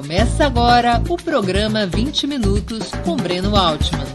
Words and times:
Começa 0.00 0.46
agora 0.46 1.02
o 1.10 1.16
programa 1.16 1.84
20 1.84 2.28
Minutos 2.28 2.88
com 3.04 3.16
Breno 3.16 3.56
Altman. 3.56 4.06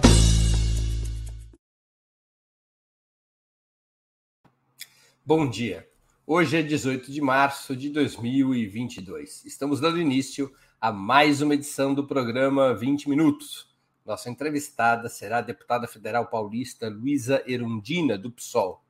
Bom 5.25 5.49
dia. 5.49 5.85
Hoje 6.25 6.55
é 6.55 6.61
18 6.61 7.11
de 7.11 7.19
março 7.19 7.75
de 7.75 7.89
2022. 7.89 9.43
Estamos 9.43 9.81
dando 9.81 9.99
início 9.99 10.49
a 10.79 10.89
mais 10.89 11.41
uma 11.41 11.53
edição 11.53 11.93
do 11.93 12.07
programa 12.07 12.73
20 12.73 13.09
Minutos. 13.09 13.67
Nossa 14.05 14.29
entrevistada 14.29 15.09
será 15.09 15.39
a 15.39 15.41
deputada 15.41 15.85
federal 15.85 16.27
paulista 16.27 16.87
Luísa 16.87 17.43
Erundina, 17.45 18.17
do 18.17 18.31
PSOL. 18.31 18.81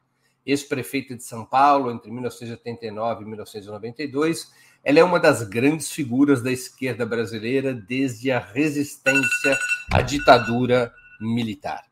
Ex-prefeita 0.46 1.16
de 1.16 1.24
São 1.24 1.44
Paulo 1.44 1.90
entre 1.90 2.12
1989 2.12 3.24
e 3.24 3.26
1992, 3.26 4.52
ela 4.84 5.00
é 5.00 5.04
uma 5.04 5.20
das 5.20 5.44
grandes 5.44 5.92
figuras 5.92 6.44
da 6.44 6.52
esquerda 6.52 7.06
brasileira 7.06 7.74
desde 7.74 8.32
a 8.32 8.40
resistência 8.40 9.58
à 9.92 10.02
ditadura 10.02 10.94
militar. 11.22 11.86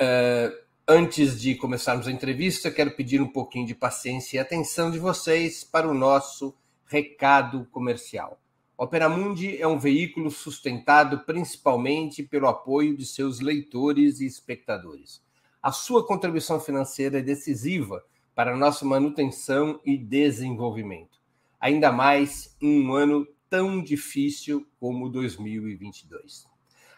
Uh, 0.00 0.56
antes 0.88 1.38
de 1.38 1.54
começarmos 1.56 2.08
a 2.08 2.10
entrevista, 2.10 2.70
quero 2.70 2.92
pedir 2.92 3.20
um 3.20 3.28
pouquinho 3.28 3.66
de 3.66 3.74
paciência 3.74 4.38
e 4.38 4.40
atenção 4.40 4.90
de 4.90 4.98
vocês 4.98 5.62
para 5.62 5.86
o 5.86 5.92
nosso 5.92 6.56
recado 6.86 7.66
comercial. 7.70 8.40
Opera 8.78 9.10
Mundi 9.10 9.60
é 9.60 9.68
um 9.68 9.78
veículo 9.78 10.30
sustentado 10.30 11.20
principalmente 11.26 12.22
pelo 12.22 12.48
apoio 12.48 12.96
de 12.96 13.04
seus 13.04 13.40
leitores 13.40 14.20
e 14.20 14.26
espectadores. 14.26 15.20
A 15.62 15.70
sua 15.70 16.06
contribuição 16.06 16.58
financeira 16.58 17.18
é 17.18 17.22
decisiva 17.22 18.02
para 18.40 18.56
nossa 18.56 18.86
manutenção 18.86 19.78
e 19.84 19.98
desenvolvimento, 19.98 21.20
ainda 21.60 21.92
mais 21.92 22.56
em 22.58 22.82
um 22.82 22.94
ano 22.94 23.28
tão 23.50 23.82
difícil 23.82 24.66
como 24.80 25.10
2022. 25.10 26.46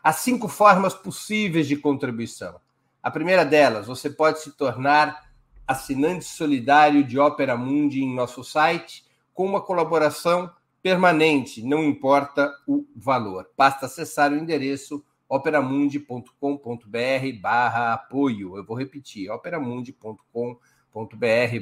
Há 0.04 0.12
cinco 0.12 0.46
formas 0.46 0.94
possíveis 0.94 1.66
de 1.66 1.76
contribuição. 1.76 2.60
A 3.02 3.10
primeira 3.10 3.44
delas, 3.44 3.88
você 3.88 4.08
pode 4.08 4.38
se 4.38 4.52
tornar 4.52 5.32
assinante 5.66 6.26
solidário 6.26 7.02
de 7.02 7.18
Opera 7.18 7.56
Mundi 7.56 8.04
em 8.04 8.14
nosso 8.14 8.44
site 8.44 9.04
com 9.34 9.44
uma 9.44 9.60
colaboração 9.60 10.48
permanente, 10.80 11.60
não 11.60 11.82
importa 11.82 12.54
o 12.68 12.86
valor. 12.94 13.50
Basta 13.58 13.86
acessar 13.86 14.30
o 14.30 14.36
endereço 14.36 15.04
operamundi.com.br 15.28 17.40
barra 17.40 17.94
apoio. 17.94 18.56
Eu 18.56 18.64
vou 18.64 18.78
repetir, 18.78 19.28
operamundi.com.br 19.28 20.71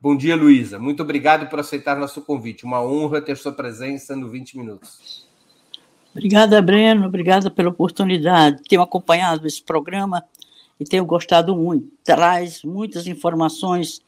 Bom 0.00 0.16
dia, 0.16 0.34
Luísa. 0.34 0.78
Muito 0.78 1.02
obrigado 1.02 1.50
por 1.50 1.60
aceitar 1.60 1.98
nosso 1.98 2.22
convite. 2.22 2.64
Uma 2.64 2.82
honra 2.82 3.20
ter 3.20 3.36
sua 3.36 3.52
presença 3.52 4.16
no 4.16 4.30
20 4.30 4.56
Minutos. 4.56 5.28
Obrigada, 6.12 6.62
Breno. 6.62 7.04
Obrigada 7.04 7.50
pela 7.50 7.68
oportunidade. 7.68 8.62
Tenho 8.66 8.80
acompanhado 8.80 9.46
esse 9.46 9.62
programa 9.62 10.24
e 10.80 10.84
tenho 10.86 11.04
gostado 11.04 11.54
muito. 11.54 11.92
Traz 12.02 12.62
muitas 12.64 13.06
informações 13.06 14.00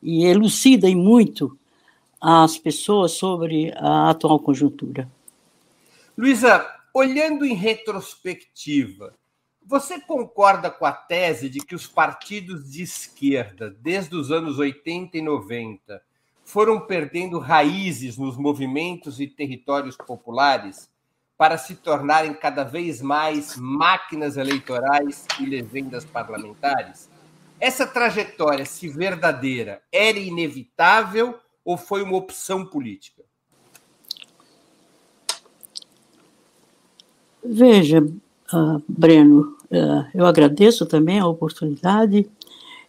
e 0.00 0.24
elucida 0.24 0.88
muito 0.94 1.58
as 2.26 2.56
pessoas 2.56 3.12
sobre 3.12 3.70
a 3.76 4.08
atual 4.08 4.40
conjuntura. 4.40 5.06
Luísa, 6.16 6.66
olhando 6.94 7.44
em 7.44 7.52
retrospectiva, 7.52 9.12
você 9.62 10.00
concorda 10.00 10.70
com 10.70 10.86
a 10.86 10.92
tese 10.92 11.50
de 11.50 11.60
que 11.60 11.74
os 11.74 11.86
partidos 11.86 12.70
de 12.70 12.82
esquerda, 12.82 13.76
desde 13.78 14.16
os 14.16 14.30
anos 14.30 14.58
80 14.58 15.18
e 15.18 15.20
90, 15.20 16.00
foram 16.42 16.80
perdendo 16.80 17.38
raízes 17.38 18.16
nos 18.16 18.38
movimentos 18.38 19.20
e 19.20 19.26
territórios 19.26 19.94
populares 19.94 20.88
para 21.36 21.58
se 21.58 21.74
tornarem 21.76 22.32
cada 22.32 22.64
vez 22.64 23.02
mais 23.02 23.54
máquinas 23.58 24.38
eleitorais 24.38 25.26
e 25.40 25.44
legendas 25.44 26.06
parlamentares? 26.06 27.10
Essa 27.60 27.86
trajetória, 27.86 28.64
se 28.64 28.88
verdadeira, 28.88 29.82
era 29.92 30.18
inevitável 30.18 31.38
ou 31.64 31.76
foi 31.76 32.02
uma 32.02 32.16
opção 32.16 32.64
política? 32.66 33.22
Veja, 37.44 38.00
uh, 38.00 38.82
Breno, 38.88 39.56
uh, 39.70 40.06
eu 40.14 40.26
agradeço 40.26 40.86
também 40.86 41.18
a 41.18 41.26
oportunidade 41.26 42.28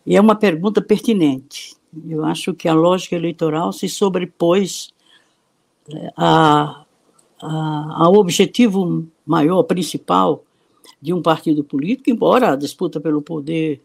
e 0.05 0.15
é 0.15 0.21
uma 0.21 0.35
pergunta 0.35 0.81
pertinente. 0.81 1.75
Eu 2.07 2.25
acho 2.25 2.53
que 2.53 2.67
a 2.67 2.73
lógica 2.73 3.15
eleitoral 3.15 3.71
se 3.71 3.87
sobrepôs 3.87 4.93
uh, 5.89 6.11
a 6.17 6.85
ao 7.39 8.15
objetivo 8.15 9.05
maior, 9.25 9.63
principal 9.63 10.43
de 11.01 11.13
um 11.13 11.21
partido 11.21 11.63
político, 11.63 12.09
embora 12.09 12.53
a 12.53 12.55
disputa 12.55 12.99
pelo 12.99 13.21
poder 13.21 13.81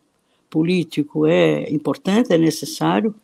político 0.48 1.26
é 1.26 1.70
importante, 1.70 2.32
é 2.32 2.38
necessário, 2.38 3.14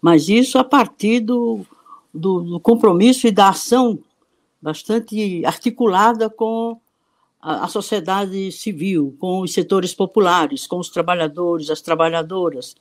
mas 0.00 0.28
isso 0.28 0.58
a 0.58 0.64
partir 0.64 1.20
do, 1.20 1.64
do, 2.12 2.40
do 2.40 2.60
compromisso 2.60 3.26
e 3.26 3.30
da 3.30 3.48
ação 3.48 3.98
bastante 4.60 5.44
articulada 5.44 6.28
com 6.28 6.78
a, 7.40 7.64
a, 7.64 7.68
sociedade 7.68 8.50
civil, 8.52 9.16
com 9.18 9.40
os 9.40 9.52
setores 9.52 9.94
populares, 9.94 10.66
com 10.66 10.78
os 10.78 10.88
trabalhadores, 10.88 11.70
as 11.70 11.80
trabalhadoras. 11.80 12.74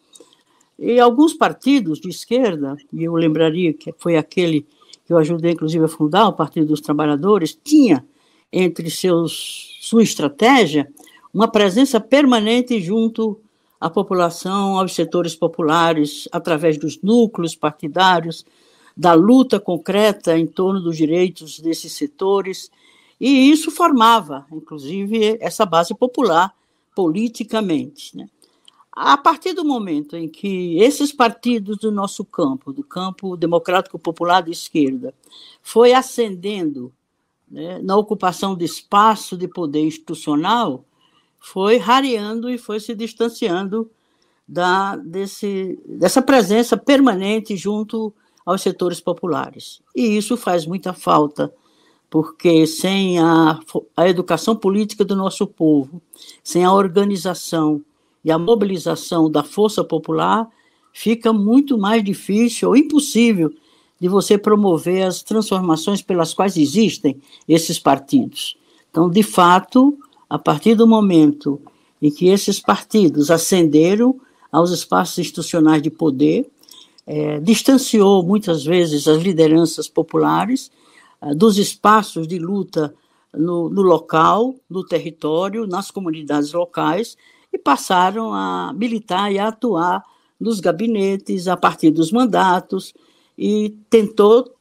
E 0.78 1.00
alguns 1.00 1.34
partidos 1.34 2.00
de 2.00 2.10
esquerda, 2.10 2.78
e 2.94 3.04
eu 3.04 3.14
lembraria 3.16 3.74
que 3.74 3.94
foi 3.98 4.18
aquele 4.18 4.66
que 5.06 5.14
eu 5.14 5.18
ajudei 5.18 5.52
inclusive 5.54 5.86
a 5.86 5.88
fundar, 5.88 6.28
o 6.28 6.34
Partido 6.34 6.68
dos 6.68 6.82
Trabalhadores, 6.82 7.58
tinha 7.64 8.06
entre 8.52 8.90
seus 8.90 9.78
sua 9.82 10.04
estratégia 10.04 10.92
uma 11.34 11.48
presença 11.48 12.00
permanente 12.00 12.80
junto 12.82 13.40
à 13.80 13.90
população, 13.90 14.80
aos 14.80 14.94
setores 14.94 15.36
populares, 15.36 16.28
através 16.32 16.78
dos 16.78 17.02
núcleos 17.02 17.56
partidários, 17.56 18.46
da 18.96 19.14
luta 19.14 19.60
concreta 19.60 20.38
em 20.38 20.48
torno 20.48 20.82
dos 20.82 20.98
direitos 20.98 21.60
desses 21.60 21.94
setores, 21.94 22.72
e 23.20 23.52
isso 23.52 23.70
formava, 23.70 24.46
inclusive, 24.52 25.38
essa 25.40 25.66
base 25.66 25.94
popular 25.94 26.54
politicamente. 26.96 28.18
Né? 28.18 28.28
a 29.00 29.16
partir 29.16 29.54
do 29.54 29.64
momento 29.64 30.18
em 30.18 30.28
que 30.28 30.80
esses 30.80 31.14
partidos 31.14 31.78
do 31.78 31.92
nosso 31.92 32.26
campo, 32.26 32.74
do 32.74 32.84
campo 32.84 33.38
democrático 33.38 34.00
popular 34.00 34.42
de 34.42 34.50
esquerda, 34.50 35.14
foi 35.62 35.94
ascendendo 35.94 36.92
né, 37.48 37.80
na 37.84 37.96
ocupação 37.96 38.56
de 38.56 38.66
espaço 38.66 39.38
de 39.38 39.48
poder 39.48 39.86
institucional, 39.86 40.84
foi 41.52 41.78
rareando 41.78 42.50
e 42.50 42.58
foi 42.58 42.78
se 42.78 42.94
distanciando 42.94 43.90
da, 44.46 44.98
desse, 44.98 45.80
dessa 45.88 46.22
presença 46.22 46.76
permanente 46.76 47.56
junto 47.56 48.14
aos 48.46 48.62
setores 48.62 49.00
populares. 49.00 49.82
E 49.96 50.18
isso 50.18 50.36
faz 50.36 50.66
muita 50.66 50.92
falta, 50.92 51.54
porque 52.10 52.68
sem 52.68 53.18
a, 53.20 53.60
a 53.96 54.10
educação 54.10 54.58
política 54.58 55.06
do 55.06 55.16
nosso 55.16 55.48
povo, 55.48 56.02
sem 56.44 56.66
a 56.66 56.74
organização 56.74 57.82
e 58.26 58.30
a 58.30 58.38
mobilização 58.38 59.32
da 59.32 59.42
força 59.42 59.86
popular, 59.86 60.50
fica 60.92 61.32
muito 61.32 61.78
mais 61.78 62.04
difícil 62.04 62.68
ou 62.68 62.76
impossível 62.76 63.54
de 64.02 64.10
você 64.10 64.38
promover 64.38 65.04
as 65.04 65.24
transformações 65.24 66.02
pelas 66.02 66.34
quais 66.34 66.58
existem 66.58 67.22
esses 67.48 67.80
partidos. 67.80 68.58
Então, 68.92 69.10
de 69.10 69.24
fato, 69.24 69.98
a 70.30 70.38
partir 70.38 70.76
do 70.76 70.88
momento 70.88 71.62
em 72.02 72.12
que 72.12 72.28
esses 72.28 72.60
partidos 72.60 73.32
ascenderam 73.32 74.20
aos 74.52 74.72
espaços 74.72 75.20
institucionais 75.20 75.82
de 75.82 75.90
poder, 75.90 76.50
é, 77.06 77.40
distanciou 77.40 78.24
muitas 78.24 78.66
vezes 78.66 79.08
as 79.08 79.22
lideranças 79.22 79.88
populares 79.88 80.72
é, 81.22 81.34
dos 81.34 81.58
espaços 81.58 82.28
de 82.28 82.38
luta 82.38 82.94
no, 83.34 83.70
no 83.70 83.82
local, 83.82 84.56
no 84.70 84.86
território, 84.86 85.66
nas 85.66 85.92
comunidades 85.92 86.52
locais, 86.52 87.18
e 87.52 87.58
passaram 87.58 88.34
a 88.34 88.74
militar 88.74 89.32
e 89.32 89.40
a 89.40 89.48
atuar 89.48 90.04
nos 90.40 90.60
gabinetes 90.60 91.48
a 91.48 91.58
partir 91.58 91.92
dos 91.92 92.12
mandatos 92.12 92.94
e 93.38 93.76
tentou 93.90 94.52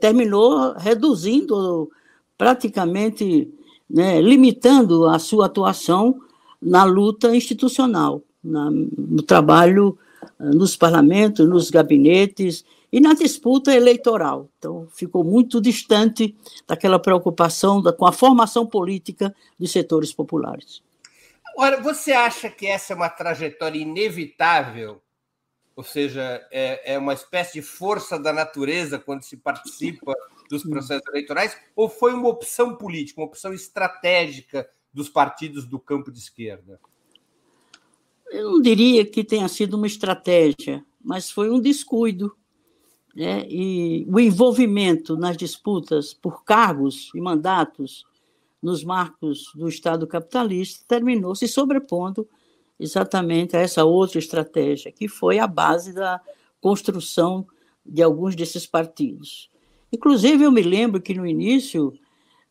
terminou 0.00 0.74
reduzindo 0.76 1.90
praticamente 2.38 3.52
né, 3.94 4.20
limitando 4.20 5.08
a 5.08 5.20
sua 5.20 5.46
atuação 5.46 6.20
na 6.60 6.82
luta 6.82 7.34
institucional, 7.36 8.22
na, 8.42 8.68
no 8.68 9.22
trabalho 9.22 9.96
eh, 10.40 10.44
nos 10.46 10.76
parlamentos, 10.76 11.48
nos 11.48 11.70
gabinetes 11.70 12.64
e 12.90 12.98
na 12.98 13.14
disputa 13.14 13.72
eleitoral. 13.72 14.48
Então, 14.58 14.88
ficou 14.92 15.22
muito 15.22 15.60
distante 15.60 16.36
daquela 16.66 16.98
preocupação 16.98 17.80
da, 17.80 17.92
com 17.92 18.04
a 18.04 18.10
formação 18.10 18.66
política 18.66 19.32
dos 19.56 19.70
setores 19.70 20.12
populares. 20.12 20.82
Ora, 21.56 21.80
você 21.80 22.10
acha 22.10 22.50
que 22.50 22.66
essa 22.66 22.94
é 22.94 22.96
uma 22.96 23.08
trajetória 23.08 23.78
inevitável? 23.78 25.00
Ou 25.76 25.84
seja, 25.84 26.44
é, 26.50 26.94
é 26.94 26.98
uma 26.98 27.14
espécie 27.14 27.60
de 27.60 27.62
força 27.62 28.18
da 28.18 28.32
natureza 28.32 28.98
quando 28.98 29.22
se 29.22 29.36
participa 29.36 30.12
dos 30.48 30.62
processos 30.62 31.06
eleitorais? 31.08 31.56
Ou 31.74 31.88
foi 31.88 32.12
uma 32.12 32.28
opção 32.28 32.76
política, 32.76 33.20
uma 33.20 33.26
opção 33.26 33.52
estratégica 33.52 34.68
dos 34.92 35.08
partidos 35.08 35.66
do 35.66 35.78
campo 35.78 36.10
de 36.10 36.18
esquerda? 36.18 36.80
Eu 38.30 38.52
não 38.52 38.62
diria 38.62 39.04
que 39.04 39.22
tenha 39.22 39.48
sido 39.48 39.74
uma 39.74 39.86
estratégia, 39.86 40.84
mas 41.02 41.30
foi 41.30 41.50
um 41.50 41.60
descuido. 41.60 42.36
Né? 43.14 43.46
E 43.48 44.06
o 44.08 44.18
envolvimento 44.18 45.16
nas 45.16 45.36
disputas 45.36 46.12
por 46.12 46.44
cargos 46.44 47.10
e 47.14 47.20
mandatos 47.20 48.04
nos 48.64 48.82
marcos 48.82 49.52
do 49.54 49.68
Estado 49.68 50.06
capitalista, 50.06 50.82
terminou 50.88 51.34
se 51.34 51.46
sobrepondo 51.46 52.26
exatamente 52.80 53.54
a 53.54 53.60
essa 53.60 53.84
outra 53.84 54.18
estratégia, 54.18 54.90
que 54.90 55.06
foi 55.06 55.38
a 55.38 55.46
base 55.46 55.92
da 55.92 56.18
construção 56.62 57.46
de 57.84 58.02
alguns 58.02 58.34
desses 58.34 58.66
partidos. 58.66 59.50
Inclusive, 59.94 60.42
eu 60.42 60.50
me 60.50 60.60
lembro 60.60 61.00
que 61.00 61.14
no 61.14 61.24
início 61.24 61.96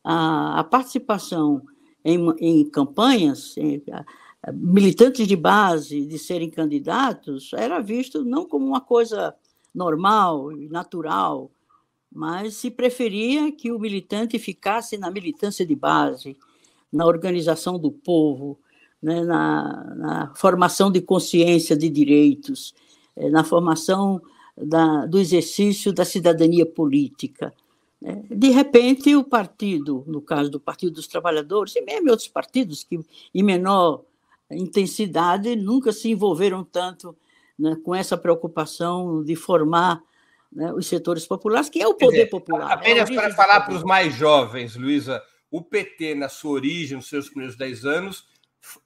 a, 0.02 0.60
a 0.60 0.64
participação 0.64 1.62
em, 2.02 2.18
em 2.38 2.64
campanhas, 2.70 3.54
em, 3.58 3.82
a, 3.92 4.50
militantes 4.50 5.28
de 5.28 5.36
base 5.36 6.06
de 6.06 6.18
serem 6.18 6.48
candidatos, 6.48 7.52
era 7.52 7.80
visto 7.80 8.24
não 8.24 8.46
como 8.46 8.64
uma 8.66 8.80
coisa 8.80 9.34
normal 9.74 10.52
e 10.52 10.70
natural, 10.70 11.50
mas 12.10 12.54
se 12.54 12.70
preferia 12.70 13.52
que 13.52 13.70
o 13.70 13.78
militante 13.78 14.38
ficasse 14.38 14.96
na 14.96 15.10
militância 15.10 15.66
de 15.66 15.74
base, 15.74 16.38
na 16.90 17.04
organização 17.04 17.78
do 17.78 17.92
povo, 17.92 18.58
né, 19.02 19.22
na, 19.22 19.94
na, 19.96 20.34
formação 20.34 20.90
de 20.90 21.02
consciência 21.02 21.76
de 21.76 21.90
direitos, 21.90 22.74
eh, 23.14 23.28
na 23.28 23.44
formação 23.44 24.22
da, 24.56 25.06
do 25.06 25.18
exercício 25.18 25.92
da 25.92 26.04
cidadania 26.04 26.66
política. 26.66 27.52
Né. 28.00 28.22
De 28.30 28.50
repente, 28.50 29.14
o 29.16 29.24
partido, 29.24 30.04
no 30.06 30.20
caso 30.20 30.50
do 30.50 30.60
Partido 30.60 30.94
dos 30.94 31.06
Trabalhadores, 31.06 31.74
e 31.76 31.80
mesmo 31.80 32.10
outros 32.10 32.28
partidos 32.28 32.84
que, 32.84 33.00
em 33.34 33.42
menor 33.42 34.04
intensidade, 34.50 35.56
nunca 35.56 35.92
se 35.92 36.10
envolveram 36.10 36.62
tanto 36.62 37.16
né, 37.58 37.76
com 37.82 37.94
essa 37.94 38.16
preocupação 38.16 39.22
de 39.24 39.34
formar 39.34 40.02
né, 40.52 40.72
os 40.72 40.86
setores 40.86 41.26
populares, 41.26 41.68
que 41.68 41.80
é 41.80 41.88
o 41.88 41.94
poder 41.94 42.16
dizer, 42.16 42.30
popular. 42.30 42.70
É 42.70 42.74
apenas 42.74 43.10
é 43.10 43.14
para 43.14 43.34
falar 43.34 43.60
para 43.62 43.74
os 43.74 43.82
mais 43.82 44.14
jovens, 44.14 44.76
Luísa, 44.76 45.22
o 45.50 45.62
PT, 45.62 46.14
na 46.14 46.28
sua 46.28 46.52
origem, 46.52 46.96
nos 46.96 47.08
seus 47.08 47.28
primeiros 47.28 47.56
dez 47.56 47.84
anos, 47.84 48.26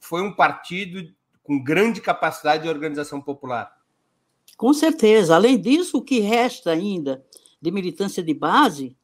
foi 0.01 0.23
um 0.23 0.33
partido 0.33 1.03
com 1.43 1.63
grande 1.63 2.01
capacidade 2.01 2.65
de 2.65 2.69
organização 2.69 3.21
popular. 3.21 3.78
Com 4.59 4.75
certeza. 4.75 5.37
Além 5.37 5.59
disso, 5.59 5.99
o 5.99 6.03
que 6.03 6.19
resta 6.19 6.73
ainda 6.73 7.25
de 7.63 7.71
militância 7.71 8.21
de 8.21 8.35
base, 8.35 8.97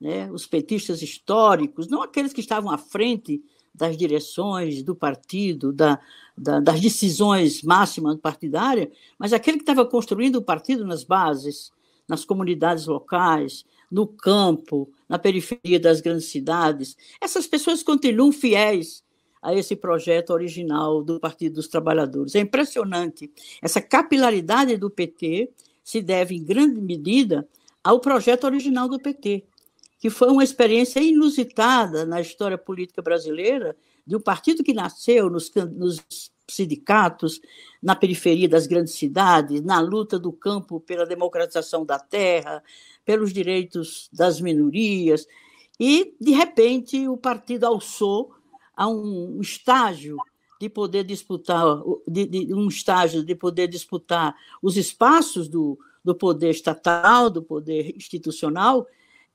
né, 0.00 0.32
os 0.32 0.46
petistas 0.46 1.02
históricos, 1.02 1.86
não 1.86 2.02
aqueles 2.02 2.32
que 2.32 2.40
estavam 2.40 2.70
à 2.70 2.78
frente 2.78 3.42
das 3.74 3.94
direções 3.94 4.82
do 4.82 4.96
partido, 4.96 5.70
da, 5.70 6.00
da, 6.36 6.60
das 6.60 6.80
decisões 6.80 7.62
máximas 7.62 8.16
partidárias, 8.16 8.88
mas 9.18 9.34
aquele 9.34 9.58
que 9.58 9.62
estava 9.62 9.84
construindo 9.84 10.36
o 10.36 10.42
partido 10.42 10.86
nas 10.86 11.04
bases, 11.04 11.70
nas 12.08 12.24
comunidades 12.24 12.86
locais, 12.86 13.66
no 13.90 14.06
campo, 14.06 14.90
na 15.06 15.18
periferia 15.18 15.78
das 15.78 16.00
grandes 16.00 16.26
cidades. 16.26 16.96
Essas 17.20 17.46
pessoas 17.46 17.82
continuam 17.82 18.32
fiéis 18.32 19.04
a 19.42 19.52
esse 19.52 19.74
projeto 19.74 20.30
original 20.30 21.02
do 21.02 21.18
Partido 21.18 21.56
dos 21.56 21.66
Trabalhadores. 21.66 22.36
É 22.36 22.40
impressionante. 22.40 23.30
Essa 23.60 23.82
capilaridade 23.82 24.76
do 24.76 24.88
PT 24.88 25.50
se 25.82 26.00
deve, 26.00 26.36
em 26.36 26.44
grande 26.44 26.80
medida, 26.80 27.46
ao 27.82 27.98
projeto 27.98 28.44
original 28.44 28.88
do 28.88 29.00
PT, 29.00 29.44
que 29.98 30.08
foi 30.08 30.28
uma 30.28 30.44
experiência 30.44 31.00
inusitada 31.00 32.06
na 32.06 32.20
história 32.20 32.56
política 32.56 33.02
brasileira 33.02 33.76
de 34.06 34.14
um 34.14 34.20
partido 34.20 34.62
que 34.62 34.72
nasceu 34.72 35.28
nos, 35.28 35.52
nos 35.72 36.30
sindicatos, 36.48 37.40
na 37.82 37.96
periferia 37.96 38.48
das 38.48 38.66
grandes 38.66 38.94
cidades, 38.94 39.60
na 39.62 39.80
luta 39.80 40.18
do 40.18 40.32
campo 40.32 40.80
pela 40.80 41.06
democratização 41.06 41.84
da 41.84 41.98
terra, 41.98 42.62
pelos 43.04 43.32
direitos 43.32 44.08
das 44.12 44.40
minorias. 44.40 45.26
E, 45.80 46.14
de 46.20 46.32
repente, 46.32 47.08
o 47.08 47.16
partido 47.16 47.64
alçou 47.64 48.34
a 48.82 48.88
um 48.88 49.40
estágio 49.40 50.16
de 50.60 50.68
poder 50.68 51.04
disputar, 51.04 51.64
de, 52.08 52.26
de, 52.26 52.52
um 52.52 52.66
estágio 52.66 53.24
de 53.24 53.32
poder 53.32 53.68
disputar 53.68 54.34
os 54.60 54.76
espaços 54.76 55.48
do, 55.48 55.78
do 56.04 56.16
poder 56.16 56.50
estatal, 56.50 57.30
do 57.30 57.44
poder 57.44 57.94
institucional, 57.96 58.84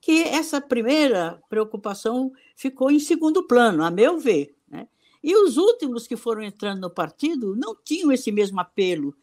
que 0.02 0.24
essa 0.24 0.60
primeira 0.60 1.42
preocupação 1.50 2.34
ficou 2.58 2.92
em 2.92 3.00
segundo 3.00 3.48
plano, 3.48 3.86
a 3.86 3.90
meu 3.90 4.20
ver. 4.20 4.54
Né? 4.68 4.86
E 5.24 5.34
os 5.34 5.56
últimos 5.56 6.06
que 6.06 6.18
foram 6.18 6.42
entrando 6.42 6.82
no 6.82 6.90
partido 6.90 7.56
não 7.56 7.74
tinham 7.74 8.12
esse 8.12 8.34
mesmo 8.34 8.60
apelo 8.60 9.16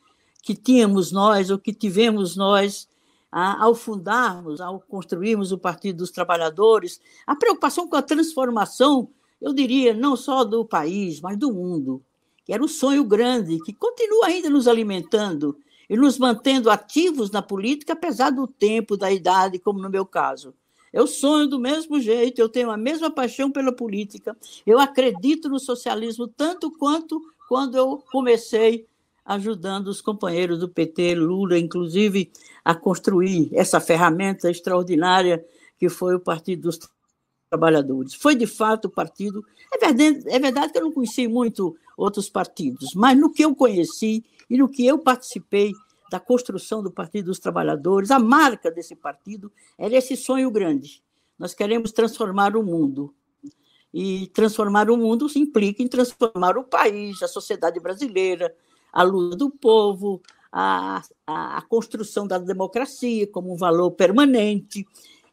que 0.43 0.55
tínhamos 0.55 1.13
nós, 1.13 1.51
ou 1.51 1.59
que 1.59 1.75
tivemos 1.75 2.35
nós, 2.35 2.89
ao 3.31 3.75
fundarmos, 3.75 4.59
ao 4.59 4.81
construirmos 4.81 5.53
o 5.53 5.59
Partido 5.59 5.99
dos 5.99 6.11
Trabalhadores, 6.11 6.99
a 7.27 7.37
preocupação 7.37 7.87
com 7.87 7.97
a 7.97 8.03
transformação, 8.03 9.11
eu 9.45 9.53
diria, 9.53 9.93
não 9.93 10.17
só 10.17 10.43
do 10.43 10.65
país, 10.65 11.21
mas 11.21 11.37
do 11.37 11.53
mundo, 11.53 12.03
que 12.47 12.53
era 12.55 12.65
um 12.65 12.69
sonho 12.69 13.05
grande, 13.05 13.59
que 13.63 13.75
continua 13.75 14.29
ainda 14.29 14.49
nos 14.49 14.67
alimentando 14.67 15.55
e 15.89 15.99
nos 15.99 16.19
mantendo 16.19 16.71
ativos 16.71 17.31
na 17.31 17.43
política, 17.43 17.93
apesar 17.93 18.31
do 18.31 18.47
tempo, 18.47 18.97
da 18.97 19.13
idade, 19.13 19.59
como 19.59 19.83
no 19.83 19.91
meu 19.91 20.07
caso. 20.07 20.55
Eu 20.91 21.07
sonho 21.07 21.47
do 21.47 21.61
mesmo 21.61 22.01
jeito, 22.01 22.41
eu 22.41 22.49
tenho 22.49 22.71
a 22.71 22.77
mesma 22.79 23.11
paixão 23.11 23.51
pela 23.51 23.71
política, 23.71 24.35
eu 24.67 24.79
acredito 24.79 25.51
no 25.51 25.61
socialismo 25.61 26.27
tanto 26.27 26.71
quanto 26.71 27.21
quando 27.47 27.77
eu 27.77 28.03
comecei 28.11 28.87
ajudando 29.27 29.89
os 29.89 30.01
companheiros 30.01 30.59
do 30.59 30.71
PT, 30.71 31.17
Lula, 31.17 31.59
inclusive, 31.59 32.33
a 32.65 32.75
construir 32.75 33.51
essa 33.53 33.79
ferramenta 33.79 34.51
extraordinária 34.51 35.45
que 35.79 35.91
foi 35.91 36.15
o 36.15 36.21
Partido 36.21 36.63
dos 36.63 36.79
Trabalhadores. 37.55 38.15
Foi, 38.15 38.35
de 38.35 38.49
fato, 38.49 38.87
o 38.87 38.91
partido. 38.91 39.45
É 39.73 39.79
verdade, 39.79 40.25
é 40.29 40.39
verdade 40.41 40.73
que 40.73 40.79
eu 40.79 40.83
não 40.83 40.93
conheci 40.93 41.29
muito 41.29 41.77
outros 41.97 42.29
partidos, 42.29 42.95
mas 42.95 43.17
no 43.17 43.31
que 43.31 43.45
eu 43.45 43.55
conheci 43.55 44.25
e 44.51 44.59
no 44.59 44.69
que 44.69 44.85
eu 44.85 44.99
participei 44.99 45.73
da 46.11 46.19
construção 46.19 46.83
do 46.83 46.91
Partido 46.91 47.27
dos 47.27 47.39
Trabalhadores, 47.39 48.11
a 48.11 48.19
marca 48.19 48.71
desse 48.71 48.97
partido 48.97 49.53
era 49.79 49.95
esse 49.95 50.17
sonho 50.17 50.51
grande. 50.51 51.01
Nós 51.39 51.55
queremos 51.55 51.93
transformar 51.93 52.57
o 52.57 52.63
mundo. 52.63 53.15
E 53.93 54.27
transformar 54.35 54.91
o 54.91 54.97
mundo 54.97 55.29
implica 55.37 55.81
em 55.81 55.87
transformar 55.87 56.59
o 56.59 56.65
país, 56.65 57.23
a 57.23 57.29
sociedade 57.29 57.79
brasileira, 57.79 58.53
a 58.93 59.05
luta 59.05 59.37
do 59.37 59.51
povo, 59.51 60.21
a, 60.51 61.03
a, 61.25 61.59
a 61.59 61.63
construção 61.63 62.27
da 62.27 62.39
democracia 62.39 63.29
como 63.29 63.53
um 63.53 63.57
valor 63.57 63.93
permanente. 63.93 64.85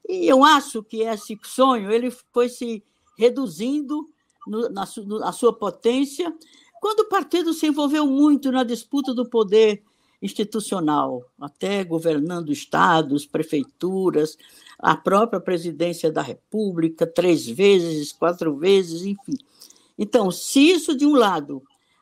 E 0.08 0.27
eu 0.27 0.43
acho 0.43 0.84
que 0.84 1.01
esse 1.01 1.38
sonho 1.43 1.91
ele 1.91 2.12
foi 2.34 2.50
se 2.50 2.84
reduzindo 3.17 4.10
no, 4.48 4.70
na, 4.70 4.86
na 5.20 5.31
sua 5.31 5.53
potência 5.53 6.34
quando 6.81 7.01
o 7.01 7.10
partido 7.10 7.53
se 7.53 7.67
envolveu 7.67 8.08
muito 8.08 8.51
na 8.51 8.63
disputa 8.63 9.13
do 9.13 9.29
poder 9.29 9.84
institucional, 10.20 11.24
até 11.39 11.84
governando 11.84 12.51
estados, 12.51 13.25
prefeituras, 13.25 14.36
a 14.79 14.96
própria 14.96 15.39
presidência 15.39 16.12
da 16.12 16.24
República, 16.24 17.05
três 17.05 17.48
vezes, 17.48 18.12
quatro 18.12 18.58
vezes, 18.58 19.03
enfim. 19.03 19.38
Então, 19.98 20.31
se 20.31 20.60
isso, 20.60 20.98
de 20.98 21.05
um 21.05 21.15
lado, 21.15 21.62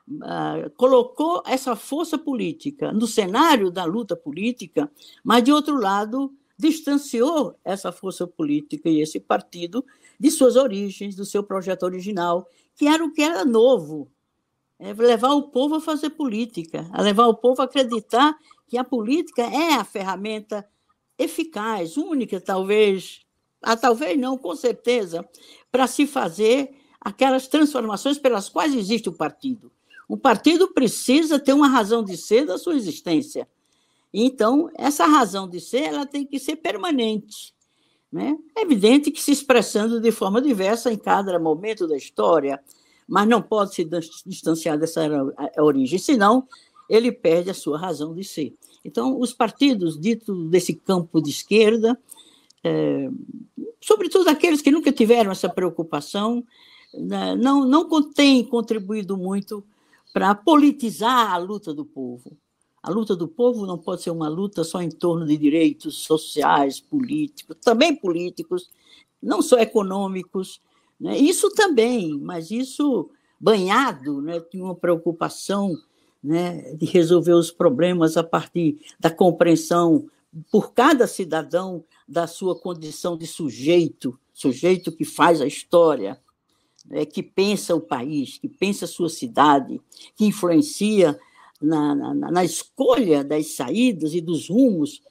uh, 0.10 0.70
colocou 0.78 1.44
essa 1.46 1.76
força 1.76 2.18
política 2.18 2.94
no 2.94 3.06
cenário 3.06 3.70
da 3.70 3.84
luta 3.84 4.16
política, 4.16 4.90
mas, 5.24 5.44
de 5.44 5.52
outro 5.52 5.78
lado, 5.78 6.34
distanciou 6.60 7.58
essa 7.64 7.90
força 7.90 8.28
política 8.28 8.90
e 8.90 9.00
esse 9.00 9.18
partido 9.18 9.86
de 10.20 10.30
suas 10.30 10.58
origens, 10.58 11.16
do 11.16 11.24
seu 11.24 11.42
projeto 11.42 11.84
original, 11.84 12.46
que 12.76 12.86
era 12.86 13.02
o 13.02 13.14
que 13.14 13.22
era 13.22 13.46
novo, 13.46 14.12
é 14.78 14.94
levar 14.94 15.32
o 15.32 15.44
povo 15.44 15.76
a 15.76 15.82
fazer 15.82 16.10
política, 16.10 16.86
a 16.92 17.02
levar 17.02 17.28
o 17.28 17.34
povo 17.34 17.62
a 17.62 17.66
acreditar 17.66 18.38
que 18.68 18.78
a 18.78 18.84
política 18.84 19.42
é 19.44 19.76
a 19.76 19.86
ferramenta 19.86 20.68
eficaz, 21.18 21.96
única, 21.96 22.42
talvez, 22.42 23.22
ah, 23.62 23.78
talvez 23.78 24.20
não, 24.20 24.38
com 24.38 24.54
certeza, 24.54 25.28
para 25.72 25.88
se 25.88 26.06
fazer 26.06 26.76
aquelas 27.00 27.48
transformações 27.48 28.18
pelas 28.18 28.50
quais 28.50 28.76
existe 28.76 29.08
o 29.08 29.14
partido. 29.14 29.72
O 30.10 30.18
partido 30.18 30.74
precisa 30.74 31.40
ter 31.40 31.54
uma 31.54 31.70
razão 31.70 32.04
de 32.04 32.18
ser 32.18 32.46
da 32.46 32.58
sua 32.58 32.76
existência. 32.76 33.48
Então, 34.14 34.70
essa 34.76 35.06
razão 35.06 35.48
de 35.48 35.60
ser 35.60 35.84
ela 35.84 36.06
tem 36.06 36.26
que 36.26 36.40
ser 36.40 36.56
permanente. 36.58 37.54
Né? 38.12 38.36
É 38.58 38.62
evidente 38.62 39.12
que 39.12 39.22
se 39.22 39.32
expressando 39.32 40.02
de 40.02 40.12
forma 40.12 40.42
diversa 40.42 40.92
em 40.92 40.98
cada 40.98 41.38
momento 41.40 41.88
da 41.88 41.96
história, 41.96 42.60
mas 43.08 43.28
não 43.28 43.42
pode 43.42 43.76
se 43.76 43.88
distanciar 44.26 44.78
dessa 44.78 45.02
origem, 45.58 46.00
senão 46.00 46.48
ele 46.90 47.12
perde 47.12 47.52
a 47.52 47.54
sua 47.54 47.78
razão 47.78 48.16
de 48.16 48.24
ser. 48.24 48.56
Então, 48.84 49.20
os 49.20 49.32
partidos 49.32 50.00
ditos 50.00 50.50
desse 50.50 50.74
campo 50.74 51.22
de 51.22 51.30
esquerda, 51.30 52.00
é, 52.64 53.10
sobretudo 53.80 54.28
aqueles 54.28 54.62
que 54.62 54.72
nunca 54.72 54.92
tiveram 54.92 55.32
essa 55.32 55.48
preocupação, 55.48 56.44
né, 56.94 57.36
não, 57.36 57.66
não 57.66 58.12
têm 58.12 58.44
contribuído 58.44 59.16
muito 59.16 59.64
para 60.12 60.34
politizar 60.34 61.32
a 61.32 61.38
luta 61.38 61.74
do 61.74 61.86
povo. 61.86 62.36
A 62.82 62.90
luta 62.90 63.16
do 63.16 63.28
povo 63.28 63.66
não 63.66 63.78
pode 63.78 64.04
ser 64.04 64.12
uma 64.12 64.30
luta 64.30 64.64
só 64.64 64.82
em 64.82 64.90
torno 64.90 65.26
de 65.26 65.38
direitos 65.38 65.98
sociais, 65.98 66.80
políticos, 66.80 67.58
também 67.62 67.96
políticos, 67.96 68.70
não 69.22 69.42
só 69.42 69.58
econômicos, 69.60 70.62
né? 71.00 71.18
Isso 71.18 71.50
também, 71.52 72.20
mas 72.20 72.52
isso 72.52 73.10
banhado 73.40 74.22
né, 74.22 74.40
de 74.52 74.62
uma 74.62 74.76
preocupação 74.76 75.78
né, 76.22 76.74
de 76.76 76.86
resolver 76.86 77.34
os 77.34 77.50
problemas 77.50 78.18
a 78.18 78.24
partir 78.24 78.82
da 79.00 79.10
compreensão 79.10 80.10
por 80.52 80.74
cada 80.74 81.08
cidadão 81.08 81.84
da 82.08 82.28
sua 82.28 82.60
condição 82.60 83.18
de 83.18 83.26
sujeito, 83.26 84.20
sujeito 84.34 84.92
que 84.92 85.06
faz 85.06 85.40
a 85.40 85.48
história, 85.48 86.20
né, 86.86 87.06
que 87.06 87.24
pensa 87.24 87.74
o 87.74 87.80
país, 87.82 88.38
que 88.38 88.50
pensa 88.50 88.86
a 88.86 88.88
sua 88.88 89.10
cidade, 89.10 89.80
que 90.16 90.26
influencia 90.26 91.18
na, 91.62 91.96
na, 91.96 92.14
na 92.14 92.44
escolha 92.44 93.24
das 93.24 93.56
saídas 93.56 94.14
e 94.14 94.22
dos 94.22 94.50
rumos, 94.50 95.02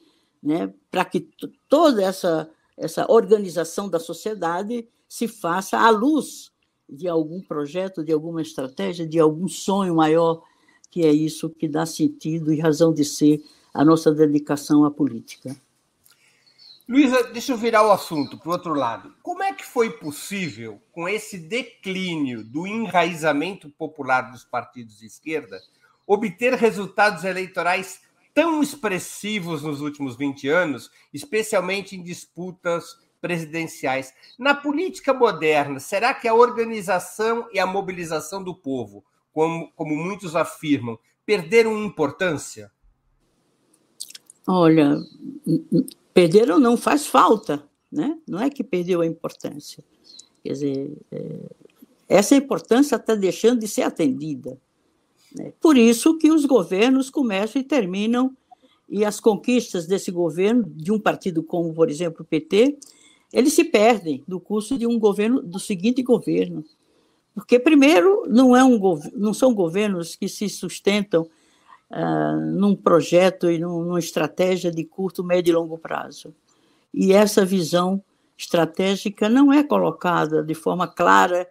né, 0.43 0.73
para 0.91 1.05
que 1.05 1.29
toda 1.69 2.03
essa, 2.03 2.51
essa 2.77 3.11
organização 3.11 3.89
da 3.89 4.01
sociedade 4.01 4.89
se 5.09 5.27
faça 5.27 5.79
à 5.79 5.91
luz 5.91 6.51
de 6.89 7.07
algum 7.07 7.41
projeto, 7.41 8.03
de 8.03 8.13
alguma 8.13 8.41
estratégia, 8.41 9.07
de 9.07 9.19
algum 9.19 9.49
sonho 9.49 9.95
maior, 9.95 10.43
que 10.91 11.05
é 11.05 11.13
isso 11.13 11.51
que 11.51 11.69
dá 11.69 11.85
sentido 11.85 12.53
e 12.53 12.61
razão 12.61 12.95
de 12.95 13.05
ser 13.05 13.43
a 13.75 13.85
nossa 13.85 14.11
dedicação 14.13 14.85
à 14.85 14.91
política. 14.91 15.55
Luísa, 16.89 17.23
deixa 17.25 17.53
eu 17.53 17.59
virar 17.59 17.87
o 17.87 17.93
assunto 17.93 18.39
para 18.39 18.49
o 18.49 18.53
outro 18.53 18.73
lado. 18.73 19.15
Como 19.23 19.43
é 19.43 19.53
que 19.53 19.65
foi 19.65 19.91
possível, 19.91 20.81
com 20.91 21.07
esse 21.07 21.37
declínio 21.37 22.43
do 22.43 22.67
enraizamento 22.67 23.69
popular 23.69 24.23
dos 24.33 24.43
partidos 24.43 24.99
de 24.99 25.05
esquerda, 25.05 25.61
obter 26.09 26.55
resultados 26.55 27.23
eleitorais 27.23 28.01
tão 28.33 28.63
expressivos 28.63 29.63
nos 29.63 29.83
últimos 29.83 30.17
20 30.17 30.49
anos, 30.49 30.91
especialmente 31.13 31.95
em 31.95 32.03
disputas 32.03 32.97
presidenciais. 33.21 34.15
Na 34.39 34.55
política 34.55 35.13
moderna, 35.13 35.79
será 35.79 36.15
que 36.15 36.27
a 36.27 36.35
organização 36.35 37.47
e 37.53 37.59
a 37.59 37.67
mobilização 37.67 38.43
do 38.43 38.55
povo, 38.55 39.05
como, 39.33 39.71
como 39.73 39.95
muitos 39.95 40.35
afirmam, 40.35 40.99
perderam 41.27 41.85
importância? 41.85 42.73
Olha, 44.47 44.97
perderam 46.15 46.59
não 46.59 46.77
faz 46.77 47.07
falta, 47.07 47.69
né? 47.93 48.19
Não 48.27 48.41
é 48.41 48.49
que 48.49 48.65
perdeu 48.65 49.03
a 49.03 49.07
importância. 49.07 49.85
Quer 50.43 50.53
dizer, 50.53 50.97
é, 51.13 51.41
essa 52.09 52.35
importância 52.35 52.97
está 52.97 53.15
deixando 53.15 53.61
de 53.61 53.69
ser 53.69 53.83
atendida. 53.83 54.59
Por 55.61 55.77
isso 55.77 56.17
que 56.17 56.31
os 56.31 56.45
governos 56.45 57.11
começam 57.11 57.61
e 57.61 57.65
terminam, 57.65 58.35
e 58.89 59.05
as 59.05 59.21
conquistas 59.21 59.87
desse 59.87 60.11
governo, 60.11 60.65
de 60.65 60.91
um 60.91 60.99
partido 60.99 61.43
como, 61.43 61.75
por 61.75 61.91
exemplo, 61.91 62.23
o 62.23 62.25
PT, 62.25 62.79
eles 63.33 63.53
se 63.53 63.65
perdem 63.65 64.25
do 64.27 64.41
curso 64.41 64.79
de 64.79 64.87
um 64.87 64.99
governo, 64.99 65.43
do 65.43 65.59
seguinte 65.59 66.03
governo. 66.03 66.65
Porque, 67.35 67.59
primeiro, 67.59 68.25
não, 68.27 68.57
é 68.57 68.65
um, 68.65 68.81
não 69.15 69.35
são 69.35 69.55
governos 69.55 70.17
que 70.17 70.29
se 70.29 70.49
sustentam 70.49 71.29
ah, 71.91 72.37
num 72.37 72.75
projeto 72.75 73.51
e 73.51 73.59
num, 73.59 73.83
numa 73.83 73.99
estratégia 73.99 74.71
de 74.71 74.85
curto, 74.85 75.23
médio 75.23 75.53
e 75.53 75.55
longo 75.55 75.77
prazo. 75.77 76.35
E 76.93 77.13
essa 77.13 77.45
visão 77.45 78.03
estratégica 78.37 79.29
não 79.29 79.53
é 79.53 79.63
colocada 79.63 80.43
de 80.43 80.55
forma 80.55 80.89
clara 80.89 81.47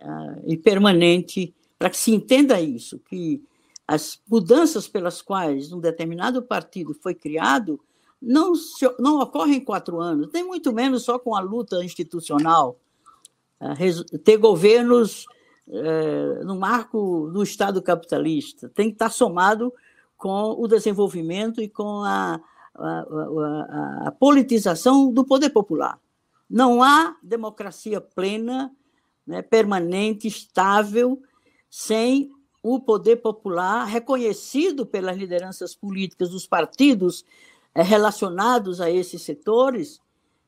ah, 0.00 0.36
e 0.46 0.56
permanente 0.56 1.54
para 1.84 1.90
que 1.90 1.98
se 1.98 2.14
entenda 2.14 2.58
isso, 2.58 2.98
que 2.98 3.44
as 3.86 4.18
mudanças 4.26 4.88
pelas 4.88 5.20
quais 5.20 5.70
um 5.70 5.78
determinado 5.78 6.40
partido 6.40 6.94
foi 6.94 7.14
criado 7.14 7.78
não, 8.22 8.54
se, 8.54 8.90
não 8.98 9.20
ocorre 9.20 9.56
em 9.56 9.60
quatro 9.60 10.00
anos, 10.00 10.30
nem 10.32 10.42
muito 10.42 10.72
menos 10.72 11.02
só 11.02 11.18
com 11.18 11.36
a 11.36 11.40
luta 11.40 11.84
institucional. 11.84 12.78
Ter 14.24 14.38
governos 14.38 15.26
é, 15.68 16.42
no 16.42 16.58
marco 16.58 17.28
do 17.30 17.42
Estado 17.42 17.82
capitalista 17.82 18.66
tem 18.70 18.88
que 18.88 18.94
estar 18.94 19.10
somado 19.10 19.70
com 20.16 20.58
o 20.58 20.66
desenvolvimento 20.66 21.60
e 21.60 21.68
com 21.68 22.02
a, 22.02 22.40
a, 22.74 22.88
a, 22.88 24.02
a 24.06 24.10
politização 24.10 25.12
do 25.12 25.22
poder 25.22 25.50
popular. 25.50 26.00
Não 26.48 26.82
há 26.82 27.14
democracia 27.22 28.00
plena, 28.00 28.74
né, 29.26 29.42
permanente, 29.42 30.26
estável, 30.26 31.20
sem 31.76 32.30
o 32.62 32.78
poder 32.78 33.16
popular 33.16 33.84
reconhecido 33.84 34.86
pelas 34.86 35.16
lideranças 35.16 35.74
políticas 35.74 36.30
dos 36.30 36.46
partidos 36.46 37.24
é, 37.74 37.82
relacionados 37.82 38.80
a 38.80 38.88
esses 38.88 39.22
setores, 39.22 40.00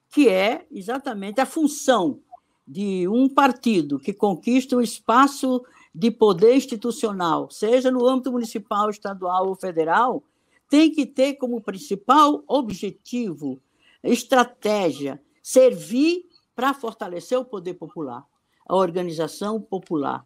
que 0.08 0.28
é 0.28 0.64
exatamente 0.70 1.40
a 1.40 1.44
função 1.44 2.20
de 2.64 3.08
um 3.08 3.28
partido 3.28 3.98
que 3.98 4.12
conquista 4.12 4.76
um 4.76 4.80
espaço 4.80 5.64
de 5.92 6.12
poder 6.12 6.54
institucional, 6.54 7.50
seja 7.50 7.90
no 7.90 8.06
âmbito 8.06 8.30
municipal, 8.30 8.88
estadual 8.88 9.48
ou 9.48 9.56
federal, 9.56 10.22
tem 10.70 10.92
que 10.92 11.04
ter 11.04 11.34
como 11.34 11.60
principal 11.60 12.44
objetivo, 12.46 13.60
estratégia, 14.00 15.20
servir 15.42 16.24
para 16.54 16.72
fortalecer 16.72 17.36
o 17.36 17.44
poder 17.44 17.74
popular, 17.74 18.24
a 18.64 18.76
organização 18.76 19.60
popular, 19.60 20.24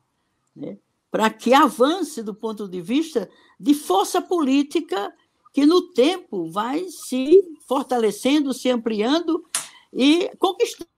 né? 0.54 0.76
Para 1.10 1.28
que 1.30 1.52
avance 1.52 2.22
do 2.22 2.34
ponto 2.34 2.68
de 2.68 2.80
vista 2.80 3.28
de 3.58 3.74
força 3.74 4.22
política 4.22 5.12
que 5.52 5.66
no 5.66 5.82
tempo 5.92 6.50
vai 6.50 6.86
se 6.88 7.42
fortalecendo, 7.66 8.54
se 8.54 8.70
ampliando 8.70 9.44
e 9.92 10.30
conquistando 10.38 10.88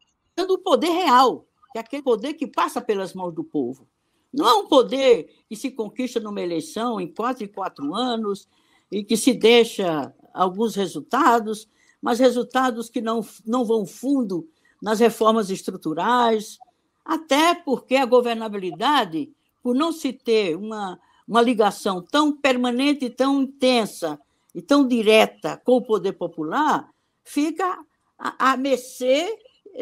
o 0.51 0.59
poder 0.59 0.91
real, 0.91 1.47
que 1.73 1.79
é 1.79 1.81
aquele 1.81 2.03
poder 2.03 2.35
que 2.35 2.47
passa 2.47 2.81
pelas 2.81 3.15
mãos 3.15 3.33
do 3.33 3.43
povo. 3.43 3.89
Não 4.33 4.49
é 4.49 4.55
um 4.55 4.67
poder 4.67 5.29
que 5.49 5.57
se 5.57 5.71
conquista 5.71 6.21
numa 6.21 6.41
eleição 6.41 7.01
em 7.01 7.07
quatro 7.07 7.45
e 7.45 7.49
quatro 7.49 7.95
anos 7.95 8.49
e 8.91 9.03
que 9.03 9.17
se 9.17 9.33
deixa 9.35 10.15
alguns 10.33 10.75
resultados, 10.75 11.69
mas 12.01 12.19
resultados 12.19 12.89
que 12.89 13.01
não, 13.01 13.25
não 13.47 13.65
vão 13.65 13.87
fundo 13.87 14.49
nas 14.81 15.01
reformas 15.01 15.51
estruturais, 15.51 16.59
até 17.05 17.55
porque 17.55 17.97
a 17.97 18.07
governabilidade, 18.07 19.31
por 19.63 19.75
não 19.75 19.93
se 19.93 20.13
ter 20.13 20.57
uma, 20.57 20.99
uma 21.27 21.41
ligação 21.41 22.03
tão 22.03 22.33
permanente, 22.37 23.09
tão 23.09 23.43
intensa 23.43 24.19
e 24.55 24.61
tão 24.61 24.87
direta 24.87 25.61
com 25.65 25.77
o 25.77 25.83
poder 25.83 26.13
popular, 26.13 26.91
fica 27.25 27.79
a, 28.19 28.53
a 28.53 28.57
mercê 28.57 29.39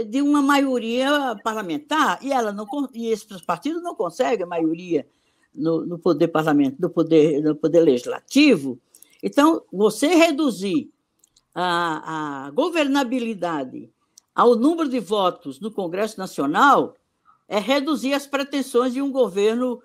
de 0.06 0.22
uma 0.22 0.40
maioria 0.40 1.36
parlamentar 1.42 2.18
e 2.22 2.32
ela 2.32 2.52
não 2.52 2.66
e 2.94 3.08
esses 3.08 3.42
partidos 3.42 3.82
não 3.82 3.94
conseguem 3.94 4.46
maioria 4.46 5.06
no, 5.52 5.84
no 5.84 5.98
poder 5.98 6.28
parlamentar, 6.28 6.78
no 6.80 6.90
poder 6.90 7.42
no 7.42 7.56
poder 7.56 7.80
legislativo. 7.80 8.78
Então 9.22 9.62
você 9.72 10.08
reduzir 10.08 10.90
a, 11.54 12.46
a 12.46 12.50
governabilidade 12.50 13.90
ao 14.34 14.54
número 14.54 14.88
de 14.88 15.00
votos 15.00 15.58
no 15.58 15.70
Congresso 15.72 16.18
Nacional 16.18 16.94
é 17.50 17.58
reduzir 17.58 18.14
as 18.14 18.28
pretensões 18.28 18.92
de 18.92 19.02
um 19.02 19.10
governo 19.10 19.82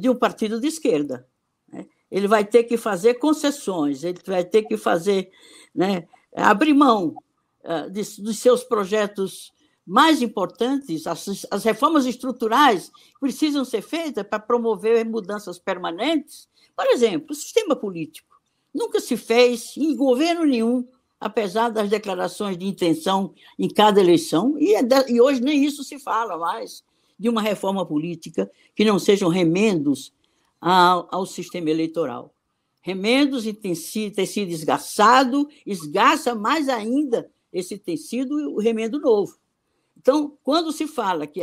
de 0.00 0.08
um 0.08 0.14
partido 0.14 0.60
de 0.60 0.68
esquerda. 0.68 1.26
Né? 1.66 1.84
Ele 2.08 2.28
vai 2.28 2.44
ter 2.44 2.62
que 2.62 2.76
fazer 2.76 3.14
concessões, 3.14 4.04
ele 4.04 4.20
vai 4.24 4.44
ter 4.44 4.62
que 4.62 4.76
fazer, 4.76 5.28
né, 5.74 6.06
abrir 6.32 6.72
mão 6.72 7.16
uh, 7.64 7.90
de, 7.90 8.22
dos 8.22 8.38
seus 8.38 8.62
projetos 8.62 9.52
mais 9.84 10.22
importantes, 10.22 11.08
as, 11.08 11.46
as 11.50 11.64
reformas 11.64 12.06
estruturais 12.06 12.92
precisam 13.18 13.64
ser 13.64 13.82
feitas 13.82 14.24
para 14.24 14.38
promover 14.38 15.04
mudanças 15.04 15.58
permanentes. 15.58 16.48
Por 16.76 16.86
exemplo, 16.86 17.32
o 17.32 17.34
sistema 17.34 17.74
político. 17.74 18.28
Nunca 18.72 19.00
se 19.00 19.16
fez 19.16 19.76
em 19.76 19.96
governo 19.96 20.44
nenhum, 20.44 20.86
apesar 21.18 21.70
das 21.70 21.88
declarações 21.88 22.56
de 22.56 22.66
intenção 22.66 23.34
em 23.58 23.68
cada 23.68 23.98
eleição, 23.98 24.56
e, 24.58 24.74
é 24.74 24.82
e 25.08 25.20
hoje 25.20 25.40
nem 25.40 25.64
isso 25.64 25.82
se 25.82 25.98
fala 25.98 26.36
mais, 26.36 26.84
de 27.18 27.28
uma 27.28 27.42
reforma 27.42 27.84
política 27.84 28.50
que 28.74 28.84
não 28.84 28.98
sejam 28.98 29.28
remendos 29.28 30.12
ao, 30.60 31.08
ao 31.10 31.26
sistema 31.26 31.70
eleitoral. 31.70 32.32
Remendos 32.80 33.44
ter 33.60 33.74
sido 33.74 34.50
esgaçado, 34.50 35.48
esgaça 35.66 36.34
mais 36.34 36.68
ainda 36.68 37.30
esse 37.52 37.76
tecido 37.76 38.34
o 38.54 38.60
remendo 38.60 39.00
novo. 39.00 39.36
Então, 39.96 40.38
quando 40.44 40.72
se 40.72 40.86
fala 40.86 41.26
que 41.26 41.42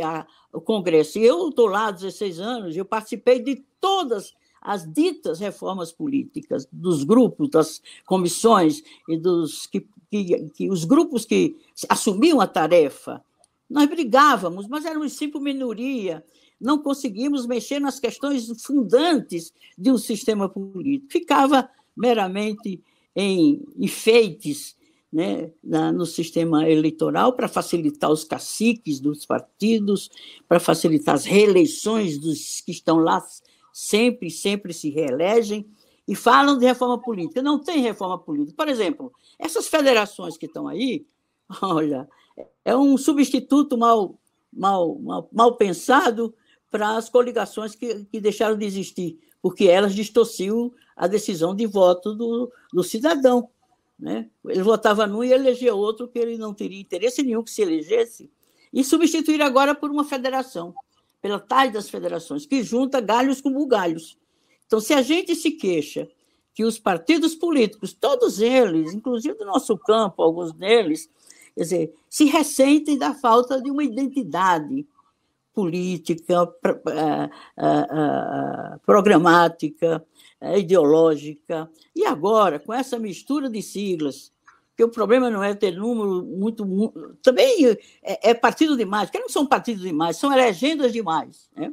o 0.52 0.60
Congresso, 0.60 1.18
e 1.18 1.24
eu 1.24 1.48
estou 1.48 1.66
lá 1.66 1.88
há 1.88 1.90
16 1.90 2.40
anos, 2.40 2.76
eu 2.76 2.84
participei 2.84 3.42
de 3.42 3.62
todas 3.80 4.34
as 4.60 4.90
ditas 4.90 5.38
reformas 5.38 5.92
políticas, 5.92 6.66
dos 6.72 7.04
grupos, 7.04 7.50
das 7.50 7.82
comissões 8.04 8.82
e 9.08 9.16
dos 9.16 9.66
que, 9.66 9.86
que, 10.10 10.50
que 10.50 10.70
os 10.70 10.84
grupos 10.84 11.24
que 11.24 11.56
assumiam 11.88 12.40
a 12.40 12.46
tarefa. 12.46 13.22
Nós 13.68 13.88
brigávamos, 13.88 14.68
mas 14.68 14.84
éramos 14.84 15.12
sempre 15.12 15.40
minoria, 15.40 16.24
não 16.60 16.78
conseguimos 16.78 17.46
mexer 17.46 17.80
nas 17.80 18.00
questões 18.00 18.46
fundantes 18.62 19.52
de 19.76 19.90
um 19.90 19.98
sistema 19.98 20.48
político. 20.48 21.12
Ficava 21.12 21.68
meramente 21.96 22.82
em 23.14 23.64
enfeites 23.76 24.76
né, 25.12 25.50
na, 25.62 25.92
no 25.92 26.04
sistema 26.04 26.68
eleitoral 26.68 27.32
para 27.32 27.48
facilitar 27.48 28.10
os 28.10 28.24
caciques 28.24 29.00
dos 29.00 29.24
partidos, 29.24 30.10
para 30.48 30.60
facilitar 30.60 31.14
as 31.14 31.24
reeleições 31.24 32.18
dos 32.18 32.60
que 32.60 32.72
estão 32.72 32.98
lá 32.98 33.24
sempre, 33.72 34.30
sempre 34.30 34.72
se 34.72 34.90
reelegem, 34.90 35.66
e 36.08 36.14
falam 36.14 36.58
de 36.58 36.64
reforma 36.64 37.00
política. 37.00 37.42
Não 37.42 37.58
tem 37.58 37.80
reforma 37.80 38.18
política. 38.18 38.56
Por 38.56 38.68
exemplo, 38.68 39.12
essas 39.38 39.66
federações 39.66 40.36
que 40.36 40.46
estão 40.46 40.68
aí, 40.68 41.06
olha, 41.62 42.08
é 42.64 42.76
um 42.76 42.96
substituto 42.96 43.76
mal, 43.78 44.18
mal, 44.52 44.98
mal, 44.98 45.28
mal 45.32 45.56
pensado 45.56 46.34
para 46.70 46.96
as 46.96 47.08
coligações 47.08 47.74
que, 47.74 48.04
que 48.06 48.20
deixaram 48.20 48.56
de 48.56 48.66
existir, 48.66 49.18
porque 49.40 49.66
elas 49.66 49.94
distorciam 49.94 50.72
a 50.96 51.06
decisão 51.06 51.54
de 51.54 51.66
voto 51.66 52.14
do, 52.14 52.52
do 52.72 52.82
cidadão. 52.82 53.48
Né? 53.98 54.28
Ele 54.46 54.62
votava 54.62 55.06
num 55.06 55.24
e 55.24 55.32
elegia 55.32 55.74
outro 55.74 56.08
que 56.08 56.18
ele 56.18 56.36
não 56.36 56.52
teria 56.52 56.80
interesse 56.80 57.22
nenhum 57.22 57.42
que 57.42 57.50
se 57.50 57.62
elegesse, 57.62 58.30
e 58.72 58.84
substituir 58.84 59.40
agora 59.40 59.74
por 59.74 59.90
uma 59.90 60.04
federação, 60.04 60.74
pela 61.22 61.38
tais 61.38 61.72
das 61.72 61.88
federações, 61.88 62.44
que 62.44 62.62
junta 62.62 63.00
galhos 63.00 63.40
com 63.40 63.52
bugalhos. 63.52 64.18
Então, 64.66 64.80
se 64.80 64.92
a 64.92 65.00
gente 65.00 65.34
se 65.34 65.52
queixa 65.52 66.08
que 66.52 66.64
os 66.64 66.78
partidos 66.78 67.34
políticos, 67.34 67.92
todos 67.92 68.40
eles, 68.40 68.92
inclusive 68.92 69.36
do 69.36 69.44
nosso 69.44 69.78
campo, 69.78 70.22
alguns 70.22 70.52
deles, 70.52 71.08
quer 71.56 71.62
dizer, 71.62 71.94
se 72.08 72.26
ressentem 72.26 72.98
da 72.98 73.14
falta 73.14 73.60
de 73.60 73.70
uma 73.70 73.82
identidade 73.82 74.86
política, 75.54 76.52
eh, 76.64 77.30
eh, 77.56 77.86
eh, 77.90 78.78
programática, 78.84 80.04
é, 80.38 80.58
ideológica. 80.58 81.70
E 81.94 82.04
agora, 82.04 82.58
com 82.60 82.74
essa 82.74 82.98
mistura 82.98 83.48
de 83.48 83.62
siglas, 83.62 84.30
que 84.76 84.84
o 84.84 84.90
problema 84.90 85.30
não 85.30 85.42
é 85.42 85.54
ter 85.54 85.74
número 85.74 86.22
muito. 86.22 86.66
também 87.22 87.66
é, 88.02 88.30
é, 88.30 88.34
partido 88.34 88.76
demais, 88.76 89.08
porque 89.08 89.18
não 89.18 89.30
são 89.30 89.46
partidos 89.46 89.82
demais, 89.82 90.18
são 90.18 90.28
legendas 90.28 90.92
demais. 90.92 91.48
Né? 91.56 91.72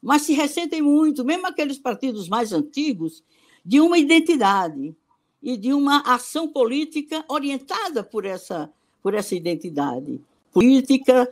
Mas 0.00 0.22
se 0.22 0.32
ressentem 0.32 0.80
muito, 0.80 1.24
mesmo 1.24 1.48
aqueles 1.48 1.78
partidos 1.78 2.28
mais 2.28 2.52
antigos, 2.52 3.24
de 3.64 3.80
uma 3.80 3.98
identidade 3.98 4.94
e 5.42 5.56
de 5.56 5.72
uma 5.72 6.00
ação 6.02 6.46
política 6.46 7.24
orientada 7.28 8.04
por 8.04 8.24
essa, 8.24 8.72
por 9.04 9.12
essa 9.12 9.34
identidade 9.34 10.18
política, 10.50 11.30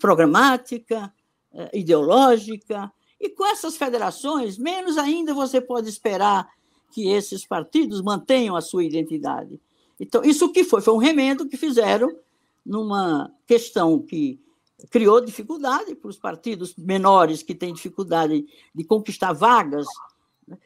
programática, 0.00 1.14
ideológica, 1.72 2.92
e 3.20 3.28
com 3.28 3.46
essas 3.46 3.76
federações, 3.76 4.58
menos 4.58 4.98
ainda 4.98 5.32
você 5.32 5.60
pode 5.60 5.88
esperar 5.88 6.50
que 6.90 7.08
esses 7.08 7.46
partidos 7.46 8.02
mantenham 8.02 8.56
a 8.56 8.60
sua 8.60 8.82
identidade. 8.82 9.60
Então, 10.00 10.24
isso 10.24 10.50
que 10.50 10.64
foi? 10.64 10.80
Foi 10.80 10.92
um 10.92 10.98
remendo 10.98 11.46
que 11.46 11.56
fizeram 11.56 12.10
numa 12.66 13.32
questão 13.46 14.00
que 14.00 14.40
criou 14.90 15.20
dificuldade 15.20 15.94
para 15.94 16.10
os 16.10 16.18
partidos 16.18 16.74
menores 16.74 17.40
que 17.40 17.54
têm 17.54 17.72
dificuldade 17.72 18.44
de 18.74 18.82
conquistar 18.82 19.32
vagas 19.32 19.86
né, 20.48 20.58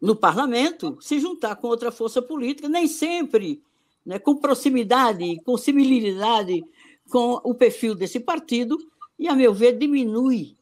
no 0.00 0.14
parlamento, 0.14 0.96
se 1.00 1.18
juntar 1.18 1.56
com 1.56 1.66
outra 1.66 1.90
força 1.90 2.22
política, 2.22 2.68
nem 2.68 2.86
sempre 2.86 3.60
né, 4.04 4.18
com 4.18 4.36
proximidade, 4.36 5.40
com 5.44 5.56
similaridade 5.56 6.64
com 7.10 7.40
o 7.44 7.54
perfil 7.54 7.94
desse 7.94 8.20
partido, 8.20 8.78
e, 9.18 9.28
a 9.28 9.34
meu 9.34 9.52
ver, 9.52 9.76
diminui 9.76 10.56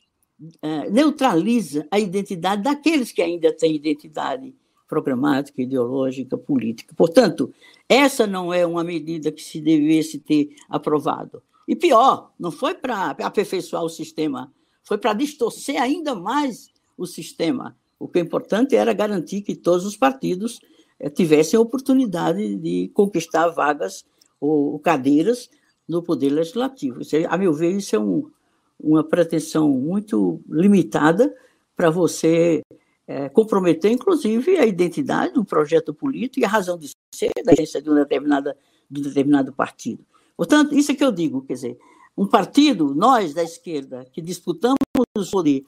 é, 0.62 0.88
neutraliza 0.90 1.87
a 1.90 1.98
identidade 1.98 2.62
daqueles 2.62 3.12
que 3.12 3.20
ainda 3.20 3.53
têm 3.53 3.76
identidade 3.76 4.55
programática, 4.88 5.61
ideológica, 5.61 6.37
política. 6.37 6.94
Portanto, 6.96 7.53
essa 7.88 8.26
não 8.26 8.53
é 8.53 8.66
uma 8.66 8.83
medida 8.83 9.31
que 9.31 9.42
se 9.42 9.61
devesse 9.61 10.18
ter 10.18 10.55
aprovado. 10.68 11.42
E 11.68 11.76
pior, 11.76 12.33
não 12.38 12.50
foi 12.50 12.74
para 12.74 13.11
aperfeiçoar 13.11 13.85
o 13.85 13.88
sistema, 13.88 14.53
foi 14.83 14.98
para 14.98 15.12
distorcer 15.12 15.81
ainda 15.81 16.14
mais 16.14 16.70
o 16.96 17.07
sistema. 17.07 17.76
O 17.98 18.09
que 18.09 18.18
é 18.18 18.22
importante 18.22 18.74
era 18.74 18.92
garantir 18.92 19.42
que 19.42 19.55
todos 19.55 19.85
os 19.85 19.96
partidos 19.96 20.59
eh, 20.62 20.70
tivessem 21.09 21.57
a 21.57 21.61
oportunidade 21.63 22.57
de 22.57 22.91
conquistar 22.93 23.49
vagas 23.49 24.05
ou 24.41 24.79
cadeiras 24.79 25.49
no 25.89 26.03
poder 26.03 26.31
legislativo. 26.31 27.01
A 27.29 27.39
meu 27.39 27.53
ver, 27.55 27.71
isso 27.71 27.97
é 27.97 27.99
um, 27.99 28.31
uma 28.79 29.03
pretensão 29.03 29.69
muito 29.69 30.41
limitada 30.49 31.35
para 31.75 31.91
você 31.91 32.61
é, 33.07 33.29
comprometer, 33.29 33.91
inclusive, 33.91 34.57
a 34.59 34.67
identidade 34.67 35.35
do 35.35 35.45
projeto 35.45 35.93
político 35.93 36.41
e 36.41 36.45
a 36.45 36.49
razão 36.49 36.79
de 36.79 36.91
ser 37.13 37.31
da 37.45 37.53
agência 37.53 37.83
de 37.83 37.91
um, 37.91 37.95
determinada, 37.95 38.57
de 38.89 39.01
um 39.01 39.03
determinado 39.03 39.53
partido. 39.53 40.05
Portanto, 40.37 40.75
isso 40.75 40.93
é 40.93 40.95
que 40.95 41.05
eu 41.05 41.11
digo, 41.11 41.43
quer 41.43 41.55
dizer, 41.55 41.79
um 42.17 42.27
partido, 42.27 42.95
nós 42.95 43.35
da 43.35 43.43
esquerda, 43.43 44.07
que 44.13 44.23
disputamos 44.23 44.77
o 45.17 45.31
poder, 45.31 45.65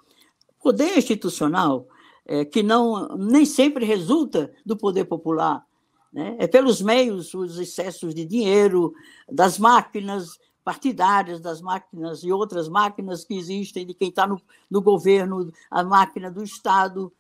poder 0.63 0.97
institucional, 0.97 1.89
é, 2.27 2.45
que 2.45 2.63
não 2.63 3.09
nem 3.17 3.45
sempre 3.45 3.85
resulta 3.85 4.53
do 4.65 4.77
poder 4.77 5.05
popular, 5.05 5.65
né? 6.13 6.37
é 6.39 6.47
pelos 6.47 6.81
meios, 6.81 7.35
os 7.35 7.59
excessos 7.59 8.15
de 8.15 8.25
dinheiro, 8.25 8.93
das 9.31 9.59
máquinas, 9.59 10.39
partidárias 10.65 11.41
das 11.41 11.61
máquinas 11.61 12.23
e 12.23 12.31
outras 12.31 12.69
máquinas 12.69 13.25
que 13.25 13.35
existem, 13.35 13.87
de 13.87 13.95
quem 13.95 14.09
está 14.09 14.27
no, 14.27 14.41
no 14.71 14.81
governo, 14.81 15.53
a 15.71 15.83
máquina 15.83 16.31
do 16.31 16.43
Estado, 16.43 17.13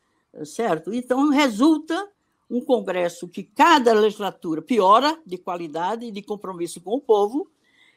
certo? 0.44 0.94
Então, 0.94 1.28
resulta 1.28 2.08
um 2.48 2.60
Congresso 2.60 3.26
que 3.26 3.42
cada 3.42 3.92
legislatura 3.94 4.60
piora 4.60 5.18
de 5.26 5.38
qualidade 5.38 6.06
e 6.06 6.10
de 6.10 6.22
compromisso 6.22 6.80
com 6.80 6.96
o 6.96 7.00
povo 7.00 7.50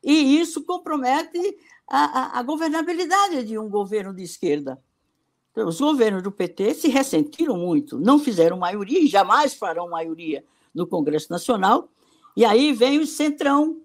e 0.03 0.39
isso 0.39 0.63
compromete 0.63 1.57
a, 1.87 2.37
a, 2.37 2.39
a 2.39 2.43
governabilidade 2.43 3.43
de 3.43 3.57
um 3.57 3.69
governo 3.69 4.13
de 4.13 4.23
esquerda. 4.23 4.81
Então, 5.55 5.69
os 5.69 5.79
governos 5.79 6.21
do 6.21 6.33
PT 6.33 6.73
se 6.73 6.89
ressentiram 6.89 7.55
muito, 7.57 7.97
não 7.97 8.19
fizeram 8.19 8.57
maioria 8.57 8.99
e 8.99 9.07
jamais 9.07 9.53
farão 9.53 9.89
maioria 9.89 10.43
no 10.73 10.85
Congresso 10.85 11.31
Nacional. 11.31 11.87
E 12.35 12.43
aí 12.43 12.73
vem 12.73 12.99
o 12.99 13.07
centrão, 13.07 13.79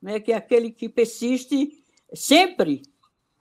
né, 0.00 0.20
que 0.20 0.30
é 0.30 0.36
aquele 0.36 0.70
que 0.70 0.88
persiste 0.88 1.82
sempre 2.14 2.82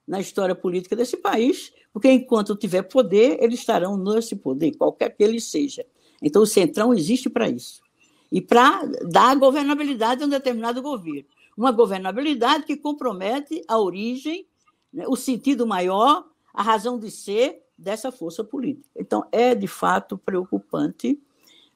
na 0.08 0.20
história 0.20 0.56
política 0.56 0.96
desse 0.96 1.16
país, 1.16 1.72
porque 1.94 2.12
enquanto 2.12 2.56
tiver 2.56 2.82
poder, 2.82 3.38
eles 3.40 3.60
estarão 3.60 3.96
nesse 3.96 4.36
poder, 4.36 4.76
qualquer 4.76 5.16
que 5.16 5.24
ele 5.24 5.40
seja. 5.40 5.86
Então, 6.24 6.42
o 6.42 6.48
centrão 6.48 6.92
existe 6.92 7.30
para 7.30 7.48
isso. 7.48 7.84
E 8.32 8.42
para 8.42 8.84
dar 9.08 9.36
governabilidade 9.36 10.24
a 10.24 10.26
um 10.26 10.30
determinado 10.30 10.82
governo. 10.82 11.26
Uma 11.56 11.72
governabilidade 11.72 12.64
que 12.64 12.76
compromete 12.76 13.64
a 13.68 13.78
origem, 13.78 14.48
né, 14.92 15.06
o 15.08 15.16
sentido 15.16 15.68
maior, 15.68 16.26
a 16.60 16.62
razão 16.62 17.00
de 17.00 17.10
ser 17.10 17.64
dessa 17.78 18.12
força 18.12 18.44
política. 18.44 18.90
Então, 18.94 19.24
é 19.32 19.56
de 19.56 19.66
fato 19.66 20.18
preocupante, 20.18 21.18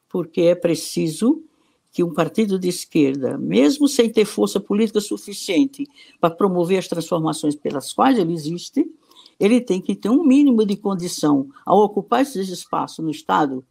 porque 0.09 0.41
é 0.41 0.55
preciso 0.55 1.41
que 1.89 2.03
um 2.03 2.13
partido 2.13 2.59
de 2.59 2.67
esquerda, 2.67 3.37
mesmo 3.37 3.87
sem 3.87 4.11
ter 4.11 4.25
força 4.25 4.59
política 4.59 4.99
suficiente 4.99 5.87
para 6.19 6.35
promover 6.35 6.79
as 6.79 6.89
transformações 6.89 7.55
pelas 7.55 7.93
quais 7.93 8.19
ele 8.19 8.33
existe, 8.33 8.85
ele 9.39 9.61
tem 9.61 9.79
que 9.79 9.95
ter 9.95 10.09
um 10.09 10.21
mínimo 10.21 10.65
de 10.65 10.75
condição 10.75 11.47
ao 11.65 11.79
ocupar 11.79 12.23
esses 12.23 12.49
espaços 12.49 13.05
no 13.05 13.09
Estado, 13.09 13.63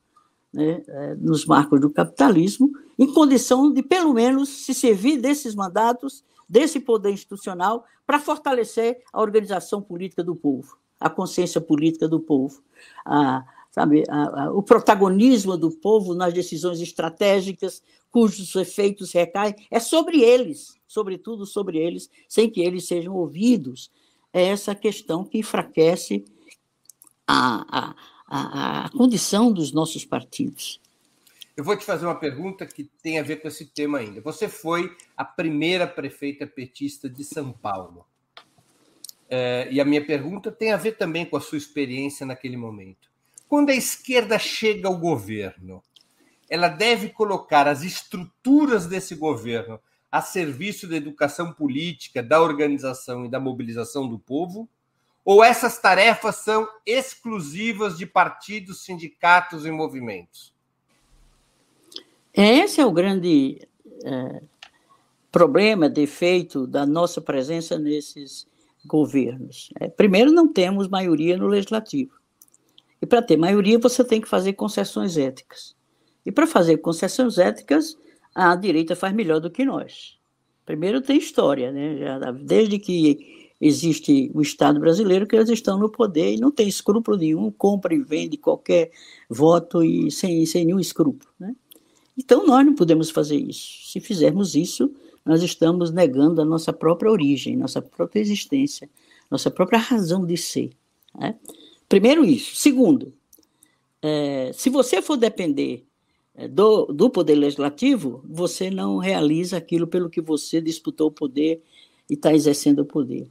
né, 0.51 0.83
é, 0.89 1.15
nos 1.17 1.45
marcos 1.45 1.79
do 1.79 1.91
capitalismo, 1.91 2.73
em 2.99 3.13
condição 3.13 3.71
de, 3.71 3.83
pelo 3.83 4.15
menos, 4.15 4.49
se 4.49 4.73
servir 4.73 5.21
desses 5.21 5.55
mandatos, 5.55 6.25
desse 6.49 6.81
poder 6.81 7.11
institucional, 7.11 7.85
para 8.07 8.19
fortalecer 8.19 9.03
a 9.13 9.21
organização 9.21 9.83
política 9.83 10.25
do 10.25 10.35
povo, 10.35 10.81
a 11.07 11.11
consciência 11.11 11.61
política 11.61 12.09
do 12.09 12.21
povo, 12.21 12.63
a, 13.05 13.45
sabe, 13.71 14.05
a, 14.09 14.45
a, 14.45 14.53
o 14.53 14.63
protagonismo 14.63 15.57
do 15.57 15.71
povo 15.71 16.15
nas 16.15 16.33
decisões 16.33 16.81
estratégicas, 16.81 17.83
cujos 18.11 18.55
efeitos 18.55 19.13
recaem, 19.13 19.55
é 19.71 19.81
sobre 19.81 20.21
eles, 20.21 20.79
sobretudo 20.87 21.47
sobre 21.47 21.79
eles, 21.79 22.11
sem 22.29 22.51
que 22.51 22.61
eles 22.61 22.87
sejam 22.87 23.15
ouvidos. 23.15 23.91
É 24.33 24.47
essa 24.47 24.75
questão 24.75 25.25
que 25.25 25.39
enfraquece 25.39 26.25
a, 27.27 27.95
a, 28.29 28.85
a 28.85 28.91
condição 28.91 29.53
dos 29.53 29.73
nossos 29.73 30.05
partidos. 30.05 30.81
Eu 31.55 31.65
vou 31.65 31.77
te 31.77 31.85
fazer 31.85 32.07
uma 32.07 32.15
pergunta 32.15 32.67
que 32.67 32.85
tem 33.03 33.19
a 33.19 33.23
ver 33.23 33.37
com 33.37 33.49
esse 33.49 33.67
tema 33.67 33.99
ainda. 33.99 34.23
Você 34.23 34.49
foi 34.49 34.95
a 35.17 35.25
primeira 35.25 35.87
prefeita 35.87 36.47
petista 36.47 37.11
de 37.11 37.23
São 37.25 37.53
Paulo. 37.53 38.07
É, 39.35 39.67
e 39.71 39.81
a 39.81 39.85
minha 39.87 40.05
pergunta 40.05 40.53
tem 40.53 40.73
a 40.73 40.77
ver 40.77 40.99
também 40.99 41.25
com 41.25 41.39
a 41.39 41.41
sua 41.41 41.57
experiência 41.57 42.27
naquele 42.27 42.55
momento. 42.55 43.09
Quando 43.49 43.71
a 43.71 43.75
esquerda 43.75 44.39
chega 44.39 44.89
ao 44.89 44.99
governo, 44.99 45.83
ela 46.51 46.69
deve 46.69 47.09
colocar 47.09 47.67
as 47.67 47.83
estruturas 47.83 48.87
desse 48.87 49.15
governo 49.15 49.81
a 50.11 50.21
serviço 50.21 50.87
da 50.87 50.97
educação 50.97 51.51
política, 51.51 52.23
da 52.23 52.43
organização 52.43 53.25
e 53.25 53.31
da 53.31 53.41
mobilização 53.41 54.07
do 54.07 54.19
povo? 54.19 54.69
Ou 55.25 55.43
essas 55.43 55.79
tarefas 55.79 56.37
são 56.37 56.69
exclusivas 56.85 57.97
de 57.97 58.05
partidos, 58.05 58.85
sindicatos 58.85 59.65
e 59.65 59.71
movimentos? 59.71 60.53
Esse 62.35 62.83
é 62.83 62.85
o 62.85 62.93
grande 62.93 63.67
é, 64.05 64.43
problema, 65.31 65.89
defeito 65.89 66.67
da 66.67 66.85
nossa 66.85 67.19
presença 67.19 67.79
nesses 67.79 68.52
governos. 68.85 69.71
É, 69.79 69.89
primeiro, 69.89 70.33
não 70.33 70.53
temos 70.53 70.89
maioria 70.89 71.37
no 71.37 71.47
legislativo. 71.47 72.13
E 73.01 73.07
para 73.07 73.23
ter 73.23 73.37
maioria, 73.37 73.79
você 73.79 74.05
tem 74.05 74.21
que 74.21 74.29
fazer 74.29 74.53
concessões 74.53 75.17
éticas. 75.17 75.75
E 76.25 76.31
para 76.31 76.47
fazer 76.47 76.79
concessões 76.79 77.39
éticas, 77.39 77.97
a 78.35 78.55
direita 78.55 78.95
faz 78.95 79.13
melhor 79.13 79.41
do 79.41 79.51
que 79.51 79.65
nós. 79.65 80.19
Primeiro 80.65 81.01
tem 81.01 81.19
história, 81.19 81.73
né? 81.73 82.21
Desde 82.45 82.79
que 82.79 83.49
existe 83.61 84.31
o 84.35 84.43
Estado 84.43 84.81
brasileiro, 84.81 85.27
que 85.27 85.37
eles 85.37 85.49
estão 85.49 85.79
no 85.79 85.89
poder 85.89 86.35
e 86.35 86.41
não 86.41 86.51
tem 86.51 86.69
escrúpulo 86.69 87.17
nenhum, 87.17 87.51
compra 87.51 87.95
e 87.95 88.03
vende 88.03 88.37
qualquer 88.37 88.91
voto 89.29 89.85
e 89.85 90.11
sem, 90.11 90.45
sem 90.47 90.65
nenhum 90.65 90.81
escrúpulo. 90.81 91.31
Né? 91.39 91.55
Então 92.19 92.45
nós 92.45 92.67
não 92.67 92.75
podemos 92.75 93.11
fazer 93.11 93.37
isso. 93.37 93.91
Se 93.91 94.01
fizermos 94.01 94.57
isso, 94.57 94.93
nós 95.25 95.43
estamos 95.43 95.91
negando 95.91 96.41
a 96.41 96.45
nossa 96.45 96.73
própria 96.73 97.11
origem, 97.11 97.57
nossa 97.57 97.81
própria 97.81 98.21
existência, 98.21 98.89
nossa 99.31 99.51
própria 99.51 99.79
razão 99.79 100.27
de 100.27 100.37
ser. 100.37 100.71
Né? 101.19 101.37
Primeiro 101.89 102.25
isso. 102.25 102.57
Segundo, 102.57 103.13
é, 104.01 104.51
se 104.55 104.69
você 104.69 105.01
for 105.01 105.17
depender 105.17 105.85
é, 106.35 106.49
do, 106.49 106.87
do 106.87 107.11
poder 107.11 107.37
legislativo, 107.37 108.25
você 108.25 108.71
não 108.71 108.99
realiza 108.99 109.57
aquilo 109.57 109.87
pelo 109.87 110.11
que 110.11 110.21
você 110.21 110.61
disputou 110.61 111.09
o 111.09 111.13
poder 111.13 111.63
e 112.11 112.15
está 112.15 112.35
exercendo 112.35 112.81
o 112.81 112.87
poder. 112.87 113.31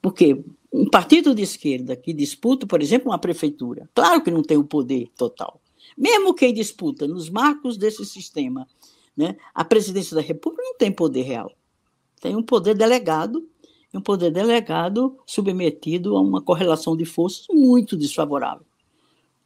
Porque 0.00 0.42
um 0.72 0.88
partido 0.88 1.34
de 1.34 1.42
esquerda 1.42 1.96
que 1.96 2.12
disputa, 2.12 2.66
por 2.66 2.80
exemplo, 2.80 3.10
uma 3.10 3.18
prefeitura, 3.18 3.88
claro 3.94 4.22
que 4.22 4.30
não 4.30 4.42
tem 4.42 4.56
o 4.56 4.64
poder 4.64 5.08
total. 5.16 5.60
Mesmo 5.96 6.34
quem 6.34 6.54
disputa 6.54 7.08
nos 7.08 7.28
marcos 7.28 7.76
desse 7.76 8.04
sistema, 8.06 8.68
né, 9.18 9.36
a 9.54 9.64
presidência 9.64 10.14
da 10.14 10.22
República 10.22 10.62
não 10.62 10.78
tem 10.78 10.90
poder 10.90 11.22
real. 11.22 11.52
Tem 12.20 12.34
um 12.34 12.42
poder 12.42 12.74
delegado, 12.74 13.46
um 13.92 14.00
poder 14.00 14.30
delegado 14.30 15.18
submetido 15.26 16.16
a 16.16 16.20
uma 16.20 16.40
correlação 16.40 16.96
de 16.96 17.04
forças 17.04 17.46
muito 17.50 17.96
desfavorável 17.96 18.64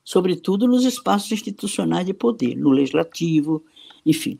sobretudo 0.04 0.66
nos 0.66 0.84
espaços 0.84 1.30
institucionais 1.30 2.06
de 2.06 2.12
poder, 2.12 2.56
no 2.56 2.70
legislativo, 2.70 3.64
enfim. 4.04 4.38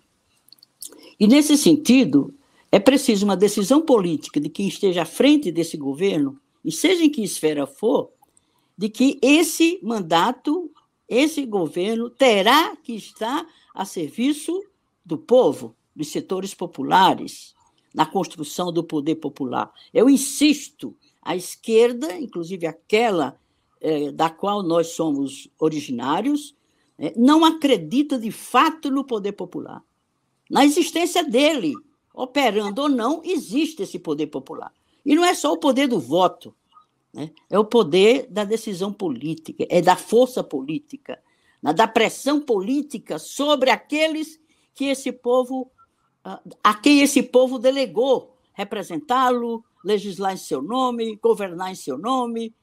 E, 1.18 1.26
nesse 1.26 1.56
sentido, 1.56 2.34
é 2.70 2.78
preciso 2.78 3.24
uma 3.24 3.36
decisão 3.36 3.80
política 3.80 4.40
de 4.40 4.48
quem 4.48 4.66
esteja 4.66 5.02
à 5.02 5.06
frente 5.06 5.52
desse 5.52 5.76
governo, 5.76 6.38
e 6.64 6.72
seja 6.72 7.04
em 7.04 7.10
que 7.10 7.22
esfera 7.22 7.66
for, 7.66 8.10
de 8.76 8.88
que 8.88 9.18
esse 9.22 9.78
mandato, 9.82 10.70
esse 11.08 11.44
governo, 11.44 12.10
terá 12.10 12.74
que 12.76 12.94
estar 12.94 13.46
a 13.74 13.84
serviço 13.84 14.62
do 15.04 15.18
povo, 15.18 15.76
dos 15.94 16.08
setores 16.08 16.54
populares, 16.54 17.54
na 17.94 18.06
construção 18.06 18.72
do 18.72 18.82
poder 18.82 19.16
popular. 19.16 19.72
Eu 19.92 20.08
insisto, 20.08 20.96
a 21.20 21.36
esquerda, 21.36 22.18
inclusive 22.18 22.66
aquela 22.66 23.38
é, 23.80 24.10
da 24.10 24.30
qual 24.30 24.62
nós 24.62 24.88
somos 24.88 25.48
originários, 25.58 26.54
é, 26.98 27.12
não 27.16 27.44
acredita 27.44 28.18
de 28.18 28.30
fato 28.30 28.90
no 28.90 29.04
poder 29.04 29.32
popular. 29.32 29.82
Na 30.48 30.64
existência 30.64 31.24
dele, 31.24 31.74
operando 32.14 32.82
ou 32.82 32.88
não, 32.88 33.22
existe 33.24 33.82
esse 33.82 33.98
poder 33.98 34.28
popular. 34.28 34.72
E 35.04 35.14
não 35.14 35.24
é 35.24 35.34
só 35.34 35.52
o 35.52 35.58
poder 35.58 35.88
do 35.88 35.98
voto, 35.98 36.54
né? 37.12 37.30
é 37.50 37.58
o 37.58 37.64
poder 37.64 38.26
da 38.30 38.44
decisão 38.44 38.92
política, 38.92 39.66
é 39.68 39.82
da 39.82 39.96
força 39.96 40.42
política, 40.44 41.20
né? 41.62 41.72
da 41.72 41.88
pressão 41.88 42.40
política 42.40 43.18
sobre 43.18 43.70
aqueles 43.70 44.40
que 44.74 44.86
esse 44.86 45.12
povo, 45.12 45.70
a 46.62 46.74
quem 46.74 47.00
esse 47.02 47.22
povo 47.22 47.58
delegou 47.58 48.32
representá-lo, 48.52 49.64
legislar 49.84 50.34
em 50.34 50.36
seu 50.36 50.62
nome, 50.62 51.16
governar 51.16 51.72
em 51.72 51.74
seu 51.74 51.98
nome, 51.98 52.54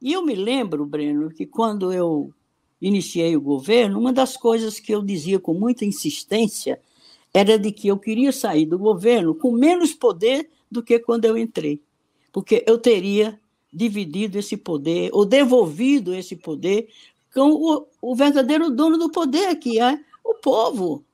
e 0.00 0.12
eu 0.12 0.22
me 0.22 0.34
lembro, 0.34 0.86
Breno, 0.86 1.30
que 1.30 1.46
quando 1.46 1.92
eu 1.92 2.32
iniciei 2.80 3.36
o 3.36 3.40
governo, 3.40 3.98
uma 3.98 4.12
das 4.12 4.36
coisas 4.36 4.78
que 4.78 4.94
eu 4.94 5.02
dizia 5.02 5.40
com 5.40 5.54
muita 5.54 5.84
insistência 5.84 6.80
era 7.34 7.58
de 7.58 7.72
que 7.72 7.88
eu 7.88 7.98
queria 7.98 8.32
sair 8.32 8.66
do 8.66 8.78
governo 8.78 9.34
com 9.34 9.50
menos 9.50 9.92
poder 9.92 10.48
do 10.70 10.82
que 10.82 10.98
quando 10.98 11.24
eu 11.24 11.36
entrei, 11.36 11.80
porque 12.32 12.64
eu 12.66 12.78
teria 12.78 13.38
dividido 13.72 14.38
esse 14.38 14.56
poder 14.56 15.10
ou 15.12 15.24
devolvido 15.24 16.14
esse 16.14 16.36
poder 16.36 16.88
com 17.34 17.50
o, 17.50 17.86
o 18.00 18.14
verdadeiro 18.14 18.70
dono 18.70 18.96
do 18.96 19.10
poder, 19.10 19.56
que 19.56 19.80
é 19.80 19.98
o 20.24 20.34
povo, 20.34 21.04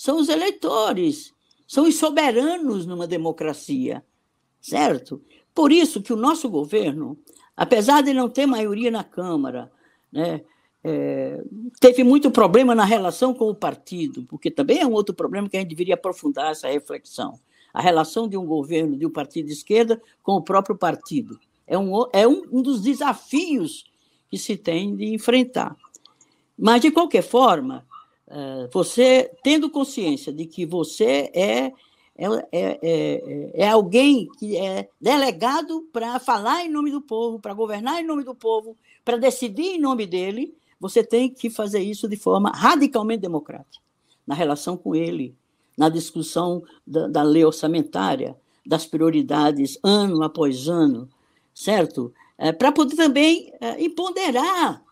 são 0.00 0.18
os 0.18 0.28
eleitores, 0.28 1.32
são 1.66 1.88
os 1.88 1.96
soberanos 1.96 2.86
numa 2.86 3.06
democracia, 3.06 4.04
certo? 4.60 5.22
Por 5.54 5.72
isso 5.72 6.02
que 6.02 6.12
o 6.12 6.16
nosso 6.16 6.48
governo 6.48 7.18
apesar 7.58 8.02
de 8.02 8.14
não 8.14 8.28
ter 8.28 8.46
maioria 8.46 8.88
na 8.88 9.02
Câmara, 9.02 9.70
né, 10.12 10.42
é, 10.84 11.42
teve 11.80 12.04
muito 12.04 12.30
problema 12.30 12.72
na 12.72 12.84
relação 12.84 13.34
com 13.34 13.48
o 13.48 13.54
partido, 13.54 14.24
porque 14.28 14.48
também 14.48 14.78
é 14.78 14.86
um 14.86 14.92
outro 14.92 15.12
problema 15.12 15.48
que 15.48 15.56
a 15.56 15.60
gente 15.60 15.70
deveria 15.70 15.94
aprofundar 15.94 16.52
essa 16.52 16.68
reflexão. 16.68 17.38
A 17.74 17.82
relação 17.82 18.28
de 18.28 18.36
um 18.36 18.46
governo, 18.46 18.96
de 18.96 19.04
um 19.04 19.10
partido 19.10 19.46
de 19.46 19.52
esquerda, 19.52 20.00
com 20.22 20.32
o 20.32 20.40
próprio 20.40 20.76
partido. 20.76 21.38
É 21.66 21.76
um, 21.76 21.92
é 22.12 22.26
um, 22.26 22.44
um 22.52 22.62
dos 22.62 22.80
desafios 22.80 23.84
que 24.30 24.38
se 24.38 24.56
tem 24.56 24.94
de 24.94 25.12
enfrentar. 25.12 25.76
Mas, 26.56 26.80
de 26.80 26.92
qualquer 26.92 27.22
forma, 27.22 27.84
você 28.72 29.30
tendo 29.42 29.70
consciência 29.70 30.32
de 30.32 30.46
que 30.46 30.66
você 30.66 31.30
é, 31.34 31.72
é, 32.18 32.26
é, 32.50 32.78
é, 32.82 33.50
é 33.54 33.68
alguém 33.68 34.28
que 34.38 34.56
é 34.56 34.88
delegado 35.00 35.88
para 35.92 36.18
falar 36.18 36.64
em 36.64 36.68
nome 36.68 36.90
do 36.90 37.00
povo, 37.00 37.38
para 37.38 37.54
governar 37.54 38.00
em 38.00 38.06
nome 38.06 38.24
do 38.24 38.34
povo, 38.34 38.76
para 39.04 39.16
decidir 39.16 39.76
em 39.76 39.80
nome 39.80 40.04
dele. 40.04 40.54
Você 40.80 41.02
tem 41.02 41.28
que 41.32 41.48
fazer 41.48 41.80
isso 41.80 42.08
de 42.08 42.16
forma 42.16 42.50
radicalmente 42.50 43.22
democrática, 43.22 43.82
na 44.26 44.34
relação 44.34 44.76
com 44.76 44.94
ele, 44.94 45.34
na 45.76 45.88
discussão 45.88 46.62
da, 46.86 47.06
da 47.06 47.22
lei 47.22 47.44
orçamentária, 47.44 48.36
das 48.66 48.84
prioridades 48.84 49.78
ano 49.82 50.22
após 50.22 50.68
ano, 50.68 51.08
certo? 51.54 52.12
É, 52.36 52.52
para 52.52 52.70
poder 52.72 52.96
também 52.96 53.52
é, 53.60 53.82
empoderar 53.82 54.82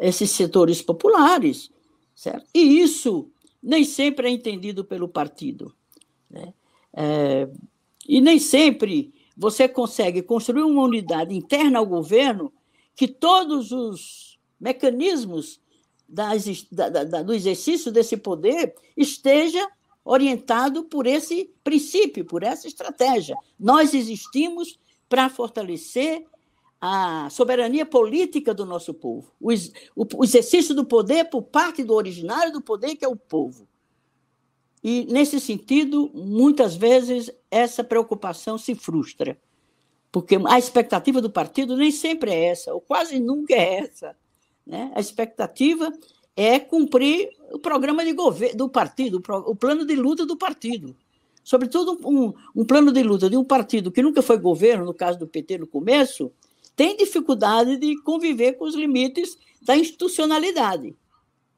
esses 0.00 0.30
setores 0.30 0.80
populares, 0.80 1.70
certo? 2.18 2.48
E 2.52 2.80
isso 2.80 3.30
nem 3.62 3.84
sempre 3.84 4.26
é 4.26 4.30
entendido 4.30 4.84
pelo 4.84 5.08
partido. 5.08 5.72
Né? 6.28 6.52
É, 6.92 7.48
e 8.08 8.20
nem 8.20 8.40
sempre 8.40 9.14
você 9.36 9.68
consegue 9.68 10.20
construir 10.20 10.62
uma 10.62 10.82
unidade 10.82 11.32
interna 11.32 11.78
ao 11.78 11.86
governo 11.86 12.52
que 12.96 13.06
todos 13.06 13.70
os 13.70 14.36
mecanismos 14.58 15.60
da, 16.08 16.30
da, 16.72 17.04
da, 17.04 17.22
do 17.22 17.32
exercício 17.32 17.92
desse 17.92 18.16
poder 18.16 18.74
esteja 18.96 19.64
orientado 20.04 20.82
por 20.86 21.06
esse 21.06 21.52
princípio, 21.62 22.24
por 22.24 22.42
essa 22.42 22.66
estratégia. 22.66 23.36
Nós 23.56 23.94
existimos 23.94 24.76
para 25.08 25.28
fortalecer 25.28 26.26
a 26.80 27.28
soberania 27.30 27.84
política 27.84 28.54
do 28.54 28.64
nosso 28.64 28.94
povo, 28.94 29.32
o, 29.40 30.24
exercício 30.24 30.74
do 30.74 30.84
poder 30.84 31.24
por 31.24 31.42
parte 31.42 31.82
do 31.82 31.94
originário 31.94 32.52
do 32.52 32.62
poder, 32.62 32.94
que 32.94 33.04
é 33.04 33.08
o 33.08 33.16
povo. 33.16 33.66
E, 34.82 35.06
nesse 35.06 35.40
sentido, 35.40 36.08
muitas 36.14 36.76
vezes 36.76 37.32
essa 37.50 37.82
preocupação 37.82 38.56
se 38.56 38.76
frustra, 38.76 39.36
porque 40.12 40.38
a 40.46 40.58
expectativa 40.58 41.20
do 41.20 41.30
partido 41.30 41.76
nem 41.76 41.90
sempre 41.90 42.30
é 42.30 42.44
essa, 42.44 42.72
ou 42.72 42.80
quase 42.80 43.18
nunca 43.18 43.54
é 43.54 43.80
essa. 43.80 44.16
Né? 44.64 44.92
A 44.94 45.00
expectativa 45.00 45.92
é 46.36 46.60
cumprir 46.60 47.30
o 47.50 47.58
programa 47.58 48.04
de 48.04 48.12
governo 48.12 48.56
do 48.56 48.68
partido, 48.68 49.20
o 49.46 49.56
plano 49.56 49.84
de 49.84 49.96
luta 49.96 50.24
do 50.24 50.36
partido. 50.36 50.96
Sobretudo, 51.42 51.98
um, 52.06 52.32
um 52.54 52.64
plano 52.64 52.92
de 52.92 53.02
luta 53.02 53.28
de 53.28 53.36
um 53.36 53.42
partido 53.42 53.90
que 53.90 54.02
nunca 54.02 54.22
foi 54.22 54.38
governo, 54.38 54.84
no 54.84 54.94
caso 54.94 55.18
do 55.18 55.26
PT 55.26 55.58
no 55.58 55.66
começo, 55.66 56.30
tem 56.78 56.96
dificuldade 56.96 57.76
de 57.76 58.00
conviver 58.02 58.52
com 58.52 58.64
os 58.64 58.76
limites 58.76 59.36
da 59.60 59.76
institucionalidade. 59.76 60.96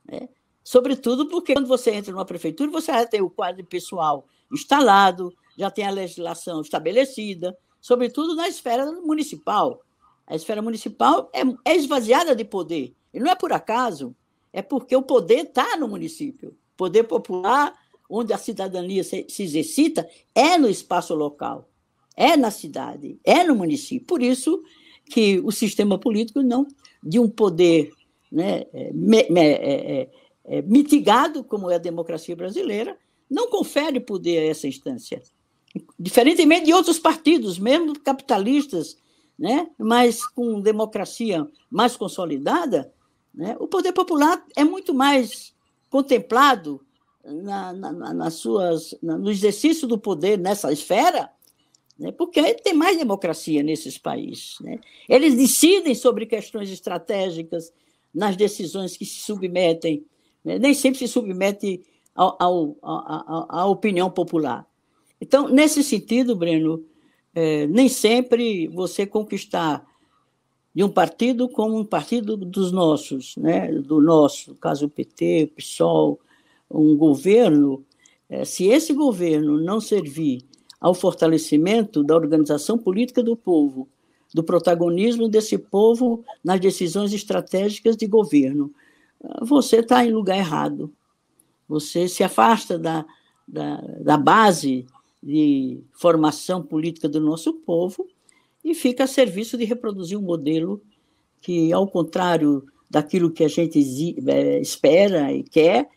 Né? 0.02 0.30
Sobretudo 0.64 1.28
porque 1.28 1.52
quando 1.52 1.68
você 1.68 1.90
entra 1.90 2.10
numa 2.10 2.24
prefeitura, 2.24 2.70
você 2.70 2.90
já 2.90 3.04
tem 3.04 3.20
o 3.20 3.28
quadro 3.28 3.62
pessoal 3.66 4.26
instalado, 4.50 5.30
já 5.58 5.70
tem 5.70 5.86
a 5.86 5.90
legislação 5.90 6.62
estabelecida, 6.62 7.54
sobretudo 7.82 8.34
na 8.34 8.48
esfera 8.48 8.90
municipal. 8.90 9.82
A 10.26 10.34
esfera 10.34 10.62
municipal 10.62 11.30
é, 11.34 11.42
é 11.70 11.76
esvaziada 11.76 12.34
de 12.34 12.44
poder. 12.46 12.94
E 13.12 13.20
não 13.20 13.30
é 13.30 13.34
por 13.34 13.52
acaso, 13.52 14.16
é 14.50 14.62
porque 14.62 14.96
o 14.96 15.02
poder 15.02 15.44
está 15.44 15.76
no 15.76 15.86
município. 15.86 16.56
O 16.72 16.76
poder 16.78 17.04
popular, 17.04 17.74
onde 18.08 18.32
a 18.32 18.38
cidadania 18.38 19.04
se, 19.04 19.26
se 19.28 19.42
exercita, 19.42 20.08
é 20.34 20.56
no 20.56 20.66
espaço 20.66 21.14
local, 21.14 21.68
é 22.16 22.38
na 22.38 22.50
cidade, 22.50 23.20
é 23.22 23.44
no 23.44 23.54
município. 23.54 24.06
Por 24.06 24.22
isso 24.22 24.62
que 25.10 25.40
o 25.40 25.50
sistema 25.50 25.98
político 25.98 26.42
não 26.42 26.66
de 27.02 27.18
um 27.18 27.28
poder 27.28 27.92
né, 28.30 28.64
é, 28.72 28.92
me, 28.92 29.26
me, 29.28 29.40
é, 29.40 30.00
é 30.02 30.10
é, 30.50 30.62
mitigado, 30.62 31.44
como 31.44 31.70
é 31.70 31.76
a 31.76 31.78
democracia 31.78 32.34
brasileira, 32.34 32.98
não 33.30 33.48
confere 33.48 34.00
poder 34.00 34.38
a 34.38 34.50
essa 34.50 34.66
instância. 34.66 35.22
Diferentemente 35.96 36.66
de 36.66 36.74
outros 36.74 36.98
partidos, 36.98 37.56
mesmo 37.56 37.98
capitalistas, 38.00 38.96
né, 39.38 39.68
mas 39.78 40.26
com 40.26 40.60
democracia 40.60 41.46
mais 41.70 41.96
consolidada, 41.96 42.92
né, 43.32 43.56
o 43.60 43.68
poder 43.68 43.92
popular 43.92 44.44
é 44.56 44.64
muito 44.64 44.92
mais 44.92 45.54
contemplado 45.88 46.80
na, 47.24 47.72
na, 47.72 47.92
nas 48.14 48.34
suas, 48.34 48.94
no 49.00 49.30
exercício 49.30 49.86
do 49.86 49.96
poder 49.96 50.36
nessa 50.36 50.72
esfera, 50.72 51.30
né, 52.00 52.10
porque 52.10 52.54
tem 52.54 52.74
mais 52.74 52.96
democracia 52.96 53.62
nesses 53.62 53.98
países. 53.98 54.56
Né? 54.60 54.80
Eles 55.08 55.36
decidem 55.36 55.94
sobre 55.94 56.26
questões 56.26 56.70
estratégicas 56.70 57.72
nas 58.12 58.36
decisões 58.36 58.96
que 58.96 59.04
se 59.04 59.20
submetem 59.20 60.04
né? 60.44 60.58
nem 60.58 60.74
sempre 60.74 60.98
se 60.98 61.08
submete 61.08 61.82
à 62.14 63.66
opinião 63.66 64.10
popular. 64.10 64.66
Então, 65.20 65.48
nesse 65.48 65.82
sentido, 65.82 66.34
Breno, 66.34 66.84
é, 67.34 67.66
nem 67.66 67.88
sempre 67.88 68.66
você 68.68 69.06
conquistar 69.06 69.86
de 70.74 70.82
um 70.82 70.88
partido 70.88 71.48
como 71.48 71.78
um 71.78 71.84
partido 71.84 72.36
dos 72.36 72.72
nossos, 72.72 73.36
né? 73.36 73.70
do 73.72 74.00
nosso, 74.00 74.54
caso 74.56 74.86
o 74.86 74.90
PT, 74.90 75.44
o 75.44 75.56
PSOL, 75.56 76.20
um 76.70 76.96
governo, 76.96 77.84
é, 78.28 78.44
se 78.44 78.66
esse 78.66 78.92
governo 78.92 79.60
não 79.60 79.80
servir 79.80 80.42
ao 80.80 80.94
fortalecimento 80.94 82.02
da 82.02 82.14
organização 82.14 82.78
política 82.78 83.22
do 83.22 83.36
povo, 83.36 83.88
do 84.32 84.42
protagonismo 84.42 85.28
desse 85.28 85.58
povo 85.58 86.24
nas 86.42 86.60
decisões 86.60 87.12
estratégicas 87.12 87.96
de 87.96 88.06
governo, 88.06 88.72
você 89.42 89.76
está 89.76 90.04
em 90.04 90.12
lugar 90.12 90.38
errado. 90.38 90.92
Você 91.68 92.08
se 92.08 92.24
afasta 92.24 92.78
da, 92.78 93.04
da, 93.46 93.76
da 94.00 94.16
base 94.16 94.86
de 95.22 95.82
formação 95.92 96.62
política 96.62 97.08
do 97.08 97.20
nosso 97.20 97.52
povo 97.52 98.08
e 98.64 98.74
fica 98.74 99.04
a 99.04 99.06
serviço 99.06 99.58
de 99.58 99.64
reproduzir 99.64 100.18
um 100.18 100.22
modelo 100.22 100.82
que, 101.40 101.72
ao 101.72 101.86
contrário 101.86 102.66
daquilo 102.88 103.30
que 103.30 103.44
a 103.44 103.48
gente 103.48 103.78
é, 104.26 104.60
espera 104.60 105.32
e 105.32 105.42
quer, 105.42 105.88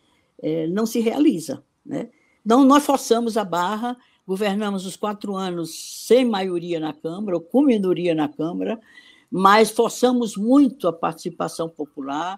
é, 0.41 0.67
não 0.67 0.85
se 0.85 0.99
realiza. 0.99 1.63
Né? 1.85 2.09
Então, 2.45 2.63
nós 2.63 2.85
forçamos 2.85 3.37
a 3.37 3.43
barra, 3.43 3.97
governamos 4.25 4.85
os 4.85 4.95
quatro 4.95 5.35
anos 5.35 6.05
sem 6.05 6.25
maioria 6.25 6.79
na 6.79 6.93
Câmara, 6.93 7.37
ou 7.37 7.41
com 7.41 7.61
minoria 7.61 8.15
na 8.15 8.27
Câmara, 8.27 8.79
mas 9.29 9.71
forçamos 9.71 10.37
muito 10.37 10.87
a 10.87 10.93
participação 10.93 11.67
popular, 11.67 12.37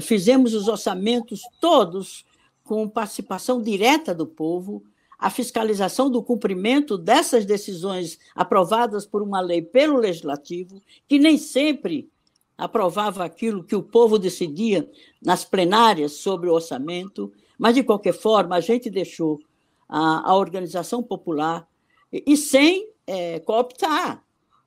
Fizemos 0.00 0.54
os 0.54 0.68
orçamentos 0.68 1.42
todos 1.60 2.24
com 2.62 2.88
participação 2.88 3.62
direta 3.62 4.14
do 4.14 4.26
povo, 4.26 4.82
a 5.18 5.30
fiscalização 5.30 6.10
do 6.10 6.22
cumprimento 6.22 6.98
dessas 6.98 7.46
decisões 7.46 8.18
aprovadas 8.34 9.06
por 9.06 9.22
uma 9.22 9.40
lei 9.40 9.62
pelo 9.62 9.96
legislativo, 9.96 10.82
que 11.08 11.18
nem 11.18 11.38
sempre 11.38 12.10
aprovava 12.58 13.24
aquilo 13.24 13.64
que 13.64 13.76
o 13.76 13.82
povo 13.82 14.18
decidia 14.18 14.90
nas 15.22 15.44
plenárias 15.44 16.12
sobre 16.12 16.50
o 16.50 16.54
orçamento, 16.54 17.32
mas 17.58 17.74
de 17.74 17.82
qualquer 17.82 18.12
forma 18.12 18.56
a 18.56 18.60
gente 18.60 18.90
deixou 18.90 19.40
a, 19.88 20.30
a 20.30 20.36
organização 20.36 21.02
popular 21.02 21.68
e, 22.12 22.24
e 22.26 22.36
sem 22.36 22.90
é, 23.06 23.38
cooptar, 23.40 24.24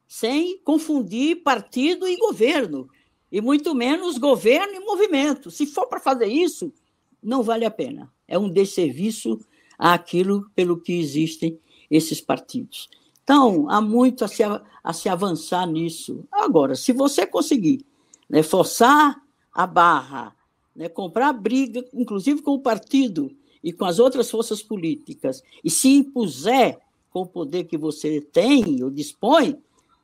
sem 0.08 0.58
confundir 0.60 1.44
partido 1.44 2.08
e 2.08 2.18
governo 2.18 2.90
e 3.32 3.42
muito 3.42 3.76
menos 3.76 4.18
governo 4.18 4.74
e 4.74 4.80
movimento. 4.80 5.52
Se 5.52 5.66
for 5.68 5.88
para 5.88 6.00
fazer 6.00 6.28
isso, 6.28 6.74
não 7.22 7.44
vale 7.44 7.66
a 7.66 7.72
pena. 7.72 8.12
É 8.28 8.38
um 8.38 8.50
desserviço 8.50 9.40
àquilo 9.78 10.50
pelo 10.56 10.80
que 10.80 10.94
existem 10.94 11.60
esses 11.90 12.20
partidos. 12.22 12.90
Então, 13.24 13.70
há 13.70 13.80
muito 13.80 14.26
a 14.26 14.28
se, 14.28 14.42
a 14.44 14.94
se 14.94 15.08
avançar 15.08 15.68
nisso. 15.68 16.26
Agora, 16.32 16.76
se 16.76 16.92
você 16.92 17.28
conseguir 17.28 17.86
né, 18.28 18.42
forçar 18.42 19.22
a 19.54 19.68
barra, 19.68 20.36
né, 20.76 20.90
comprar 20.90 21.34
briga, 21.34 21.86
inclusive 21.94 22.42
com 22.42 22.52
o 22.52 22.62
partido 22.62 23.32
e 23.64 23.74
com 23.74 23.86
as 23.86 24.00
outras 24.00 24.30
forças 24.30 24.62
políticas, 24.62 25.44
e 25.64 25.70
se 25.70 25.90
impuser 25.90 26.78
com 27.10 27.22
o 27.22 27.28
poder 27.28 27.66
que 27.66 27.78
você 27.78 28.22
tem 28.22 28.84
ou 28.84 28.90
dispõe, 28.90 29.58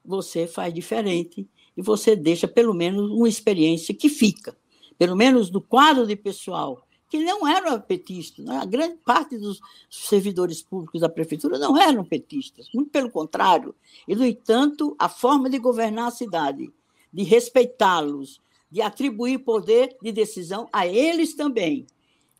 você 0.03 0.47
faz 0.47 0.73
diferente 0.73 1.47
e 1.75 1.81
você 1.81 2.15
deixa 2.15 2.47
pelo 2.47 2.73
menos 2.73 3.11
uma 3.11 3.29
experiência 3.29 3.93
que 3.93 4.09
fica, 4.09 4.55
pelo 4.97 5.15
menos 5.15 5.49
do 5.49 5.61
quadro 5.61 6.05
de 6.05 6.15
pessoal 6.15 6.85
que 7.09 7.23
não 7.23 7.47
eram 7.47 7.79
petistas, 7.79 8.47
a 8.49 8.65
grande 8.65 8.97
parte 8.97 9.37
dos 9.37 9.59
servidores 9.89 10.61
públicos 10.61 11.01
da 11.01 11.07
prefeitura 11.07 11.57
não 11.57 11.77
eram 11.77 12.03
petistas, 12.03 12.67
muito 12.73 12.89
pelo 12.89 13.11
contrário. 13.11 13.75
E, 14.07 14.15
no 14.15 14.25
entanto, 14.25 14.95
a 14.97 15.07
forma 15.07 15.49
de 15.49 15.59
governar 15.59 16.07
a 16.07 16.11
cidade, 16.11 16.69
de 17.13 17.23
respeitá-los, 17.23 18.41
de 18.71 18.81
atribuir 18.81 19.39
poder 19.39 19.95
de 20.01 20.11
decisão 20.11 20.67
a 20.73 20.87
eles 20.87 21.35
também, 21.35 21.85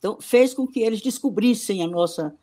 então 0.05 0.21
fez 0.21 0.53
com 0.53 0.67
que 0.67 0.81
eles 0.81 1.01
descobrissem 1.01 1.81
a 1.81 1.87
nossa 1.87 2.35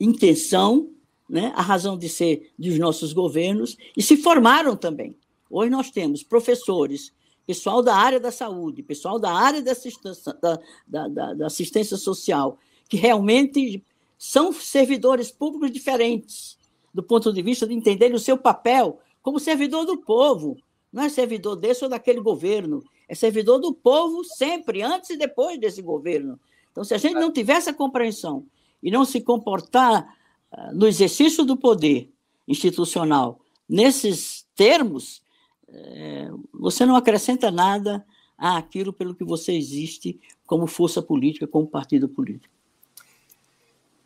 intenção, 0.00 0.88
né, 1.28 1.52
a 1.54 1.60
razão 1.60 1.98
de 1.98 2.08
ser 2.08 2.50
dos 2.58 2.78
nossos 2.78 3.12
governos 3.12 3.76
e 3.94 4.02
se 4.02 4.16
formaram 4.16 4.74
também. 4.74 5.14
Hoje 5.50 5.68
nós 5.68 5.90
temos 5.90 6.22
professores, 6.22 7.12
pessoal 7.46 7.82
da 7.82 7.94
área 7.94 8.18
da 8.18 8.32
saúde, 8.32 8.82
pessoal 8.82 9.18
da 9.18 9.30
área 9.30 9.60
da 9.60 9.72
assistência, 9.72 10.32
da, 10.40 10.58
da, 10.86 11.34
da 11.34 11.46
assistência 11.46 11.98
social, 11.98 12.58
que 12.88 12.96
realmente 12.96 13.84
são 14.16 14.50
servidores 14.50 15.30
públicos 15.30 15.70
diferentes, 15.70 16.56
do 16.94 17.02
ponto 17.02 17.30
de 17.30 17.42
vista 17.42 17.66
de 17.66 17.74
entender 17.74 18.14
o 18.14 18.18
seu 18.18 18.38
papel 18.38 19.00
como 19.20 19.38
servidor 19.38 19.84
do 19.84 19.98
povo. 19.98 20.56
Não 20.90 21.02
é 21.02 21.10
servidor 21.10 21.56
desse 21.56 21.84
ou 21.84 21.90
daquele 21.90 22.22
governo, 22.22 22.82
é 23.06 23.14
servidor 23.14 23.58
do 23.58 23.74
povo 23.74 24.24
sempre, 24.24 24.80
antes 24.80 25.10
e 25.10 25.16
depois 25.18 25.60
desse 25.60 25.82
governo. 25.82 26.40
Então, 26.72 26.82
se 26.82 26.94
a 26.94 26.98
gente 26.98 27.14
não 27.14 27.30
tiver 27.32 27.54
essa 27.54 27.72
compreensão 27.72 28.46
e 28.82 28.90
não 28.90 29.04
se 29.04 29.20
comportar 29.20 30.16
uh, 30.50 30.74
no 30.74 30.88
exercício 30.88 31.44
do 31.44 31.56
poder 31.56 32.10
institucional 32.48 33.40
nesses 33.68 34.46
termos, 34.56 35.22
é, 35.68 36.28
você 36.52 36.84
não 36.84 36.96
acrescenta 36.96 37.50
nada 37.50 38.04
àquilo 38.36 38.92
pelo 38.92 39.14
que 39.14 39.24
você 39.24 39.52
existe 39.52 40.20
como 40.46 40.66
força 40.66 41.00
política, 41.00 41.46
como 41.46 41.66
partido 41.66 42.08
político. 42.08 42.52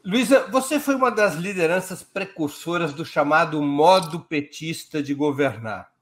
Luísa, 0.04 0.46
você 0.46 0.78
foi 0.78 0.94
uma 0.94 1.10
das 1.10 1.34
lideranças 1.34 2.02
precursoras 2.02 2.92
do 2.92 3.04
chamado 3.04 3.60
modo 3.60 4.20
petista 4.20 5.02
de 5.02 5.12
governar. 5.14 5.92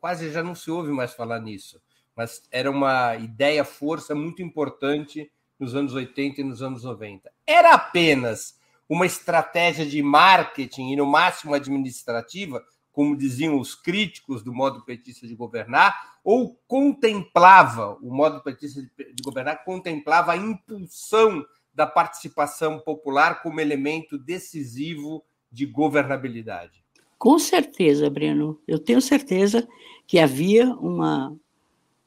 Quase 0.00 0.30
já 0.30 0.42
não 0.42 0.54
se 0.54 0.70
ouve 0.70 0.92
mais 0.92 1.14
falar 1.14 1.40
nisso, 1.40 1.82
mas 2.14 2.42
era 2.52 2.70
uma 2.70 3.16
ideia, 3.16 3.64
força 3.64 4.14
muito 4.14 4.40
importante 4.40 5.30
nos 5.60 5.74
anos 5.74 5.94
80 5.94 6.40
e 6.40 6.44
nos 6.44 6.62
anos 6.62 6.82
90. 6.82 7.30
Era 7.46 7.74
apenas 7.74 8.58
uma 8.88 9.06
estratégia 9.06 9.86
de 9.86 10.02
marketing 10.02 10.90
e, 10.90 10.96
no 10.96 11.06
máximo, 11.06 11.54
administrativa, 11.54 12.64
como 12.90 13.16
diziam 13.16 13.60
os 13.60 13.74
críticos 13.74 14.42
do 14.42 14.52
modo 14.52 14.84
petista 14.84 15.28
de 15.28 15.36
governar, 15.36 16.18
ou 16.24 16.58
contemplava, 16.66 17.96
o 18.02 18.12
modo 18.12 18.42
petista 18.42 18.82
de 18.82 19.22
governar 19.22 19.64
contemplava 19.64 20.32
a 20.32 20.36
impulsão 20.36 21.44
da 21.72 21.86
participação 21.86 22.80
popular 22.80 23.42
como 23.42 23.60
elemento 23.60 24.18
decisivo 24.18 25.24
de 25.52 25.66
governabilidade? 25.66 26.82
Com 27.16 27.38
certeza, 27.38 28.08
Breno. 28.08 28.60
Eu 28.66 28.78
tenho 28.78 29.00
certeza 29.00 29.68
que 30.06 30.18
havia 30.18 30.68
uma, 30.74 31.36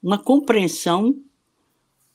uma 0.02 0.22
compreensão, 0.22 1.16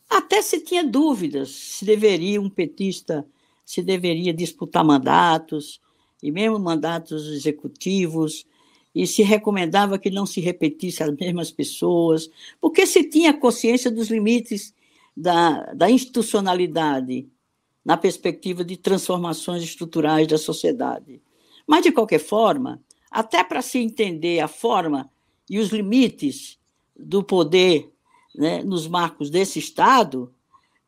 até 0.09 0.41
se 0.41 0.61
tinha 0.61 0.85
dúvidas 0.85 1.51
se 1.51 1.85
deveria 1.85 2.41
um 2.41 2.49
petista, 2.49 3.27
se 3.65 3.83
deveria 3.83 4.33
disputar 4.33 4.85
mandatos, 4.85 5.81
e 6.23 6.31
mesmo 6.31 6.59
mandatos 6.59 7.27
executivos, 7.29 8.47
e 8.95 9.07
se 9.07 9.23
recomendava 9.23 9.99
que 9.99 10.11
não 10.11 10.27
se 10.27 10.41
repetisse 10.41 11.03
as 11.03 11.15
mesmas 11.15 11.51
pessoas, 11.51 12.31
porque 12.61 12.87
se 12.87 13.05
tinha 13.05 13.35
consciência 13.35 13.91
dos 13.91 14.09
limites 14.09 14.75
da, 15.17 15.73
da 15.75 15.91
institucionalidade 15.91 17.29
na 17.85 17.97
perspectiva 17.97 18.65
de 18.65 18.77
transformações 18.77 19.63
estruturais 19.63 20.27
da 20.27 20.39
sociedade. 20.39 21.21
Mas, 21.67 21.83
de 21.83 21.93
qualquer 21.93 22.19
forma, 22.19 22.83
até 23.11 23.45
para 23.45 23.63
se 23.63 23.79
entender 23.79 24.41
a 24.41 24.49
forma 24.49 25.11
e 25.49 25.59
os 25.59 25.69
limites 25.69 26.59
do 26.99 27.23
poder 27.23 27.91
né, 28.39 28.63
nos 28.63 28.87
marcos 28.87 29.31
desse 29.31 29.59
Estado, 29.59 30.33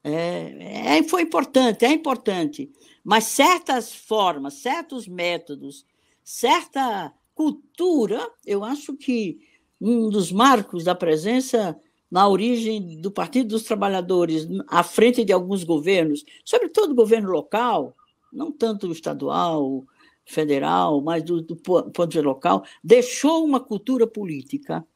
é, 0.05 0.99
é, 0.99 1.03
foi 1.03 1.23
importante, 1.23 1.85
é 1.85 1.91
importante. 1.93 2.71
Mas 3.03 3.25
certas 3.25 3.93
formas, 3.93 4.55
certos 4.55 5.09
métodos, 5.09 5.85
certa 6.23 7.13
cultura, 7.35 8.31
eu 8.47 8.63
acho 8.63 8.97
que 8.97 9.41
um 9.81 10.09
dos 10.09 10.31
marcos 10.31 10.85
da 10.85 10.95
presença 10.95 11.77
na 12.09 12.29
origem 12.29 13.01
do 13.01 13.11
Partido 13.11 13.49
dos 13.49 13.65
Trabalhadores, 13.65 14.47
à 14.69 14.85
frente 14.85 15.25
de 15.25 15.33
alguns 15.33 15.65
governos, 15.65 16.25
sobretudo 16.45 16.95
governo 16.95 17.31
local, 17.31 17.97
não 18.33 18.53
tanto 18.53 18.93
estadual, 18.93 19.85
federal, 20.25 21.01
mas 21.01 21.25
do, 21.25 21.43
do 21.43 21.57
ponto 21.57 22.07
de 22.07 22.17
vista 22.17 22.29
local, 22.29 22.65
deixou 22.83 23.45
uma 23.45 23.59
cultura 23.59 24.07
política 24.07 24.87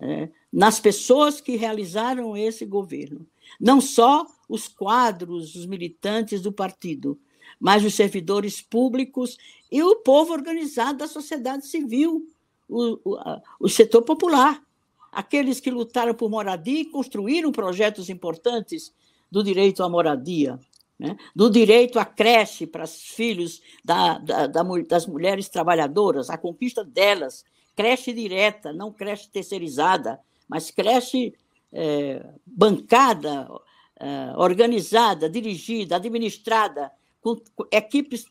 é, 0.00 0.28
nas 0.54 0.78
pessoas 0.78 1.40
que 1.40 1.56
realizaram 1.56 2.36
esse 2.36 2.64
governo. 2.64 3.26
Não 3.60 3.80
só 3.80 4.24
os 4.48 4.68
quadros, 4.68 5.56
os 5.56 5.66
militantes 5.66 6.40
do 6.40 6.52
partido, 6.52 7.18
mas 7.58 7.84
os 7.84 7.94
servidores 7.94 8.62
públicos 8.62 9.36
e 9.70 9.82
o 9.82 9.96
povo 9.96 10.32
organizado 10.32 10.98
da 10.98 11.08
sociedade 11.08 11.66
civil, 11.66 12.28
o, 12.68 13.00
o, 13.04 13.18
o 13.58 13.68
setor 13.68 14.02
popular 14.02 14.62
aqueles 15.10 15.58
que 15.58 15.72
lutaram 15.72 16.14
por 16.14 16.30
moradia 16.30 16.82
e 16.82 16.84
construíram 16.84 17.50
projetos 17.50 18.08
importantes 18.08 18.94
do 19.30 19.42
direito 19.42 19.82
à 19.82 19.88
moradia, 19.88 20.58
né? 20.96 21.16
do 21.34 21.50
direito 21.50 21.98
à 21.98 22.04
creche 22.04 22.64
para 22.64 22.84
os 22.84 22.94
filhos 22.94 23.60
da, 23.84 24.18
da, 24.18 24.46
da, 24.46 24.62
das 24.88 25.06
mulheres 25.06 25.48
trabalhadoras, 25.48 26.30
a 26.30 26.38
conquista 26.38 26.84
delas, 26.84 27.44
creche 27.74 28.12
direta, 28.12 28.72
não 28.72 28.92
creche 28.92 29.28
terceirizada, 29.28 30.20
mas 30.48 30.70
creche 30.70 31.34
é, 31.72 32.24
bancada, 32.46 33.48
é, 33.96 34.32
organizada, 34.36 35.28
dirigida, 35.28 35.96
administrada, 35.96 36.92
com 37.20 37.40
equipes 37.70 38.26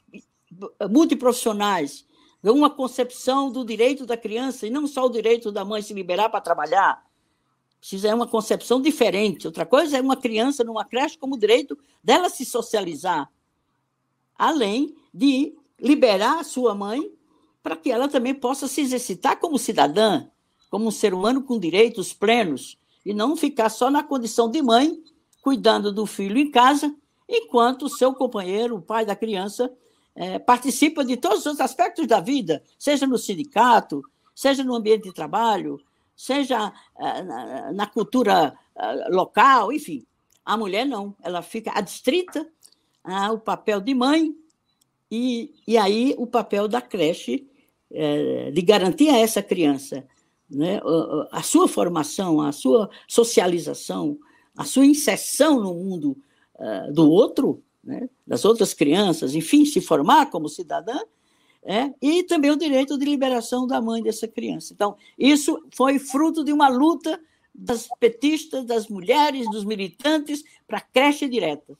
multiprofissionais, 0.89 2.05
uma 2.43 2.69
concepção 2.69 3.51
do 3.51 3.65
direito 3.65 4.05
da 4.05 4.17
criança, 4.17 4.67
e 4.67 4.69
não 4.69 4.85
só 4.85 5.05
o 5.05 5.09
direito 5.09 5.51
da 5.51 5.65
mãe 5.65 5.81
se 5.81 5.93
liberar 5.93 6.29
para 6.29 6.41
trabalhar. 6.41 7.03
Precisa 7.79 8.09
é 8.09 8.15
uma 8.15 8.27
concepção 8.27 8.81
diferente. 8.81 9.47
Outra 9.47 9.65
coisa 9.65 9.97
é 9.97 10.01
uma 10.01 10.15
criança 10.15 10.63
numa 10.63 10.85
creche 10.85 11.17
como 11.17 11.37
direito 11.37 11.77
dela 12.03 12.29
se 12.29 12.45
socializar, 12.45 13.29
além 14.37 14.95
de 15.13 15.55
liberar 15.79 16.39
a 16.39 16.43
sua 16.43 16.75
mãe 16.75 17.11
para 17.61 17.75
que 17.75 17.91
ela 17.91 18.07
também 18.07 18.33
possa 18.33 18.67
se 18.67 18.81
exercitar 18.81 19.39
como 19.39 19.57
cidadã, 19.57 20.27
como 20.73 20.87
um 20.87 20.91
ser 20.91 21.13
humano 21.13 21.43
com 21.43 21.59
direitos 21.59 22.13
plenos, 22.13 22.79
e 23.05 23.13
não 23.13 23.37
ficar 23.37 23.69
só 23.69 23.91
na 23.91 24.01
condição 24.01 24.49
de 24.49 24.59
mãe, 24.59 25.03
cuidando 25.39 25.93
do 25.93 26.07
filho 26.07 26.35
em 26.35 26.49
casa, 26.49 26.91
enquanto 27.29 27.83
o 27.83 27.89
seu 27.89 28.11
companheiro, 28.11 28.77
o 28.77 28.81
pai 28.81 29.05
da 29.05 29.15
criança, 29.15 29.71
é, 30.15 30.39
participa 30.39 31.05
de 31.05 31.15
todos 31.15 31.45
os 31.45 31.59
aspectos 31.59 32.07
da 32.07 32.19
vida, 32.19 32.63
seja 32.79 33.05
no 33.05 33.19
sindicato, 33.19 34.01
seja 34.33 34.63
no 34.63 34.73
ambiente 34.73 35.03
de 35.03 35.13
trabalho, 35.13 35.79
seja 36.17 36.73
é, 36.97 37.21
na, 37.21 37.71
na, 37.71 37.85
cultura 37.85 38.57
é, 38.75 39.09
local, 39.09 39.71
enfim. 39.71 40.03
A 40.43 40.57
mulher 40.57 40.87
não, 40.87 41.15
ela 41.21 41.43
fica 41.43 41.71
adstrita 41.75 42.49
ao 43.03 43.37
papel 43.37 43.79
de 43.79 43.93
mãe 43.93 44.35
e, 45.11 45.53
e 45.67 45.77
aí 45.77 46.15
o 46.17 46.25
papel 46.25 46.67
da 46.67 46.81
creche 46.81 47.47
é, 47.91 48.49
de 48.49 48.61
garantir 48.63 49.09
a 49.09 49.19
essa 49.19 49.43
criança 49.43 50.03
né, 50.53 50.79
a, 51.31 51.41
sua 51.41 51.67
formação, 51.67 52.41
a 52.41 52.51
sua 52.51 52.89
socialização, 53.07 54.17
a 54.55 54.63
sua 54.63 54.85
inserção 54.85 55.59
no 55.59 55.73
mundo 55.73 56.17
uh, 56.55 56.93
do 56.93 57.09
outro, 57.09 57.63
né, 57.83 58.09
das 58.25 58.45
outras 58.45 58.73
crianças, 58.73 59.35
enfim, 59.35 59.65
se 59.65 59.81
formar 59.81 60.29
como 60.29 60.47
cidadã, 60.47 60.97
é, 61.65 61.93
e 62.01 62.23
também 62.23 62.51
o 62.51 62.57
direito 62.57 62.97
de 62.97 63.05
liberação 63.05 63.65
da 63.65 63.81
mãe 63.81 64.03
dessa 64.03 64.27
criança. 64.27 64.73
Então, 64.73 64.97
isso 65.17 65.65
foi 65.73 65.97
fruto 65.97 66.43
de 66.43 66.51
uma 66.51 66.67
luta 66.67 67.19
das 67.55 67.87
petistas, 67.99 68.65
das 68.65 68.87
mulheres, 68.87 69.49
dos 69.49 69.63
militantes 69.63 70.43
para 70.67 70.81
creche 70.81 71.27
direta. 71.27 71.77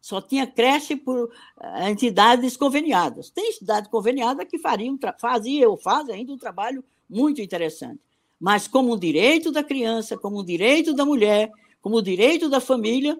Só 0.00 0.20
tinha 0.22 0.46
creche 0.46 0.96
por 0.96 1.24
uh, 1.24 1.88
entidades 1.88 2.56
conveniadas. 2.56 3.28
Tem 3.28 3.50
entidade 3.50 3.88
conveniada 3.88 4.46
que 4.46 4.58
fariam, 4.58 4.98
fazia 5.20 5.68
ou 5.68 5.76
faz 5.76 6.08
ainda 6.08 6.32
um 6.32 6.38
trabalho 6.38 6.84
muito 7.08 7.40
interessante. 7.40 8.00
Mas 8.38 8.68
como 8.68 8.94
um 8.94 8.98
direito 8.98 9.50
da 9.50 9.64
criança, 9.64 10.16
como 10.16 10.40
um 10.40 10.44
direito 10.44 10.94
da 10.94 11.04
mulher, 11.04 11.50
como 11.80 11.98
um 11.98 12.02
direito 12.02 12.48
da 12.48 12.60
família, 12.60 13.18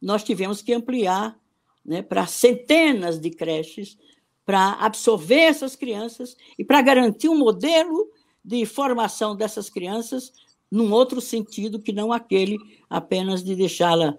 nós 0.00 0.22
tivemos 0.22 0.62
que 0.62 0.72
ampliar 0.72 1.38
né, 1.84 2.02
para 2.02 2.26
centenas 2.26 3.18
de 3.18 3.30
creches, 3.30 3.96
para 4.44 4.72
absorver 4.74 5.40
essas 5.40 5.76
crianças 5.76 6.36
e 6.58 6.64
para 6.64 6.82
garantir 6.82 7.28
um 7.28 7.38
modelo 7.38 8.10
de 8.44 8.66
formação 8.66 9.36
dessas 9.36 9.70
crianças 9.70 10.32
num 10.70 10.90
outro 10.92 11.20
sentido 11.20 11.78
que 11.78 11.92
não 11.92 12.12
aquele 12.12 12.58
apenas 12.88 13.44
de 13.44 13.54
deixá-la 13.54 14.16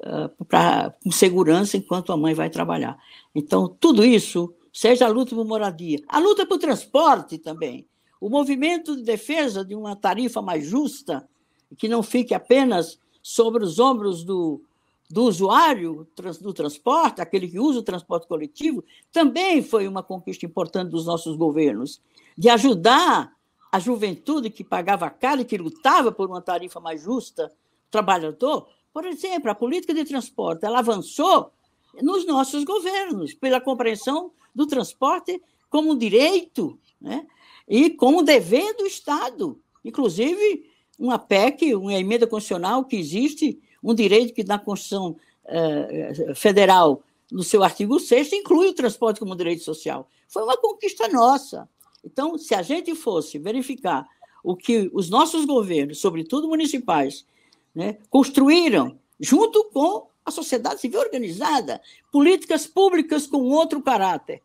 uh, 0.00 0.94
com 1.02 1.10
segurança 1.10 1.76
enquanto 1.76 2.12
a 2.12 2.16
mãe 2.16 2.34
vai 2.34 2.48
trabalhar. 2.48 2.96
Então, 3.34 3.68
tudo 3.68 4.04
isso, 4.04 4.54
seja 4.72 5.06
a 5.06 5.08
luta 5.08 5.34
por 5.34 5.44
moradia, 5.44 6.00
a 6.08 6.18
luta 6.18 6.46
por 6.46 6.58
transporte 6.58 7.36
também, 7.36 7.86
o 8.20 8.28
movimento 8.28 8.96
de 8.96 9.02
defesa 9.02 9.64
de 9.64 9.74
uma 9.74 9.94
tarifa 9.94 10.42
mais 10.42 10.66
justa, 10.66 11.28
que 11.76 11.88
não 11.88 12.02
fique 12.02 12.34
apenas 12.34 12.98
sobre 13.22 13.62
os 13.62 13.78
ombros 13.78 14.24
do, 14.24 14.62
do 15.10 15.24
usuário 15.24 16.06
do 16.40 16.52
transporte, 16.52 17.20
aquele 17.20 17.48
que 17.48 17.60
usa 17.60 17.80
o 17.80 17.82
transporte 17.82 18.26
coletivo, 18.26 18.84
também 19.12 19.62
foi 19.62 19.86
uma 19.86 20.02
conquista 20.02 20.46
importante 20.46 20.90
dos 20.90 21.06
nossos 21.06 21.36
governos, 21.36 22.00
de 22.36 22.48
ajudar 22.48 23.32
a 23.70 23.78
juventude 23.78 24.50
que 24.50 24.64
pagava 24.64 25.10
caro 25.10 25.42
e 25.42 25.44
que 25.44 25.58
lutava 25.58 26.10
por 26.10 26.28
uma 26.28 26.40
tarifa 26.40 26.80
mais 26.80 27.02
justa, 27.02 27.52
trabalhador. 27.90 28.68
Por 28.92 29.04
exemplo, 29.04 29.50
a 29.50 29.54
política 29.54 29.92
de 29.92 30.04
transporte, 30.04 30.64
ela 30.64 30.78
avançou 30.78 31.52
nos 32.00 32.26
nossos 32.26 32.64
governos, 32.64 33.34
pela 33.34 33.60
compreensão 33.60 34.32
do 34.54 34.66
transporte 34.66 35.40
como 35.68 35.96
direito 35.96 36.78
né? 37.00 37.26
E 37.68 37.90
como 37.90 38.22
dever 38.22 38.74
do 38.76 38.86
Estado. 38.86 39.60
Inclusive, 39.84 40.68
uma 40.98 41.18
PEC, 41.18 41.74
uma 41.74 41.94
emenda 41.94 42.26
constitucional 42.26 42.84
que 42.84 42.96
existe, 42.96 43.60
um 43.82 43.94
direito 43.94 44.34
que 44.34 44.42
na 44.42 44.58
Constituição 44.58 45.16
eh, 45.44 46.32
Federal, 46.34 47.02
no 47.30 47.42
seu 47.42 47.62
artigo 47.62 48.00
6, 48.00 48.32
inclui 48.32 48.68
o 48.68 48.74
transporte 48.74 49.20
como 49.20 49.36
direito 49.36 49.62
social. 49.62 50.08
Foi 50.28 50.42
uma 50.42 50.56
conquista 50.56 51.06
nossa. 51.08 51.68
Então, 52.04 52.36
se 52.38 52.54
a 52.54 52.62
gente 52.62 52.94
fosse 52.94 53.38
verificar 53.38 54.06
o 54.42 54.56
que 54.56 54.90
os 54.92 55.10
nossos 55.10 55.44
governos, 55.44 55.98
sobretudo 55.98 56.48
municipais, 56.48 57.26
né, 57.74 57.98
construíram 58.08 58.98
junto 59.20 59.64
com 59.64 60.08
a 60.24 60.30
sociedade 60.30 60.80
civil 60.80 61.00
organizada, 61.00 61.80
políticas 62.10 62.66
públicas 62.66 63.26
com 63.26 63.42
outro 63.50 63.80
caráter, 63.82 64.42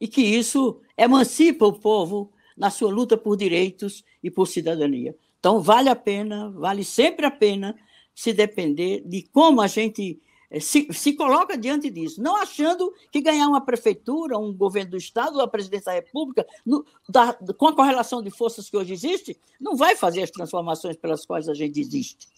e 0.00 0.08
que 0.08 0.20
isso 0.20 0.80
emancipa 0.96 1.66
o 1.66 1.72
povo 1.72 2.31
na 2.56 2.70
sua 2.70 2.90
luta 2.90 3.16
por 3.16 3.36
direitos 3.36 4.04
e 4.22 4.30
por 4.30 4.46
cidadania. 4.46 5.16
Então, 5.38 5.60
vale 5.60 5.88
a 5.88 5.96
pena, 5.96 6.50
vale 6.50 6.84
sempre 6.84 7.26
a 7.26 7.30
pena 7.30 7.76
se 8.14 8.32
depender 8.32 9.02
de 9.04 9.22
como 9.22 9.60
a 9.60 9.66
gente 9.66 10.20
eh, 10.52 10.60
se, 10.60 10.86
se 10.92 11.14
coloca 11.14 11.56
diante 11.56 11.90
disso, 11.90 12.22
não 12.22 12.36
achando 12.36 12.92
que 13.10 13.22
ganhar 13.22 13.48
uma 13.48 13.60
prefeitura, 13.60 14.38
um 14.38 14.52
governo 14.52 14.92
do 14.92 14.96
Estado, 14.98 15.40
a 15.40 15.48
presidência 15.48 15.86
da 15.86 15.94
República, 15.94 16.46
no, 16.64 16.84
da, 17.08 17.32
com 17.32 17.68
a 17.68 17.74
correlação 17.74 18.22
de 18.22 18.30
forças 18.30 18.68
que 18.68 18.76
hoje 18.76 18.92
existe, 18.92 19.36
não 19.58 19.76
vai 19.76 19.96
fazer 19.96 20.22
as 20.22 20.30
transformações 20.30 20.96
pelas 20.96 21.24
quais 21.24 21.48
a 21.48 21.54
gente 21.54 21.80
existe. 21.80 22.28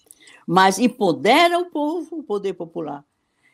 Mas 0.47 0.79
empodera 0.79 1.59
o 1.59 1.67
povo, 1.67 2.21
o 2.21 2.23
poder 2.23 2.55
popular, 2.55 3.05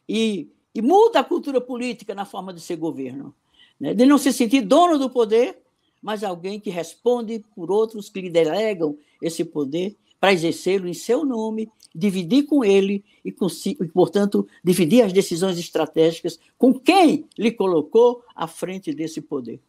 e, 0.07 0.51
e 0.75 0.83
muda 0.83 1.21
a 1.21 1.25
cultura 1.25 1.61
política 1.61 2.15
na 2.15 2.27
forma 2.27 2.53
de 2.53 2.61
ser 2.61 2.77
governo, 2.77 3.35
né? 3.81 3.95
de 3.95 4.05
não 4.05 4.19
se 4.19 4.33
sentir 4.33 4.61
dono 4.61 4.99
do 4.99 5.09
poder, 5.09 5.63
mas 6.03 6.25
alguém 6.25 6.59
que 6.59 6.71
responde 6.71 7.45
por 7.55 7.71
outros 7.71 8.09
que 8.09 8.21
lhe 8.21 8.31
delegam 8.31 8.97
esse 9.21 9.45
poder 9.45 9.97
para 10.19 10.33
exercê-lo 10.33 10.87
em 10.87 10.95
seu 10.95 11.25
nome, 11.25 11.71
dividir 11.95 12.45
com 12.45 12.65
ele 12.65 13.05
e, 13.25 13.33
portanto, 13.33 14.47
dividir 14.63 15.03
as 15.03 15.13
decisões 15.13 15.59
estratégicas 15.59 16.39
com 16.59 16.79
quem 16.79 17.27
lhe 17.39 17.51
colocou 17.51 18.23
à 18.35 18.47
frente 18.47 18.93
desse 18.93 19.21
poder. 19.21 19.61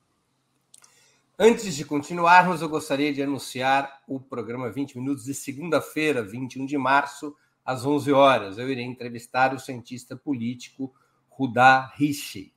Antes 1.40 1.76
de 1.76 1.86
continuarmos, 1.86 2.62
eu 2.62 2.70
gostaria 2.70 3.12
de 3.12 3.24
anunciar 3.24 4.04
o 4.08 4.20
programa 4.20 4.70
20 4.70 5.00
Minutos 5.00 5.24
de 5.24 5.34
segunda-feira, 5.34 6.22
21 6.22 6.68
de 6.68 6.78
março, 6.78 7.36
às 7.66 7.86
11 7.86 8.12
horas. 8.12 8.58
Eu 8.58 8.70
irei 8.70 8.86
entrevistar 8.86 9.54
o 9.54 9.60
cientista 9.60 10.16
político 10.16 10.94
Rudá 11.30 11.92
Rishi. 11.96 12.54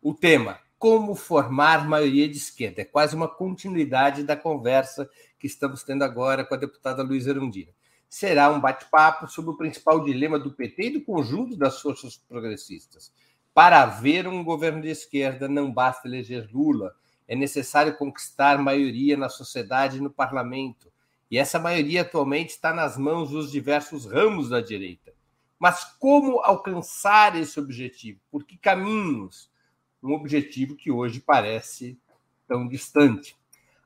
O 0.00 0.14
tema: 0.14 0.58
Como 0.82 1.14
formar 1.14 1.86
maioria 1.86 2.28
de 2.28 2.36
esquerda. 2.36 2.82
É 2.82 2.84
quase 2.84 3.14
uma 3.14 3.28
continuidade 3.28 4.24
da 4.24 4.36
conversa 4.36 5.08
que 5.38 5.46
estamos 5.46 5.84
tendo 5.84 6.02
agora 6.02 6.44
com 6.44 6.54
a 6.54 6.58
deputada 6.58 7.04
Luísa 7.04 7.30
Erundina. 7.30 7.70
Será 8.08 8.50
um 8.50 8.60
bate-papo 8.60 9.28
sobre 9.28 9.52
o 9.52 9.56
principal 9.56 10.02
dilema 10.02 10.40
do 10.40 10.50
PT 10.50 10.82
e 10.82 10.90
do 10.94 11.04
conjunto 11.04 11.56
das 11.56 11.80
forças 11.80 12.16
progressistas. 12.16 13.12
Para 13.54 13.80
haver 13.80 14.26
um 14.26 14.42
governo 14.42 14.82
de 14.82 14.88
esquerda, 14.88 15.46
não 15.46 15.72
basta 15.72 16.08
eleger 16.08 16.48
Lula 16.52 16.92
é 17.28 17.36
necessário 17.36 17.96
conquistar 17.96 18.58
maioria 18.58 19.16
na 19.16 19.28
sociedade 19.28 19.98
e 19.98 20.00
no 20.00 20.10
parlamento. 20.10 20.92
E 21.30 21.38
essa 21.38 21.60
maioria 21.60 22.02
atualmente 22.02 22.50
está 22.50 22.74
nas 22.74 22.98
mãos 22.98 23.30
dos 23.30 23.52
diversos 23.52 24.04
ramos 24.04 24.48
da 24.48 24.60
direita. 24.60 25.14
Mas 25.60 25.84
como 26.00 26.40
alcançar 26.40 27.36
esse 27.36 27.60
objetivo? 27.60 28.20
Por 28.32 28.44
que 28.44 28.58
caminhos? 28.58 29.48
Um 30.02 30.14
objetivo 30.14 30.74
que 30.74 30.90
hoje 30.90 31.20
parece 31.20 31.98
tão 32.46 32.66
distante. 32.66 33.36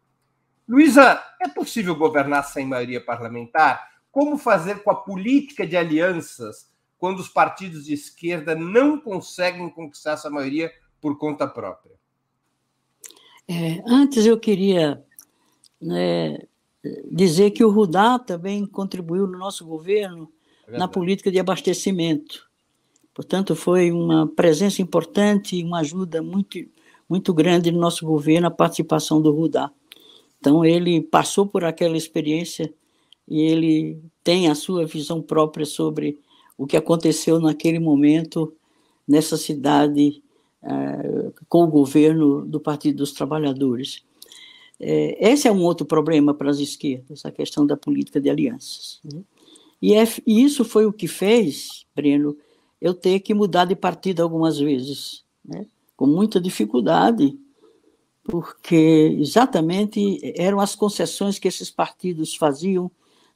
Luísa, 0.68 1.22
é 1.40 1.48
possível 1.48 1.96
governar 1.96 2.44
sem 2.44 2.66
maioria 2.66 3.00
parlamentar? 3.00 3.88
Como 4.10 4.38
fazer 4.38 4.82
com 4.82 4.90
a 4.90 4.94
política 4.94 5.66
de 5.66 5.76
alianças 5.76 6.70
quando 6.98 7.20
os 7.20 7.28
partidos 7.28 7.84
de 7.84 7.94
esquerda 7.94 8.54
não 8.54 8.98
conseguem 8.98 9.68
conquistar 9.70 10.12
essa 10.12 10.30
maioria 10.30 10.72
por 11.00 11.18
conta 11.18 11.46
própria? 11.46 11.94
É, 13.48 13.82
antes 13.86 14.26
eu 14.26 14.38
queria 14.38 15.04
né, 15.80 16.38
dizer 17.10 17.52
que 17.52 17.64
o 17.64 17.70
Rudá 17.70 18.18
também 18.18 18.66
contribuiu 18.66 19.26
no 19.26 19.38
nosso 19.38 19.64
governo 19.64 20.32
é 20.66 20.78
na 20.78 20.88
política 20.88 21.30
de 21.30 21.38
abastecimento. 21.38 22.45
Portanto, 23.16 23.56
foi 23.56 23.90
uma 23.90 24.26
presença 24.26 24.82
importante 24.82 25.56
e 25.56 25.64
uma 25.64 25.80
ajuda 25.80 26.22
muito, 26.22 26.58
muito 27.08 27.32
grande 27.32 27.72
no 27.72 27.80
nosso 27.80 28.04
governo 28.04 28.48
a 28.48 28.50
participação 28.50 29.22
do 29.22 29.32
Rudá. 29.32 29.70
Então, 30.38 30.62
ele 30.62 31.00
passou 31.00 31.46
por 31.46 31.64
aquela 31.64 31.96
experiência 31.96 32.70
e 33.26 33.40
ele 33.40 33.98
tem 34.22 34.50
a 34.50 34.54
sua 34.54 34.84
visão 34.84 35.22
própria 35.22 35.64
sobre 35.64 36.20
o 36.58 36.66
que 36.66 36.76
aconteceu 36.76 37.40
naquele 37.40 37.78
momento 37.78 38.52
nessa 39.08 39.38
cidade 39.38 40.22
eh, 40.62 41.32
com 41.48 41.64
o 41.64 41.68
governo 41.68 42.44
do 42.44 42.60
Partido 42.60 42.98
dos 42.98 43.12
Trabalhadores. 43.12 44.04
É, 44.78 45.32
esse 45.32 45.48
é 45.48 45.52
um 45.52 45.62
outro 45.62 45.86
problema 45.86 46.34
para 46.34 46.50
as 46.50 46.58
esquerdas, 46.58 47.24
a 47.24 47.32
questão 47.32 47.66
da 47.66 47.78
política 47.78 48.20
de 48.20 48.28
alianças. 48.28 49.00
Né? 49.02 49.22
E, 49.80 49.94
é, 49.94 50.04
e 50.26 50.44
isso 50.44 50.66
foi 50.66 50.84
o 50.84 50.92
que 50.92 51.08
fez, 51.08 51.86
Breno, 51.94 52.36
eu 52.86 52.94
ter 52.94 53.20
que 53.20 53.34
mudar 53.34 53.64
de 53.64 53.74
partido 53.74 54.22
algumas 54.22 54.58
vezes, 54.58 55.24
né? 55.44 55.66
com 55.96 56.06
muita 56.06 56.40
dificuldade, 56.40 57.38
porque 58.24 59.16
exatamente 59.18 60.20
eram 60.36 60.60
as 60.60 60.74
concessões 60.74 61.38
que 61.38 61.48
esses 61.48 61.70
partidos 61.70 62.34
faziam 62.34 62.90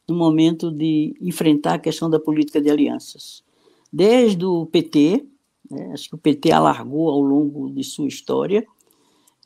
no 0.07 0.15
momento 0.15 0.71
de 0.71 1.15
enfrentar 1.21 1.75
a 1.75 1.79
questão 1.79 2.11
da 2.11 2.19
política 2.19 2.61
de 2.61 2.69
alianças. 2.69 3.45
Desde 3.93 4.45
o 4.45 4.67
PT, 4.67 5.25
né? 5.71 5.93
Acho 5.93 6.09
que 6.09 6.15
o 6.17 6.19
PT 6.19 6.51
alargou 6.51 7.09
ao 7.09 7.21
longo 7.21 7.71
de 7.71 7.85
sua 7.85 8.09
história 8.09 8.67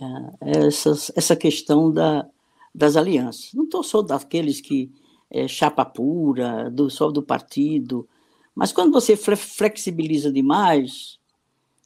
uh, 0.00 0.36
essas, 0.40 1.12
essa 1.14 1.36
questão 1.36 1.92
da, 1.92 2.26
das 2.74 2.96
alianças. 2.96 3.52
Não 3.52 3.64
estou 3.64 3.82
só 3.82 4.00
daqueles 4.00 4.60
que 4.60 4.90
é 5.30 5.46
chapa 5.46 5.84
pura, 5.84 6.70
do, 6.70 6.88
só 6.88 7.10
do 7.10 7.22
partido, 7.22 8.08
mas 8.54 8.72
quando 8.72 8.92
você 8.92 9.16
flexibiliza 9.16 10.30
demais, 10.32 11.18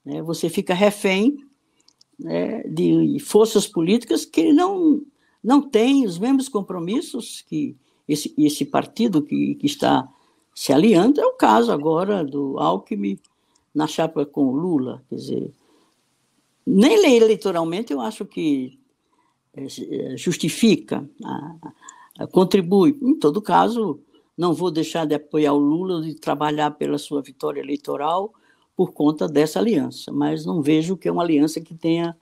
né, 0.05 0.23
você 0.23 0.49
fica 0.49 0.75
refém 0.75 1.39
né, 2.19 2.63
de 2.65 3.19
forças 3.21 3.67
políticas 3.67 4.25
que 4.25 4.53
não, 4.53 5.03
não 5.43 5.63
têm 5.63 6.05
os 6.05 6.19
mesmos 6.19 6.49
compromissos 6.49 7.43
que 7.49 7.77
esse, 8.09 8.35
esse 8.39 8.65
partido 8.65 9.23
que, 9.23 9.55
que 9.57 9.67
está 9.67 10.09
se 10.55 10.73
aliando. 10.73 11.21
É 11.21 11.27
o 11.27 11.35
caso 11.35 11.71
agora 11.71 12.25
do 12.25 12.59
Alckmin 12.59 13.19
na 13.75 13.87
chapa 13.87 14.27
com 14.27 14.51
Lula. 14.51 15.05
Quer 15.09 15.15
dizer, 15.15 15.53
nem 16.67 16.95
eleitoralmente 17.17 17.93
eu 17.93 18.01
acho 18.01 18.25
que 18.25 18.79
é, 19.55 20.17
justifica, 20.17 21.09
contribui. 22.33 22.99
Em 23.01 23.15
todo 23.15 23.41
caso, 23.41 24.01
não 24.39 24.55
vou 24.55 24.71
deixar 24.71 25.05
de 25.05 25.17
apoiar 25.17 25.53
o 25.53 25.59
Lula, 25.59 26.01
de 26.01 26.15
trabalhar 26.15 26.71
pela 26.71 26.97
sua 26.97 27.21
vitória 27.21 27.61
eleitoral 27.61 28.33
por 28.77 28.93
conta 28.93 29.27
dessa 29.27 29.59
aliança, 29.59 30.13
mas 30.13 30.47
não 30.47 30.63
vejo 30.63 30.97
que 30.97 31.09
é 31.09 31.13
uma 31.13 31.25
aliança 31.25 31.61
que 31.61 31.75
tenha 31.75 32.17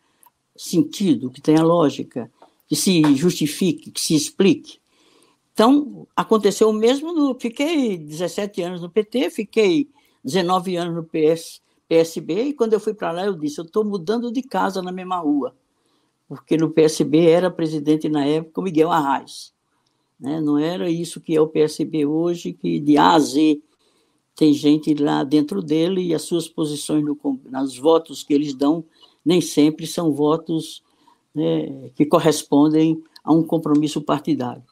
sentido, 0.57 1.31
que 1.31 1.43
tenha 1.43 1.63
lógica, 1.63 2.33
que 2.67 2.75
se 2.75 3.15
justifique, 3.15 3.91
que 3.91 4.01
se 4.01 4.15
explique. 4.15 4.79
Então, 5.53 6.07
aconteceu 6.17 6.71
o 6.71 6.73
mesmo, 6.73 7.13
no, 7.13 7.39
fiquei 7.39 7.99
17 7.99 8.63
anos 8.63 8.81
no 8.81 8.89
PT, 8.89 9.29
fiquei 9.29 9.91
19 10.25 10.77
anos 10.77 10.95
no 10.95 11.05
PS, 11.05 11.61
PSB, 11.87 12.45
e 12.45 12.53
quando 12.55 12.73
eu 12.73 12.81
fui 12.81 12.95
para 12.95 13.13
lá, 13.13 13.27
eu 13.27 13.35
disse: 13.35 13.61
eu 13.61 13.65
estou 13.65 13.85
mudando 13.85 14.33
de 14.33 14.43
casa 14.43 14.81
na 14.81 14.91
mesma 14.91 15.19
rua, 15.19 15.55
porque 16.27 16.57
no 16.57 16.71
PSB 16.71 17.27
era 17.27 17.51
presidente 17.51 18.09
na 18.09 18.25
época 18.25 18.61
o 18.61 18.65
Miguel 18.65 18.91
Arraes. 18.91 19.55
Né? 20.19 20.41
Não 20.41 20.59
era 20.59 20.91
isso 20.91 21.21
que 21.21 21.35
é 21.35 21.41
o 21.41 21.49
PSB 21.49 22.07
hoje, 22.07 22.53
que 22.53 22.81
de 22.81 22.97
A 22.97 23.15
a 23.15 23.19
Z 23.19 23.61
tem 24.35 24.53
gente 24.53 24.95
lá 24.95 25.25
dentro 25.25 25.63
dele 25.63 26.03
e 26.03 26.15
as 26.15 26.23
suas 26.23 26.47
posições 26.47 27.03
no, 27.03 27.19
nos 27.51 27.79
votos 27.79 28.23
que 28.23 28.35
eles 28.35 28.55
dão 28.55 28.85
nem 29.25 29.41
sempre 29.41 29.87
são 29.87 30.13
votos 30.13 30.85
né, 31.35 31.91
que 31.95 32.07
correspondem 32.07 33.03
a 33.25 33.33
um 33.33 33.43
compromisso 33.43 34.01
partidário. 34.01 34.63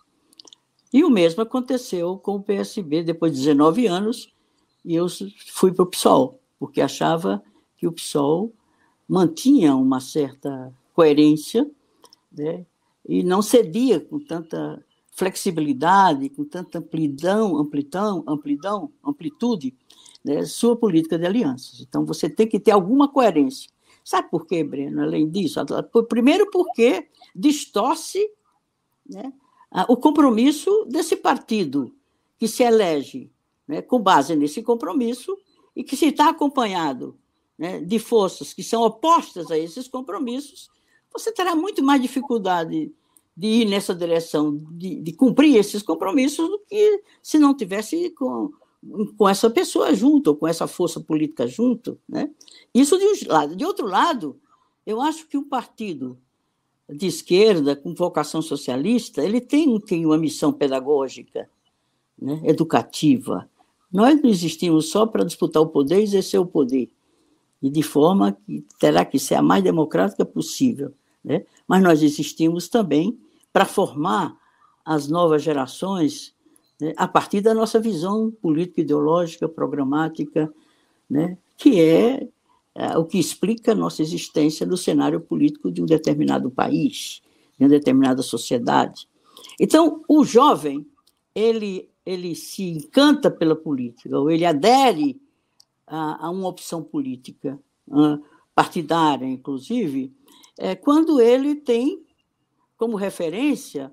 E 0.93 1.03
o 1.03 1.11
mesmo 1.11 1.43
aconteceu 1.43 2.17
com 2.19 2.37
o 2.37 2.43
PSB 2.43 3.03
depois 3.03 3.33
de 3.33 3.39
19 3.39 3.87
anos, 3.87 4.33
e 4.85 4.95
eu 4.95 5.07
fui 5.49 5.73
para 5.73 5.83
o 5.83 5.87
PSOL, 5.87 6.39
porque 6.57 6.81
achava 6.81 7.43
que 7.77 7.87
o 7.87 7.93
PSOL 7.93 8.53
mantinha 9.09 9.75
uma 9.75 10.01
certa 10.01 10.73
coerência 10.93 11.69
né, 12.31 12.65
e 13.09 13.25
não 13.25 13.43
cedia 13.43 13.99
com 13.99 14.21
tanta 14.21 14.84
flexibilidade, 15.15 16.29
com 16.29 16.45
tanta 16.45 16.79
amplidão, 16.79 17.57
amplidão, 17.57 18.25
amplidão, 18.27 18.93
amplitude, 19.03 19.73
né, 20.25 20.45
sua 20.45 20.77
política 20.77 21.17
de 21.17 21.25
alianças. 21.25 21.81
Então, 21.81 22.05
você 22.05 22.29
tem 22.29 22.49
que 22.49 22.59
ter 22.59 22.73
alguma 22.73 23.09
coerência. 23.09 23.71
Sabe 24.05 24.29
por 24.29 24.45
quê, 24.45 24.65
Breno? 24.65 25.01
Além 25.01 25.31
disso, 25.31 25.61
primeiro 26.09 26.51
porque 26.51 27.09
distorce 27.35 28.29
né, 29.09 29.33
o 29.89 29.97
compromisso 29.97 30.85
desse 30.91 31.17
partido 31.17 31.95
que 32.37 32.49
se 32.49 32.65
elege 32.65 33.31
né, 33.69 33.81
com 33.81 34.01
base 34.01 34.35
nesse 34.35 34.62
compromisso 34.62 35.39
e 35.77 35.85
que 35.85 35.97
se 35.97 36.07
está 36.07 36.29
acompanhado 36.29 37.17
né, 37.57 37.81
de 37.81 37.99
forças 38.01 38.53
que 38.53 38.65
são 38.65 38.83
opostas 38.83 39.51
a 39.51 39.57
esses 39.57 39.87
compromissos, 39.87 40.69
você 41.12 41.33
terá 41.33 41.55
muito 41.55 41.83
mais 41.83 42.03
dificuldade 42.03 42.93
de 43.37 43.47
ir 43.47 43.64
nessa 43.66 43.95
direção, 43.95 44.57
de, 44.72 45.01
de 45.01 45.12
cumprir 45.12 45.57
esses 45.57 45.82
compromissos, 45.82 46.49
do 46.49 46.59
que 46.61 47.03
se 47.22 47.39
não 47.39 47.55
tivesse 47.55 48.11
com, 48.11 48.51
com 49.16 49.28
essa 49.28 49.51
pessoa 49.51 49.93
junto, 49.95 50.28
ou 50.28 50.37
com 50.37 50.47
essa 50.47 50.66
força 50.66 51.01
política 51.01 51.47
junto. 51.47 51.99
Né? 52.09 52.30
Isso 52.72 52.97
de 52.99 53.05
um 53.05 53.32
lado. 53.32 53.57
De 53.57 53.64
outro 53.64 53.87
lado, 53.87 54.39
eu 54.87 55.01
acho 55.01 55.26
que 55.26 55.37
o 55.37 55.45
partido 55.45 56.18
de 56.89 57.07
esquerda, 57.07 57.74
com 57.74 57.95
vocação 57.95 58.43
socialista, 58.43 59.24
ele 59.24 59.41
tem, 59.41 59.80
tem 59.80 60.05
uma 60.07 60.18
missão 60.18 60.53
pedagógica, 60.53 61.49
né? 62.16 62.41
educativa. 62.45 63.49
Nós 63.91 64.20
não 64.22 64.30
existimos 64.30 64.91
só 64.91 65.07
para 65.07 65.24
disputar 65.24 65.62
o 65.62 65.68
poder 65.68 66.01
e 66.01 66.03
exercer 66.03 66.39
o 66.39 66.47
poder, 66.47 66.91
e 67.62 67.70
de 67.70 67.82
forma 67.82 68.32
que 68.32 68.64
terá 68.78 69.05
que 69.05 69.18
ser 69.18 69.37
a 69.37 69.43
mais 69.43 69.64
democrática 69.64 70.24
possível. 70.24 70.93
Né? 71.24 71.47
Mas 71.66 71.82
nós 71.82 72.03
existimos 72.03 72.68
também 72.68 73.18
para 73.55 73.65
formar 73.65 74.37
as 74.85 75.07
novas 75.07 75.41
gerações 75.41 76.35
né, 76.81 76.93
a 76.97 77.07
partir 77.07 77.41
da 77.41 77.55
nossa 77.55 77.79
visão 77.79 78.33
político-ideológica, 78.43 79.49
programática, 79.49 80.53
né, 81.09 81.39
que 81.57 81.81
é, 81.81 82.29
é, 82.75 82.99
o 82.99 83.05
que 83.05 83.17
explica 83.17 83.71
a 83.71 83.77
nossa 83.77 84.03
existência 84.03 84.67
no 84.67 84.77
cenário 84.77 85.21
político 85.21 85.71
de 85.71 85.81
um 85.81 85.87
determinado 85.87 86.51
país, 86.51 87.23
de 87.57 87.65
uma 87.65 87.69
determinada 87.69 88.23
sociedade. 88.23 89.09
Então, 89.61 90.03
o 90.09 90.25
jovem, 90.25 90.85
ele, 91.33 91.89
ele 92.05 92.35
se 92.35 92.65
encanta 92.65 93.31
pela 93.31 93.55
política, 93.55 94.19
ou 94.19 94.33
ele 94.33 94.45
adere 94.45 95.23
a, 95.87 96.27
a 96.27 96.31
uma 96.31 96.49
opção 96.49 96.83
política, 96.83 97.57
partidária, 98.53 99.27
inclusive, 99.27 100.13
é, 100.59 100.75
quando 100.75 101.21
ele 101.21 101.55
tem 101.55 102.04
como 102.85 102.97
referência 102.99 103.91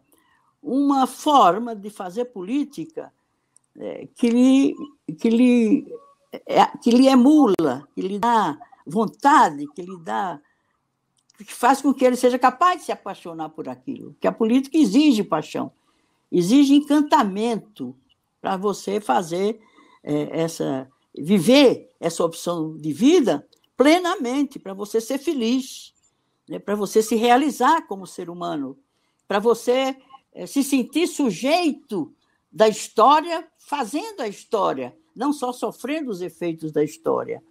uma 0.62 1.08
forma 1.08 1.74
de 1.74 1.90
fazer 1.90 2.26
política 2.26 3.12
é, 3.80 4.06
que, 4.14 4.30
lhe, 4.30 4.76
que, 5.18 5.30
lhe, 5.30 5.96
é, 6.46 6.66
que 6.84 6.92
lhe 6.92 7.08
emula, 7.08 7.88
que 7.96 8.02
lhe 8.02 8.20
dá 8.20 8.60
vontade, 8.86 9.66
que 9.74 9.82
lhe 9.82 9.98
dá. 10.04 10.42
que 11.38 11.54
faz 11.54 11.82
com 11.82 11.94
que 11.94 12.04
ele 12.04 12.18
seja 12.18 12.38
capaz 12.38 12.80
de 12.80 12.86
se 12.88 12.92
apaixonar 12.92 13.48
por 13.48 13.70
aquilo. 13.70 14.14
Que 14.20 14.28
a 14.28 14.32
política 14.32 14.78
exige 14.78 15.24
paixão, 15.24 15.72
exige 16.30 16.76
encantamento 16.76 17.96
para 18.42 18.58
você 18.58 19.00
fazer 19.00 19.62
é, 20.04 20.42
essa. 20.42 20.86
viver 21.18 21.90
essa 21.98 22.26
opção 22.26 22.76
de 22.76 22.92
vida 22.92 23.48
plenamente, 23.78 24.60
para 24.60 24.74
você 24.74 25.00
ser 25.00 25.18
feliz, 25.18 25.94
né, 26.52 26.60
para 26.60 26.76
você 26.76 27.02
se 27.02 27.16
realizar 27.16 27.88
como 27.88 28.06
ser 28.06 28.30
humano, 28.30 28.78
para 29.26 29.40
você 29.40 29.96
eh, 30.34 30.46
se 30.46 30.62
sentir 30.66 31.08
sujeito 31.08 32.14
da 32.52 32.68
história, 32.68 33.48
fazendo 33.58 34.20
a 34.20 34.28
história, 34.28 34.94
não 35.16 35.32
só 35.32 35.54
sofrendo 35.54 36.12
os 36.12 36.22
efeitos 36.22 36.74
da 36.74 36.84
história. 36.84 37.42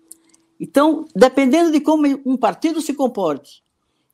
Então, 0.61 1.07
dependendo 1.17 1.73
de 1.73 1.81
como 1.81 2.07
um 2.27 2.37
partido 2.37 2.83
se 2.83 2.93
comporte, 2.93 3.65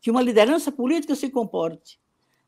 que 0.01 0.09
uma 0.09 0.23
liderança 0.23 0.71
política 0.71 1.17
se 1.17 1.31
comporte, 1.31 1.99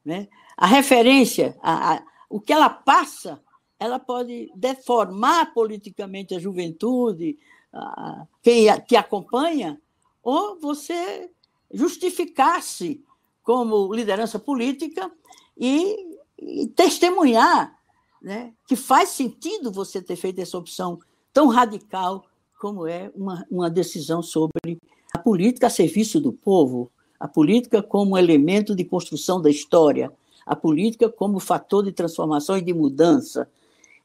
né, 0.05 0.28
a 0.57 0.66
referência, 0.68 1.57
a, 1.61 1.95
a, 1.95 2.03
o 2.30 2.41
que 2.41 2.53
ela 2.53 2.70
passa, 2.70 3.43
ela 3.80 3.99
pode 3.99 4.49
deformar 4.55 5.53
politicamente 5.53 6.36
a 6.36 6.39
juventude, 6.39 7.36
a, 7.72 8.28
quem 8.41 8.68
a, 8.68 8.80
que 8.80 8.95
acompanha, 8.95 9.80
ou 10.22 10.61
você 10.61 11.28
justificar-se 11.72 13.04
como 13.42 13.92
liderança 13.94 14.38
política 14.38 15.10
e, 15.56 16.16
e 16.38 16.66
testemunhar 16.68 17.76
né, 18.20 18.52
que 18.66 18.76
faz 18.76 19.10
sentido 19.10 19.70
você 19.70 20.02
ter 20.02 20.16
feito 20.16 20.40
essa 20.40 20.58
opção 20.58 20.98
tão 21.32 21.46
radical 21.48 22.24
como 22.58 22.86
é 22.86 23.10
uma, 23.14 23.46
uma 23.50 23.70
decisão 23.70 24.22
sobre 24.22 24.78
a 25.12 25.18
política 25.18 25.68
a 25.68 25.70
serviço 25.70 26.20
do 26.20 26.32
povo, 26.32 26.90
a 27.18 27.28
política 27.28 27.82
como 27.82 28.18
elemento 28.18 28.74
de 28.74 28.84
construção 28.84 29.40
da 29.40 29.48
história, 29.48 30.12
a 30.44 30.56
política 30.56 31.08
como 31.08 31.38
fator 31.38 31.84
de 31.84 31.92
transformação 31.92 32.58
e 32.58 32.62
de 32.62 32.74
mudança. 32.74 33.48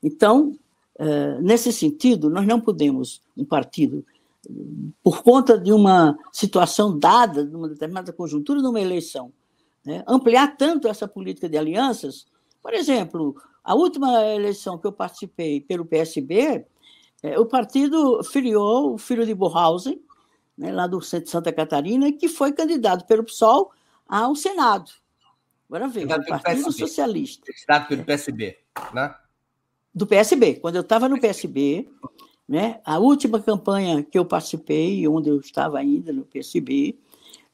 Então, 0.01 0.57
eh, 0.99 1.39
nesse 1.41 1.71
sentido, 1.71 2.29
nós 2.29 2.45
não 2.45 2.59
podemos, 2.59 3.21
um 3.35 3.45
partido, 3.45 4.05
por 5.01 5.23
conta 5.23 5.57
de 5.57 5.71
uma 5.71 6.17
situação 6.31 6.97
dada, 6.97 7.45
de 7.45 7.55
uma 7.55 7.69
determinada 7.69 8.11
conjuntura, 8.11 8.61
numa 8.61 8.81
eleição, 8.81 9.31
né? 9.85 10.03
ampliar 10.07 10.55
tanto 10.57 10.87
essa 10.87 11.07
política 11.07 11.47
de 11.47 11.57
alianças. 11.57 12.25
Por 12.61 12.73
exemplo, 12.73 13.35
a 13.63 13.75
última 13.75 14.21
eleição 14.25 14.77
que 14.77 14.85
eu 14.85 14.91
participei 14.91 15.61
pelo 15.61 15.85
PSB, 15.85 16.65
é, 17.21 17.39
o 17.39 17.45
partido 17.45 18.23
filiou 18.23 18.93
o 18.93 18.97
filho 18.97 19.25
de 19.25 19.33
Borhausen, 19.33 20.01
né, 20.57 20.71
lá 20.71 20.85
do 20.85 21.01
centro 21.01 21.25
de 21.25 21.31
Santa 21.31 21.51
Catarina, 21.51 22.11
que 22.11 22.27
foi 22.27 22.51
candidato 22.51 23.05
pelo 23.05 23.23
PSOL 23.23 23.71
ao 24.07 24.35
Senado. 24.35 24.91
Agora 25.69 25.87
veja, 25.87 26.17
o 26.17 26.25
Partido. 26.25 26.71
Socialista. 26.71 27.45
Candidato 27.45 27.87
pelo 27.87 28.03
PSB, 28.03 28.59
né? 28.93 29.15
Do 29.95 30.05
PSB. 30.05 30.55
Quando 30.55 30.75
eu 30.75 30.81
estava 30.81 31.07
no 31.07 31.19
PSB, 31.19 31.89
né, 32.47 32.79
a 32.83 32.99
última 32.99 33.39
campanha 33.39 34.03
que 34.03 34.17
eu 34.17 34.25
participei, 34.25 35.07
onde 35.07 35.29
eu 35.29 35.39
estava 35.39 35.79
ainda 35.79 36.11
no 36.11 36.23
PSB, 36.23 36.97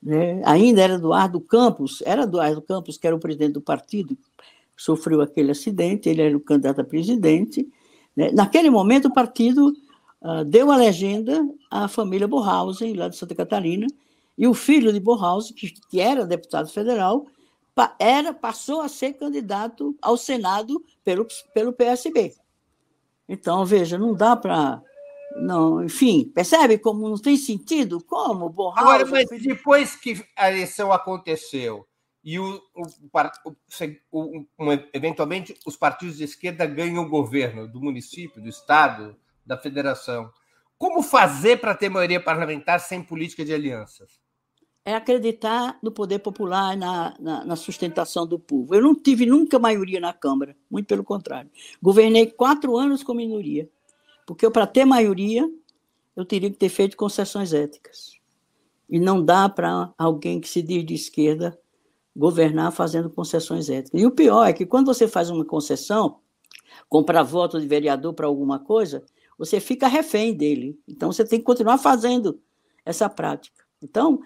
né? 0.02 0.42
Ainda 0.46 0.82
era 0.82 0.94
Eduardo 0.94 1.42
Campos, 1.42 2.02
era 2.06 2.24
Eduardo 2.24 2.62
Campos, 2.62 2.98
que 2.98 3.06
era 3.06 3.16
o 3.16 3.20
presidente 3.20 3.54
do 3.54 3.62
partido, 3.62 4.18
sofreu 4.76 5.22
aquele 5.22 5.52
acidente, 5.52 6.08
ele 6.08 6.22
era 6.22 6.38
o 6.38 6.40
candidato 6.40 6.82
a 6.82 6.84
presidente. 6.84 7.68
Né? 8.16 8.32
Naquele 8.32 8.70
momento, 8.70 9.10
o 9.10 9.14
partido 9.14 9.76
uh, 10.22 10.46
deu 10.46 10.72
a 10.72 10.78
legenda 10.78 11.46
à 11.70 11.88
família 11.88 12.28
Borhausen, 12.28 12.94
lá 12.94 13.10
de 13.10 13.18
Santa 13.18 13.36
Catarina, 13.36 13.88
e 14.38 14.48
o 14.48 14.54
filho 14.54 14.94
de 14.94 15.02
Borhausen, 15.02 15.54
que, 15.54 15.74
que 15.90 16.00
era 16.00 16.26
deputado 16.26 16.70
federal, 16.70 17.28
era, 17.98 18.34
passou 18.34 18.82
a 18.82 18.90
ser 18.90 19.14
candidato 19.14 19.96
ao 20.02 20.18
Senado 20.18 20.84
pelo, 21.04 21.26
pelo 21.54 21.72
PSB. 21.72 22.34
Então, 23.30 23.64
veja, 23.64 23.98
não 23.98 24.16
dá 24.16 24.36
para 24.36 24.82
não, 25.36 25.84
enfim, 25.84 26.32
percebe 26.34 26.80
como 26.80 27.08
não 27.08 27.18
tem 27.18 27.38
sentido? 27.38 28.04
Como 28.04 28.50
borrar? 28.50 28.84
Agora, 28.84 29.06
mas 29.06 29.30
depois 29.30 29.96
que 29.96 30.26
a 30.36 30.50
eleição 30.50 30.92
aconteceu 30.92 31.88
e 32.24 32.40
o, 32.40 32.62
o, 32.76 33.56
o, 34.12 34.46
o, 34.58 34.72
eventualmente 34.92 35.58
os 35.66 35.78
partidos 35.78 36.18
de 36.18 36.24
esquerda 36.24 36.66
ganham 36.66 37.04
o 37.04 37.10
governo 37.10 37.68
do 37.68 37.80
município, 37.80 38.42
do 38.42 38.50
estado, 38.50 39.16
da 39.46 39.58
federação, 39.58 40.32
como 40.78 41.04
fazer 41.04 41.58
para 41.58 41.76
ter 41.76 41.90
maioria 41.90 42.20
parlamentar 42.20 42.80
sem 42.80 43.04
política 43.04 43.46
de 43.46 43.54
alianças? 43.54 44.20
É 44.86 44.96
acreditar 44.96 45.78
no 45.84 45.92
poder 45.92 46.20
popular, 46.20 46.76
na, 46.76 47.14
na, 47.20 47.46
na, 47.46 47.56
sustentação 47.56 48.26
do 48.26 48.40
povo. 48.40 48.74
Eu 48.74 48.82
não 48.82 48.96
tive 48.96 49.26
nunca 49.26 49.60
maioria 49.60 50.00
na 50.00 50.14
Câmara, 50.14 50.56
muito 50.70 50.88
pelo 50.88 51.04
contrário. 51.04 51.50
Governei 51.82 52.28
quatro 52.28 52.78
anos 52.78 53.04
com 53.04 53.14
minoria, 53.14 53.70
porque 54.26 54.50
para 54.50 54.66
ter 54.66 54.86
maioria, 54.86 55.50
eu 56.16 56.26
teria 56.26 56.50
que 56.50 56.58
ter 56.58 56.70
feito 56.70 56.98
concessões 56.98 57.54
éticas. 57.54 58.18
E 58.90 59.00
não 59.00 59.24
dá 59.24 59.48
para 59.48 59.94
alguém 59.98 60.42
que 60.42 60.50
se 60.50 60.62
diz 60.62 60.84
de 60.86 60.96
esquerda 60.96 61.58
governar 62.16 62.72
fazendo 62.72 63.10
concessões 63.10 63.70
éticas. 63.70 64.02
E 64.02 64.06
o 64.06 64.12
pior 64.12 64.46
é 64.46 64.54
que 64.54 64.66
quando 64.66 64.88
você 64.88 65.08
faz 65.08 65.30
uma 65.30 65.46
concessão, 65.46 66.20
comprar 66.88 67.24
voto 67.24 67.60
de 67.60 67.68
vereador 67.68 68.14
para 68.14 68.28
alguma 68.28 68.60
coisa, 68.60 69.04
você 69.38 69.60
fica 69.60 69.88
refém 69.88 70.34
dele. 70.34 70.78
Então 70.88 71.12
você 71.12 71.24
tem 71.24 71.40
que 71.40 71.46
continuar 71.46 71.78
fazendo 71.78 72.42
essa 72.84 73.08
prática. 73.08 73.64
Então, 73.82 74.20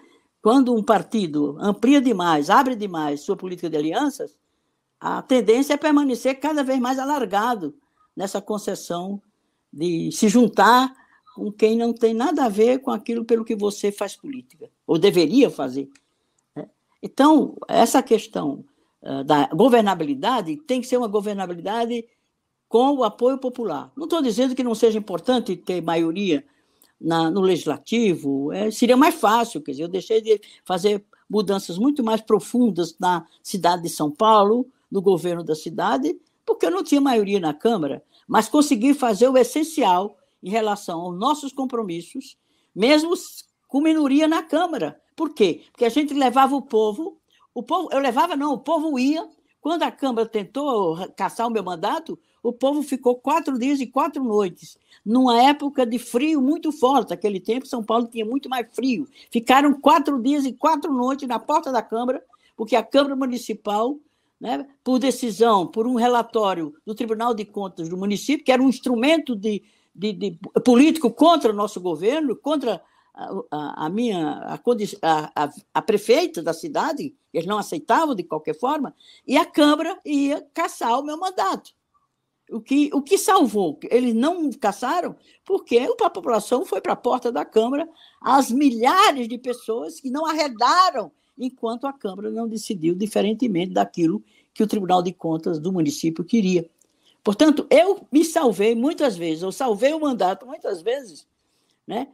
quando 0.44 0.74
um 0.74 0.82
partido 0.82 1.56
amplia 1.58 2.02
demais, 2.02 2.50
abre 2.50 2.76
demais 2.76 3.22
sua 3.22 3.34
política 3.34 3.70
de 3.70 3.78
alianças, 3.78 4.36
a 5.00 5.22
tendência 5.22 5.72
é 5.72 5.76
permanecer 5.78 6.38
cada 6.38 6.62
vez 6.62 6.78
mais 6.78 6.98
alargado 6.98 7.74
nessa 8.14 8.42
concessão 8.42 9.22
de 9.72 10.12
se 10.12 10.28
juntar 10.28 10.94
com 11.34 11.50
quem 11.50 11.78
não 11.78 11.94
tem 11.94 12.12
nada 12.12 12.44
a 12.44 12.50
ver 12.50 12.80
com 12.80 12.90
aquilo 12.90 13.24
pelo 13.24 13.42
que 13.42 13.56
você 13.56 13.90
faz 13.90 14.16
política, 14.16 14.68
ou 14.86 14.98
deveria 14.98 15.48
fazer. 15.48 15.88
Né? 16.54 16.68
Então, 17.02 17.56
essa 17.66 18.02
questão 18.02 18.66
uh, 19.00 19.24
da 19.24 19.46
governabilidade 19.46 20.58
tem 20.58 20.82
que 20.82 20.86
ser 20.86 20.98
uma 20.98 21.08
governabilidade 21.08 22.06
com 22.68 22.92
o 22.98 23.02
apoio 23.02 23.38
popular. 23.38 23.90
Não 23.96 24.04
estou 24.04 24.20
dizendo 24.20 24.54
que 24.54 24.62
não 24.62 24.74
seja 24.74 24.98
importante 24.98 25.56
ter 25.56 25.80
maioria 25.80 26.44
na, 27.00 27.30
no 27.30 27.40
legislativo, 27.40 28.52
é, 28.52 28.70
seria 28.70 28.96
mais 28.96 29.14
fácil. 29.14 29.60
Quer 29.60 29.72
dizer, 29.72 29.82
eu 29.84 29.88
deixei 29.88 30.20
de 30.20 30.40
fazer 30.64 31.04
mudanças 31.28 31.78
muito 31.78 32.02
mais 32.02 32.20
profundas 32.20 32.96
na 32.98 33.26
cidade 33.42 33.82
de 33.82 33.88
São 33.88 34.10
Paulo, 34.10 34.66
no 34.90 35.02
governo 35.02 35.42
da 35.42 35.54
cidade, 35.54 36.16
porque 36.46 36.66
eu 36.66 36.70
não 36.70 36.84
tinha 36.84 37.00
maioria 37.00 37.40
na 37.40 37.52
Câmara, 37.52 38.02
mas 38.28 38.48
consegui 38.48 38.94
fazer 38.94 39.28
o 39.28 39.36
essencial 39.36 40.16
em 40.42 40.50
relação 40.50 41.00
aos 41.00 41.18
nossos 41.18 41.52
compromissos, 41.52 42.36
mesmo 42.74 43.14
com 43.66 43.80
minoria 43.80 44.28
na 44.28 44.42
Câmara. 44.42 45.00
Por 45.16 45.34
quê? 45.34 45.62
Porque 45.72 45.84
a 45.84 45.88
gente 45.88 46.12
levava 46.14 46.54
o 46.54 46.62
povo, 46.62 47.18
o 47.54 47.62
povo, 47.62 47.88
eu 47.92 47.98
levava 47.98 48.36
não, 48.36 48.52
o 48.52 48.58
povo 48.58 48.98
ia. 48.98 49.28
Quando 49.60 49.82
a 49.82 49.90
Câmara 49.90 50.28
tentou 50.28 50.96
caçar 51.16 51.46
o 51.46 51.50
meu 51.50 51.62
mandato, 51.62 52.18
o 52.44 52.52
povo 52.52 52.82
ficou 52.82 53.16
quatro 53.16 53.58
dias 53.58 53.80
e 53.80 53.86
quatro 53.86 54.22
noites, 54.22 54.76
numa 55.04 55.42
época 55.42 55.86
de 55.86 55.98
frio 55.98 56.42
muito 56.42 56.70
forte. 56.70 57.10
Naquele 57.10 57.40
tempo, 57.40 57.66
São 57.66 57.82
Paulo 57.82 58.06
tinha 58.06 58.24
muito 58.24 58.50
mais 58.50 58.66
frio. 58.70 59.08
Ficaram 59.30 59.72
quatro 59.72 60.20
dias 60.22 60.44
e 60.44 60.52
quatro 60.52 60.92
noites 60.92 61.26
na 61.26 61.38
porta 61.38 61.72
da 61.72 61.80
Câmara, 61.80 62.22
porque 62.54 62.76
a 62.76 62.82
Câmara 62.82 63.16
Municipal, 63.16 63.96
né, 64.38 64.68
por 64.84 64.98
decisão, 64.98 65.66
por 65.66 65.86
um 65.86 65.94
relatório 65.94 66.74
do 66.84 66.94
Tribunal 66.94 67.32
de 67.32 67.46
Contas 67.46 67.88
do 67.88 67.96
município, 67.96 68.44
que 68.44 68.52
era 68.52 68.62
um 68.62 68.68
instrumento 68.68 69.34
de, 69.34 69.62
de, 69.94 70.12
de 70.12 70.38
político 70.62 71.10
contra 71.10 71.50
o 71.50 71.56
nosso 71.56 71.80
governo, 71.80 72.36
contra 72.36 72.82
a, 73.14 73.30
a, 73.50 73.86
a 73.86 73.88
minha 73.88 74.60
a, 75.00 75.50
a, 75.72 75.82
prefeita 75.82 76.42
da 76.42 76.52
cidade, 76.52 77.14
eles 77.32 77.46
não 77.46 77.56
aceitavam 77.56 78.14
de 78.14 78.22
qualquer 78.22 78.54
forma, 78.54 78.94
e 79.26 79.38
a 79.38 79.46
Câmara 79.46 79.98
ia 80.04 80.46
caçar 80.52 81.00
o 81.00 81.02
meu 81.02 81.18
mandato. 81.18 81.72
O 82.54 82.60
que, 82.60 82.88
o 82.94 83.02
que 83.02 83.18
salvou? 83.18 83.80
Eles 83.90 84.14
não 84.14 84.48
caçaram 84.52 85.16
porque 85.44 85.76
a 85.76 86.08
população 86.08 86.64
foi 86.64 86.80
para 86.80 86.92
a 86.92 86.96
porta 86.96 87.32
da 87.32 87.44
Câmara, 87.44 87.88
as 88.20 88.48
milhares 88.48 89.26
de 89.26 89.36
pessoas 89.36 89.98
que 89.98 90.08
não 90.08 90.24
arredaram 90.24 91.10
enquanto 91.36 91.84
a 91.84 91.92
Câmara 91.92 92.30
não 92.30 92.46
decidiu 92.46 92.94
diferentemente 92.94 93.72
daquilo 93.72 94.22
que 94.52 94.62
o 94.62 94.68
Tribunal 94.68 95.02
de 95.02 95.12
Contas 95.12 95.58
do 95.58 95.72
município 95.72 96.22
queria. 96.22 96.70
Portanto, 97.24 97.66
eu 97.68 98.06
me 98.12 98.24
salvei 98.24 98.76
muitas 98.76 99.16
vezes, 99.16 99.42
eu 99.42 99.50
salvei 99.50 99.92
o 99.92 99.98
mandato 99.98 100.46
muitas 100.46 100.80
vezes, 100.80 101.26
né, 101.84 102.06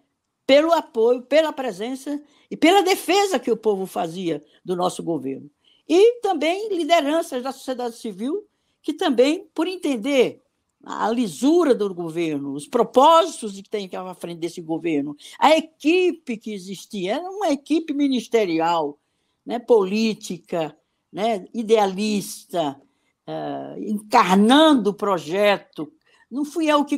pelo 0.47 0.73
apoio, 0.73 1.21
pela 1.21 1.53
presença 1.53 2.19
e 2.51 2.57
pela 2.57 2.81
defesa 2.83 3.39
que 3.39 3.51
o 3.51 3.59
povo 3.59 3.85
fazia 3.85 4.43
do 4.65 4.75
nosso 4.75 5.03
governo. 5.03 5.51
E 5.87 6.21
também 6.23 6.75
lideranças 6.75 7.43
da 7.43 7.53
sociedade 7.53 7.97
civil 7.97 8.49
que 8.83 8.93
também, 8.93 9.49
por 9.55 9.67
entender 9.67 10.43
a 10.85 11.11
lisura 11.11 11.75
do 11.75 11.95
governo, 11.95 12.55
os 12.55 12.67
propósitos 12.67 13.53
que 13.53 13.69
tem 13.69 13.89
que 13.89 13.97
à 13.97 14.15
frente 14.15 14.39
desse 14.39 14.63
governo, 14.63 15.17
a 15.39 15.57
equipe 15.57 16.37
que 16.37 16.53
existia, 16.53 17.17
era 17.17 17.31
uma 17.31 17.51
equipe 17.51 17.93
ministerial, 17.93 18.99
né, 19.45 19.59
política, 19.59 20.77
né, 21.13 21.47
idealista, 21.53 22.81
uh, 23.27 23.79
encarnando 23.79 24.91
o 24.91 24.95
projeto. 24.95 25.93
Não 26.31 26.45
fui 26.45 26.67
eu 26.71 26.85
que 26.85 26.97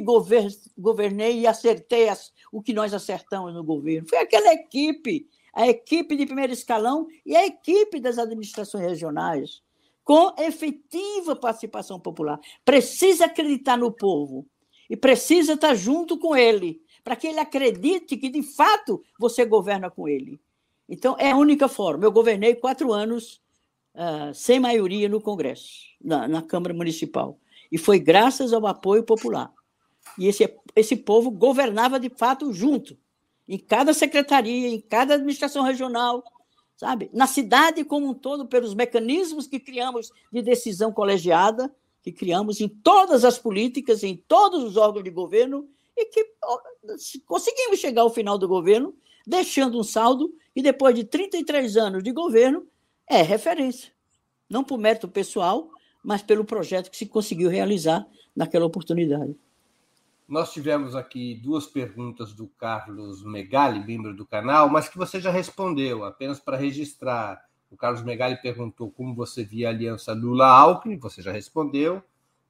governei 0.78 1.40
e 1.40 1.46
acertei 1.46 2.08
as, 2.08 2.32
o 2.52 2.62
que 2.62 2.72
nós 2.72 2.94
acertamos 2.94 3.52
no 3.52 3.64
governo, 3.64 4.08
foi 4.08 4.18
aquela 4.18 4.52
equipe, 4.52 5.26
a 5.54 5.66
equipe 5.66 6.16
de 6.16 6.26
primeiro 6.26 6.52
escalão 6.52 7.06
e 7.26 7.34
a 7.34 7.46
equipe 7.46 7.98
das 7.98 8.18
administrações 8.18 8.84
regionais 8.84 9.62
com 10.04 10.34
efetiva 10.38 11.36
participação 11.36 11.98
popular. 11.98 12.40
Precisa 12.64 13.26
acreditar 13.26 13.76
no 13.76 13.92
povo 13.92 14.46
e 14.88 14.96
precisa 14.96 15.54
estar 15.54 15.74
junto 15.74 16.18
com 16.18 16.36
ele, 16.36 16.82
para 17.02 17.16
que 17.16 17.26
ele 17.26 17.40
acredite 17.40 18.16
que, 18.16 18.28
de 18.28 18.42
fato, 18.42 19.02
você 19.18 19.44
governa 19.44 19.90
com 19.90 20.08
ele. 20.08 20.40
Então, 20.88 21.16
é 21.18 21.30
a 21.30 21.36
única 21.36 21.68
forma. 21.68 22.04
Eu 22.04 22.12
governei 22.12 22.54
quatro 22.54 22.92
anos 22.92 23.40
uh, 23.94 24.34
sem 24.34 24.60
maioria 24.60 25.08
no 25.08 25.20
Congresso, 25.20 25.86
na, 26.00 26.28
na, 26.28 26.42
Câmara 26.42 26.74
Municipal. 26.74 27.38
E 27.70 27.78
foi 27.78 27.98
graças 27.98 28.52
ao 28.52 28.66
apoio 28.66 29.02
popular. 29.02 29.50
E 30.18 30.26
esse, 30.26 30.46
esse 30.76 30.96
povo 30.96 31.30
governava, 31.30 31.98
de 31.98 32.10
fato, 32.10 32.52
junto, 32.52 32.98
em 33.48 33.58
cada 33.58 33.94
secretaria, 33.94 34.68
em 34.68 34.80
cada 34.80 35.14
administração 35.14 35.62
regional, 35.62 36.22
sabe? 36.82 37.08
Na 37.12 37.28
cidade 37.28 37.84
como 37.84 38.08
um 38.08 38.12
todo, 38.12 38.44
pelos 38.44 38.74
mecanismos 38.74 39.46
que 39.46 39.60
criamos 39.60 40.10
de 40.32 40.42
decisão 40.42 40.92
colegiada, 40.92 41.72
que 42.02 42.10
criamos 42.10 42.60
em 42.60 42.66
todas 42.66 43.24
as 43.24 43.38
políticas, 43.38 44.02
em 44.02 44.16
todos 44.16 44.64
os 44.64 44.76
órgãos 44.76 45.04
de 45.04 45.10
governo, 45.10 45.68
e 45.96 46.06
que 46.06 46.26
conseguimos 47.24 47.78
chegar 47.78 48.02
ao 48.02 48.10
final 48.10 48.36
do 48.36 48.48
governo, 48.48 48.92
deixando 49.24 49.78
um 49.78 49.84
saldo 49.84 50.34
e 50.56 50.60
depois 50.60 50.92
de 50.92 51.04
33 51.04 51.76
anos 51.76 52.02
de 52.02 52.10
governo, 52.10 52.66
é 53.08 53.22
referência. 53.22 53.92
Não 54.50 54.64
por 54.64 54.76
mérito 54.76 55.06
pessoal, 55.06 55.70
mas 56.02 56.20
pelo 56.20 56.44
projeto 56.44 56.90
que 56.90 56.96
se 56.96 57.06
conseguiu 57.06 57.48
realizar 57.48 58.04
naquela 58.34 58.66
oportunidade. 58.66 59.36
Nós 60.32 60.50
tivemos 60.50 60.96
aqui 60.96 61.34
duas 61.34 61.66
perguntas 61.66 62.32
do 62.32 62.46
Carlos 62.46 63.22
Megali, 63.22 63.84
membro 63.86 64.16
do 64.16 64.24
canal, 64.24 64.66
mas 64.66 64.88
que 64.88 64.96
você 64.96 65.20
já 65.20 65.30
respondeu, 65.30 66.06
apenas 66.06 66.40
para 66.40 66.56
registrar. 66.56 67.38
O 67.70 67.76
Carlos 67.76 68.02
Megali 68.02 68.36
perguntou 68.40 68.90
como 68.90 69.14
você 69.14 69.44
via 69.44 69.68
a 69.68 69.70
aliança 69.70 70.14
Lula-Alckmin, 70.14 70.96
você 70.96 71.20
já 71.20 71.30
respondeu, 71.30 72.02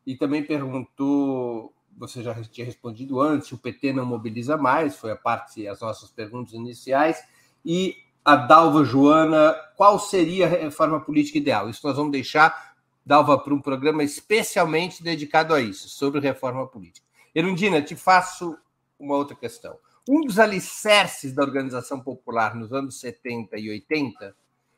e 0.06 0.14
também 0.14 0.44
perguntou, 0.44 1.74
você 1.98 2.22
já 2.22 2.32
tinha 2.44 2.64
respondido 2.64 3.20
antes, 3.20 3.50
o 3.50 3.58
PT 3.58 3.92
não 3.92 4.06
mobiliza 4.06 4.56
mais, 4.56 4.94
foi 4.94 5.10
a 5.10 5.16
parte, 5.16 5.66
as 5.66 5.80
nossas 5.80 6.08
perguntas 6.08 6.52
iniciais, 6.52 7.20
e 7.64 7.96
a 8.24 8.36
Dalva 8.36 8.84
Joana, 8.84 9.56
qual 9.76 9.98
seria 9.98 10.46
a 10.46 10.48
reforma 10.48 11.00
política 11.00 11.38
ideal? 11.38 11.68
Isso 11.68 11.84
nós 11.84 11.96
vamos 11.96 12.12
deixar, 12.12 12.76
Dalva, 13.04 13.36
para 13.38 13.52
um 13.52 13.60
programa 13.60 14.04
especialmente 14.04 15.02
dedicado 15.02 15.52
a 15.52 15.60
isso, 15.60 15.88
sobre 15.88 16.20
reforma 16.20 16.64
política. 16.68 17.10
Erundina, 17.34 17.80
te 17.80 17.96
faço 17.96 18.58
uma 18.98 19.16
outra 19.16 19.34
questão. 19.34 19.78
Um 20.08 20.20
dos 20.22 20.38
alicerces 20.38 21.32
da 21.32 21.42
organização 21.42 22.00
popular 22.00 22.54
nos 22.54 22.72
anos 22.72 22.98
70 23.00 23.58
e 23.58 23.70
80 23.70 24.34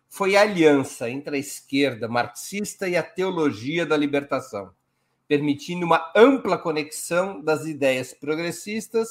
foi 0.09 0.37
a 0.37 0.43
aliança 0.43 1.11
entre 1.11 1.37
a 1.37 1.39
esquerda 1.39 2.07
marxista 2.07 2.89
e 2.89 2.97
a 2.97 3.03
teologia 3.03 3.85
da 3.85 3.97
libertação, 3.97 4.73
permitindo 5.27 5.85
uma 5.85 6.13
ampla 6.15 6.57
conexão 6.57 7.43
das 7.43 7.65
ideias 7.67 8.15
progressistas 8.15 9.09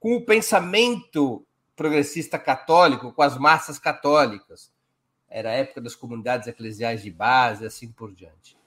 com 0.00 0.16
o 0.16 0.24
pensamento 0.24 1.46
progressista 1.76 2.38
católico, 2.38 3.12
com 3.12 3.22
as 3.22 3.38
massas 3.38 3.78
católicas. 3.78 4.72
Era 5.28 5.50
a 5.50 5.54
época 5.54 5.80
das 5.80 5.94
comunidades 5.94 6.48
eclesiais 6.48 7.02
de 7.02 7.10
base, 7.10 7.64
assim 7.64 7.92
por 7.92 8.12
diante. 8.12 8.59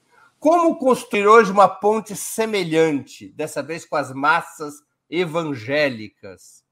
Como 0.44 0.76
construir 0.76 1.26
hoje 1.26 1.54
uma 1.54 1.70
ponte 1.70 2.18
semelhante, 2.18 3.30
dessa 3.30 3.64
vez 3.64 3.86
com 3.86 3.96
as 3.96 4.12
massas 4.12 4.84
evangélicas, 5.10 6.66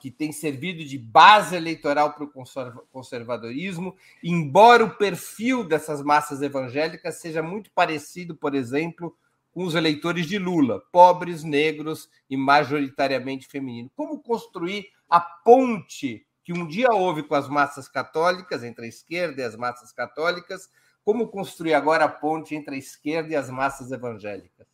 que 0.00 0.10
tem 0.10 0.32
servido 0.32 0.84
de 0.84 0.98
base 0.98 1.54
eleitoral 1.54 2.12
para 2.12 2.24
o 2.24 2.84
conservadorismo, 2.90 3.94
embora 4.20 4.82
o 4.82 4.96
perfil 4.96 5.62
dessas 5.62 6.02
massas 6.02 6.42
evangélicas 6.42 7.20
seja 7.20 7.40
muito 7.40 7.70
parecido, 7.70 8.34
por 8.34 8.52
exemplo, 8.52 9.16
com 9.52 9.62
os 9.62 9.76
eleitores 9.76 10.26
de 10.26 10.36
Lula, 10.36 10.82
pobres, 10.90 11.44
negros 11.44 12.10
e 12.28 12.36
majoritariamente 12.36 13.46
femininos. 13.46 13.92
Como 13.94 14.20
construir 14.20 14.88
a 15.08 15.20
ponte 15.20 16.26
que 16.42 16.52
um 16.52 16.66
dia 16.66 16.88
houve 16.90 17.22
com 17.22 17.36
as 17.36 17.48
massas 17.48 17.86
católicas, 17.86 18.64
entre 18.64 18.86
a 18.86 18.88
esquerda 18.88 19.40
e 19.40 19.44
as 19.44 19.54
massas 19.54 19.92
católicas, 19.92 20.68
como 21.04 21.28
construir 21.28 21.74
agora 21.74 22.04
a 22.04 22.08
ponte 22.08 22.54
entre 22.54 22.74
a 22.74 22.78
esquerda 22.78 23.32
e 23.32 23.36
as 23.36 23.50
massas 23.50 23.90
evangélicas? 23.90 24.66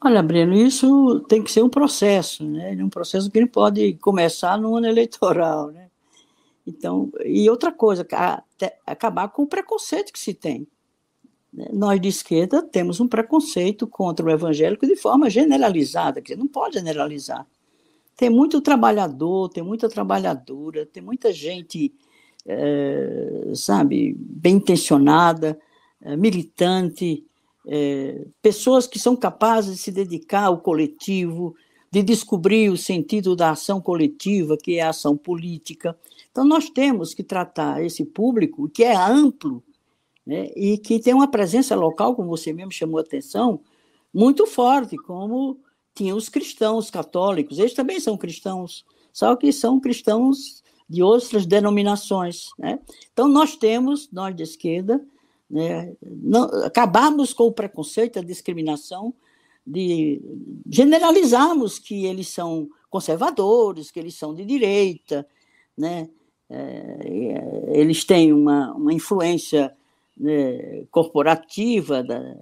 Olha, 0.00 0.22
Breno, 0.22 0.54
isso 0.54 1.20
tem 1.20 1.42
que 1.42 1.50
ser 1.50 1.62
um 1.62 1.68
processo, 1.70 2.44
né? 2.44 2.76
Um 2.78 2.90
processo 2.90 3.30
que 3.30 3.40
não 3.40 3.48
pode 3.48 3.94
começar 3.94 4.58
no 4.58 4.76
ano 4.76 4.86
eleitoral, 4.86 5.70
né? 5.70 5.88
Então, 6.66 7.10
e 7.24 7.48
outra 7.48 7.72
coisa, 7.72 8.06
acabar 8.86 9.28
com 9.28 9.42
o 9.42 9.46
preconceito 9.46 10.12
que 10.12 10.18
se 10.18 10.32
tem. 10.34 10.66
Né? 11.52 11.68
Nós 11.72 12.00
de 12.00 12.08
esquerda 12.08 12.62
temos 12.62 13.00
um 13.00 13.08
preconceito 13.08 13.86
contra 13.86 14.26
o 14.26 14.30
evangélico 14.30 14.86
de 14.86 14.96
forma 14.96 15.28
generalizada, 15.28 16.20
que 16.22 16.34
não 16.34 16.48
pode 16.48 16.74
generalizar. 16.74 17.46
Tem 18.16 18.30
muito 18.30 18.60
trabalhador, 18.60 19.48
tem 19.48 19.62
muita 19.62 19.88
trabalhadora, 19.88 20.86
tem 20.86 21.02
muita 21.02 21.32
gente, 21.32 21.92
é, 22.46 23.52
sabe, 23.54 24.14
bem 24.18 24.56
intencionada, 24.56 25.58
é, 26.00 26.16
militante, 26.16 27.24
é, 27.66 28.26
pessoas 28.42 28.86
que 28.86 28.98
são 28.98 29.16
capazes 29.16 29.76
de 29.76 29.78
se 29.78 29.90
dedicar 29.90 30.44
ao 30.44 30.58
coletivo, 30.58 31.54
de 31.90 32.02
descobrir 32.02 32.70
o 32.70 32.76
sentido 32.76 33.36
da 33.36 33.50
ação 33.50 33.80
coletiva, 33.80 34.56
que 34.56 34.78
é 34.78 34.82
a 34.82 34.90
ação 34.90 35.16
política. 35.16 35.96
Então, 36.30 36.44
nós 36.44 36.68
temos 36.68 37.14
que 37.14 37.22
tratar 37.22 37.82
esse 37.84 38.04
público, 38.04 38.68
que 38.68 38.82
é 38.82 38.96
amplo, 38.96 39.62
né, 40.26 40.50
e 40.56 40.76
que 40.76 40.98
tem 40.98 41.14
uma 41.14 41.30
presença 41.30 41.76
local, 41.76 42.14
como 42.14 42.28
você 42.28 42.52
mesmo 42.52 42.72
chamou 42.72 42.98
a 42.98 43.02
atenção, 43.02 43.60
muito 44.12 44.46
forte, 44.46 44.96
como 44.96 45.58
tinha 45.94 46.14
os 46.14 46.28
cristãos 46.28 46.90
católicos, 46.90 47.58
eles 47.58 47.74
também 47.74 48.00
são 48.00 48.16
cristãos, 48.16 48.84
só 49.12 49.36
que 49.36 49.52
são 49.52 49.78
cristãos 49.78 50.63
de 50.94 51.02
outras 51.02 51.44
denominações. 51.44 52.50
Né? 52.58 52.78
Então, 53.12 53.28
nós 53.28 53.56
temos, 53.56 54.08
nós 54.12 54.34
de 54.34 54.42
esquerda, 54.42 55.04
né, 55.50 55.94
não, 56.02 56.44
acabamos 56.64 57.32
com 57.32 57.44
o 57.44 57.52
preconceito, 57.52 58.18
a 58.18 58.22
discriminação, 58.22 59.12
de 59.66 60.20
generalizarmos 60.68 61.78
que 61.78 62.04
eles 62.04 62.28
são 62.28 62.68
conservadores, 62.90 63.90
que 63.90 63.98
eles 63.98 64.14
são 64.14 64.34
de 64.34 64.44
direita, 64.44 65.26
né? 65.76 66.08
É, 66.50 67.70
eles 67.72 68.04
têm 68.04 68.32
uma, 68.32 68.72
uma 68.72 68.92
influência 68.92 69.74
né, 70.16 70.84
corporativa, 70.90 72.02
da, 72.02 72.36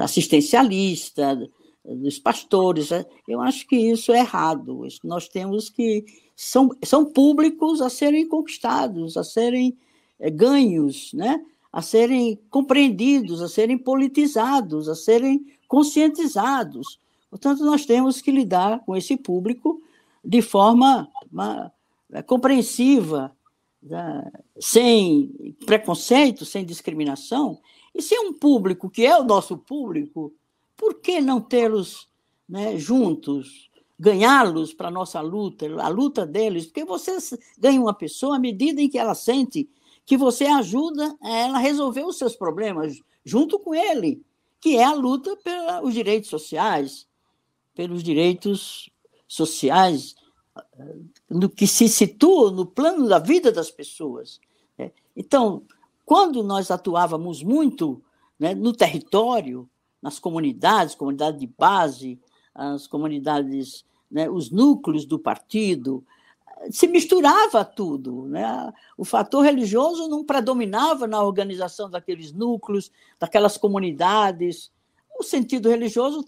assistencialista, 0.00 1.36
dos 1.84 2.18
pastores. 2.18 2.90
Né? 2.90 3.04
Eu 3.28 3.40
acho 3.40 3.66
que 3.66 3.76
isso 3.76 4.12
é 4.12 4.20
errado. 4.20 4.86
Nós 5.02 5.28
temos 5.28 5.68
que. 5.68 6.04
São, 6.36 6.70
são 6.82 7.04
públicos 7.04 7.80
a 7.80 7.88
serem 7.88 8.26
conquistados, 8.26 9.16
a 9.16 9.22
serem 9.22 9.76
é, 10.18 10.28
ganhos, 10.30 11.12
né? 11.12 11.44
a 11.72 11.80
serem 11.80 12.40
compreendidos, 12.50 13.40
a 13.40 13.48
serem 13.48 13.78
politizados, 13.78 14.88
a 14.88 14.94
serem 14.94 15.46
conscientizados. 15.68 16.98
Portanto, 17.30 17.64
nós 17.64 17.86
temos 17.86 18.20
que 18.20 18.32
lidar 18.32 18.80
com 18.84 18.96
esse 18.96 19.16
público 19.16 19.80
de 20.24 20.40
forma 20.42 21.08
uma, 21.30 21.72
é, 22.12 22.22
compreensiva, 22.22 23.36
né? 23.80 24.32
sem 24.58 25.56
preconceito, 25.64 26.44
sem 26.44 26.64
discriminação. 26.64 27.60
E 27.94 28.02
se 28.02 28.14
é 28.14 28.20
um 28.20 28.32
público 28.32 28.90
que 28.90 29.06
é 29.06 29.16
o 29.16 29.24
nosso 29.24 29.56
público, 29.56 30.32
por 30.76 31.00
que 31.00 31.20
não 31.20 31.40
tê-los 31.40 32.08
né, 32.48 32.76
juntos, 32.78 33.70
ganhá-los 33.98 34.72
para 34.72 34.88
a 34.88 34.90
nossa 34.90 35.20
luta, 35.20 35.66
a 35.82 35.88
luta 35.88 36.26
deles? 36.26 36.66
Porque 36.66 36.84
você 36.84 37.16
ganha 37.58 37.80
uma 37.80 37.94
pessoa 37.94 38.36
à 38.36 38.38
medida 38.38 38.80
em 38.80 38.88
que 38.88 38.98
ela 38.98 39.14
sente 39.14 39.68
que 40.06 40.16
você 40.16 40.44
ajuda 40.44 41.16
ela 41.22 41.56
a 41.56 41.60
resolver 41.60 42.04
os 42.04 42.18
seus 42.18 42.36
problemas 42.36 43.00
junto 43.24 43.58
com 43.58 43.74
ele, 43.74 44.22
que 44.60 44.76
é 44.76 44.84
a 44.84 44.92
luta 44.92 45.36
pelos 45.36 45.94
direitos 45.94 46.28
sociais, 46.28 47.06
pelos 47.74 48.02
direitos 48.02 48.90
sociais 49.26 50.14
no 51.28 51.48
que 51.48 51.66
se 51.66 51.88
situa 51.88 52.50
no 52.50 52.66
plano 52.66 53.08
da 53.08 53.18
vida 53.18 53.50
das 53.50 53.70
pessoas. 53.70 54.40
Né? 54.78 54.92
Então, 55.16 55.62
quando 56.04 56.42
nós 56.42 56.70
atuávamos 56.70 57.42
muito 57.42 58.02
né, 58.38 58.54
no 58.54 58.72
território, 58.72 59.68
nas 60.04 60.18
comunidades, 60.18 60.94
comunidade 60.94 61.38
de 61.38 61.46
base, 61.46 62.20
as 62.54 62.86
comunidades, 62.86 63.86
né, 64.10 64.28
os 64.28 64.50
núcleos 64.50 65.06
do 65.06 65.18
partido, 65.18 66.04
se 66.70 66.86
misturava 66.86 67.64
tudo. 67.64 68.26
Né? 68.26 68.70
O 68.98 69.04
fator 69.04 69.42
religioso 69.42 70.06
não 70.06 70.22
predominava 70.22 71.06
na 71.06 71.22
organização 71.22 71.88
daqueles 71.88 72.32
núcleos, 72.32 72.92
daquelas 73.18 73.56
comunidades. 73.56 74.70
O 75.18 75.22
sentido 75.22 75.70
religioso 75.70 76.22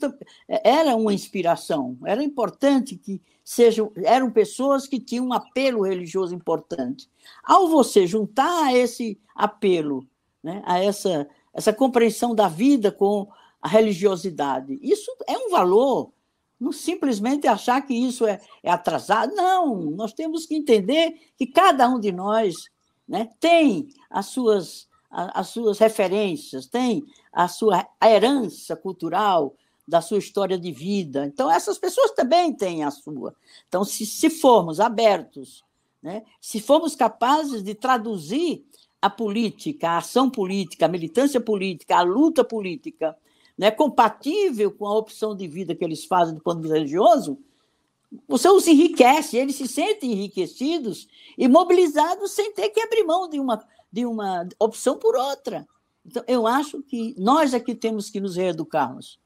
era 0.49 0.97
uma 0.97 1.13
inspiração, 1.13 1.99
era 2.07 2.23
importante 2.23 2.97
que 2.97 3.21
sejam, 3.45 3.93
eram 3.97 4.31
pessoas 4.31 4.87
que 4.87 4.99
tinham 4.99 5.27
um 5.27 5.33
apelo 5.35 5.83
religioso 5.83 6.35
importante. 6.35 7.11
Ao 7.45 7.69
você 7.69 8.07
juntar 8.07 8.75
esse 8.75 9.21
apelo, 9.35 10.07
né, 10.43 10.63
a 10.65 10.83
essa, 10.83 11.29
essa 11.53 11.75
compreensão 11.75 12.35
da 12.35 12.49
vida 12.49 12.91
com 12.91 13.29
a 13.67 13.69
religiosidade, 13.69 14.79
isso 14.81 15.11
é 15.27 15.37
um 15.37 15.51
valor 15.51 16.13
não 16.59 16.71
simplesmente 16.71 17.49
achar 17.49 17.85
que 17.85 17.93
isso 17.93 18.25
é, 18.25 18.41
é 18.63 18.71
atrasado. 18.71 19.35
Não, 19.35 19.91
nós 19.91 20.13
temos 20.13 20.47
que 20.47 20.55
entender 20.55 21.33
que 21.37 21.49
cada 21.49 21.89
um 21.89 21.99
de 21.99 22.13
nós 22.13 22.55
né, 23.09 23.29
tem 23.41 23.89
as 24.09 24.27
suas, 24.27 24.89
as 25.11 25.49
suas 25.49 25.81
referências, 25.81 26.69
tem 26.69 27.05
a 27.33 27.49
sua 27.49 27.85
herança 28.01 28.77
cultural, 28.77 29.57
da 29.87 30.01
sua 30.01 30.19
história 30.19 30.57
de 30.57 30.71
vida. 30.71 31.27
Então, 31.27 31.51
essas 31.51 31.77
pessoas 31.77 32.13
também 32.13 32.53
têm 32.53 32.85
a 32.85 32.91
sua. 32.93 33.35
Então, 33.69 33.83
se, 33.83 34.07
se 34.07 34.31
formos 34.31 34.79
abertos, 34.79 35.65
né, 36.01 36.23
se 36.41 36.61
formos 36.61 36.95
capazes 36.95 37.65
de 37.65 37.75
traduzir 37.75 38.65
a 39.03 39.11
política, 39.11 39.91
a 39.91 39.99
ação 39.99 40.31
política, 40.31 40.87
a 40.87 40.89
militância 40.89 41.41
política, 41.41 41.97
a 41.97 42.03
luta 42.03 42.45
política 42.45 43.17
né, 43.57 43.71
compatível 43.71 44.71
com 44.71 44.87
a 44.87 44.97
opção 44.97 45.35
de 45.35 45.49
vida 45.49 45.75
que 45.75 45.85
eles 45.85 46.05
fazem 46.05 46.35
do 46.35 46.41
ponto 46.41 46.57
de 46.57 46.63
vista 46.63 46.77
religioso, 46.77 47.39
você 48.29 48.49
os 48.49 48.67
enriquece, 48.67 49.37
eles 49.37 49.57
se 49.57 49.67
sentem 49.67 50.13
enriquecidos 50.13 51.09
e 51.37 51.49
mobilizados 51.49 52.33
sem 52.33 52.53
ter 52.53 52.71
que 52.71 52.81
abrir 52.81 53.05
mão 53.05 53.29
de 53.29 53.41
uma, 53.41 53.65
de 53.91 54.07
uma 54.07 54.49
opção 54.59 54.97
por 54.97 55.17
outra. 55.17 55.67
Então, 56.05 56.23
eu 56.29 56.47
acho 56.47 56.83
que 56.83 57.15
nós 57.19 57.53
é 57.53 57.61
que 57.61 57.75
temos 57.75 58.09
que 58.09 58.21
nos 58.21 58.37
reeducarmos. 58.37 59.19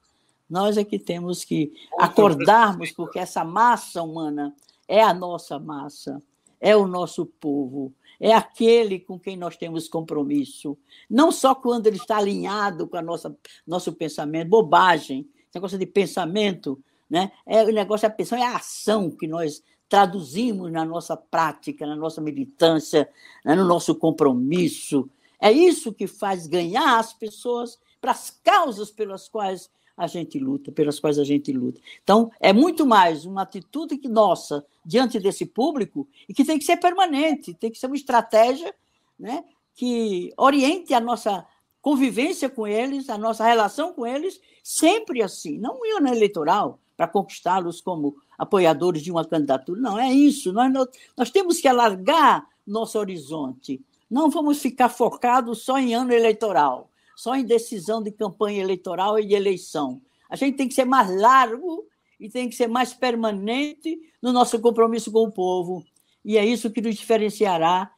Nós 0.48 0.76
é 0.76 0.84
que 0.84 0.98
temos 0.98 1.44
que 1.44 1.72
acordarmos, 1.98 2.90
porque 2.90 3.18
essa 3.18 3.44
massa 3.44 4.02
humana 4.02 4.54
é 4.88 5.02
a 5.02 5.14
nossa 5.14 5.58
massa, 5.58 6.20
é 6.60 6.74
o 6.74 6.88
nosso 6.88 7.24
povo, 7.24 7.92
é 8.20 8.34
aquele 8.34 9.00
com 9.00 9.18
quem 9.18 9.36
nós 9.36 9.56
temos 9.56 9.88
compromisso. 9.88 10.76
Não 11.08 11.32
só 11.32 11.54
quando 11.54 11.86
ele 11.86 11.96
está 11.96 12.18
alinhado 12.18 12.86
com 12.86 12.98
a 12.98 13.02
nossa 13.02 13.34
nosso 13.66 13.92
pensamento, 13.94 14.50
bobagem, 14.50 15.26
esse 15.48 15.54
negócio 15.54 15.78
de 15.78 15.86
pensamento, 15.86 16.78
né? 17.08 17.32
É 17.46 17.64
o 17.64 17.72
negócio 17.72 18.08
da 18.08 18.14
pensão 18.14 18.38
é 18.38 18.42
a 18.42 18.56
ação 18.56 19.10
que 19.10 19.26
nós 19.26 19.62
traduzimos 19.88 20.70
na 20.70 20.84
nossa 20.84 21.16
prática, 21.16 21.84
na 21.84 21.96
nossa 21.96 22.20
militância, 22.20 23.08
né? 23.44 23.56
no 23.56 23.64
nosso 23.64 23.94
compromisso. 23.96 25.10
É 25.40 25.50
isso 25.50 25.92
que 25.92 26.06
faz 26.06 26.46
ganhar 26.46 27.00
as 27.00 27.12
pessoas 27.12 27.78
para 28.00 28.12
as 28.12 28.30
causas 28.30 28.90
pelas 28.90 29.28
quais 29.28 29.68
a 30.00 30.06
gente 30.06 30.38
luta, 30.38 30.72
pelas 30.72 30.98
quais 30.98 31.18
a 31.18 31.24
gente 31.24 31.52
luta. 31.52 31.78
Então, 32.02 32.30
é 32.40 32.52
muito 32.52 32.86
mais 32.86 33.26
uma 33.26 33.42
atitude 33.42 33.98
que 33.98 34.08
nossa 34.08 34.64
diante 34.84 35.20
desse 35.20 35.44
público 35.44 36.08
e 36.26 36.32
que 36.32 36.42
tem 36.42 36.58
que 36.58 36.64
ser 36.64 36.78
permanente, 36.78 37.52
tem 37.52 37.70
que 37.70 37.78
ser 37.78 37.86
uma 37.86 37.96
estratégia 37.96 38.74
né, 39.18 39.44
que 39.74 40.32
oriente 40.38 40.94
a 40.94 41.00
nossa 41.00 41.46
convivência 41.82 42.48
com 42.48 42.66
eles, 42.66 43.10
a 43.10 43.18
nossa 43.18 43.44
relação 43.44 43.92
com 43.92 44.06
eles, 44.06 44.40
sempre 44.62 45.22
assim, 45.22 45.58
não 45.58 45.78
um 45.80 45.98
ano 45.98 46.08
eleitoral 46.08 46.78
para 46.96 47.06
conquistá-los 47.06 47.80
como 47.82 48.16
apoiadores 48.38 49.02
de 49.02 49.10
uma 49.10 49.24
candidatura. 49.24 49.80
Não, 49.80 49.98
é 49.98 50.10
isso. 50.12 50.52
Nós, 50.52 50.72
nós, 50.72 50.88
nós 51.16 51.30
temos 51.30 51.60
que 51.60 51.68
alargar 51.68 52.46
nosso 52.66 52.98
horizonte. 52.98 53.80
Não 54.10 54.30
vamos 54.30 54.60
ficar 54.60 54.88
focados 54.88 55.62
só 55.62 55.78
em 55.78 55.94
ano 55.94 56.12
eleitoral 56.12 56.89
só 57.16 57.36
em 57.36 57.44
decisão 57.44 58.02
de 58.02 58.10
campanha 58.10 58.62
eleitoral 58.62 59.18
e 59.18 59.26
de 59.26 59.34
eleição. 59.34 60.00
A 60.28 60.36
gente 60.36 60.56
tem 60.56 60.68
que 60.68 60.74
ser 60.74 60.84
mais 60.84 61.10
largo 61.20 61.86
e 62.18 62.28
tem 62.28 62.48
que 62.48 62.54
ser 62.54 62.68
mais 62.68 62.92
permanente 62.92 63.98
no 64.22 64.32
nosso 64.32 64.60
compromisso 64.60 65.10
com 65.10 65.24
o 65.24 65.32
povo. 65.32 65.84
E 66.24 66.36
é 66.36 66.44
isso 66.44 66.70
que 66.70 66.80
nos 66.80 66.94
diferenciará, 66.96 67.90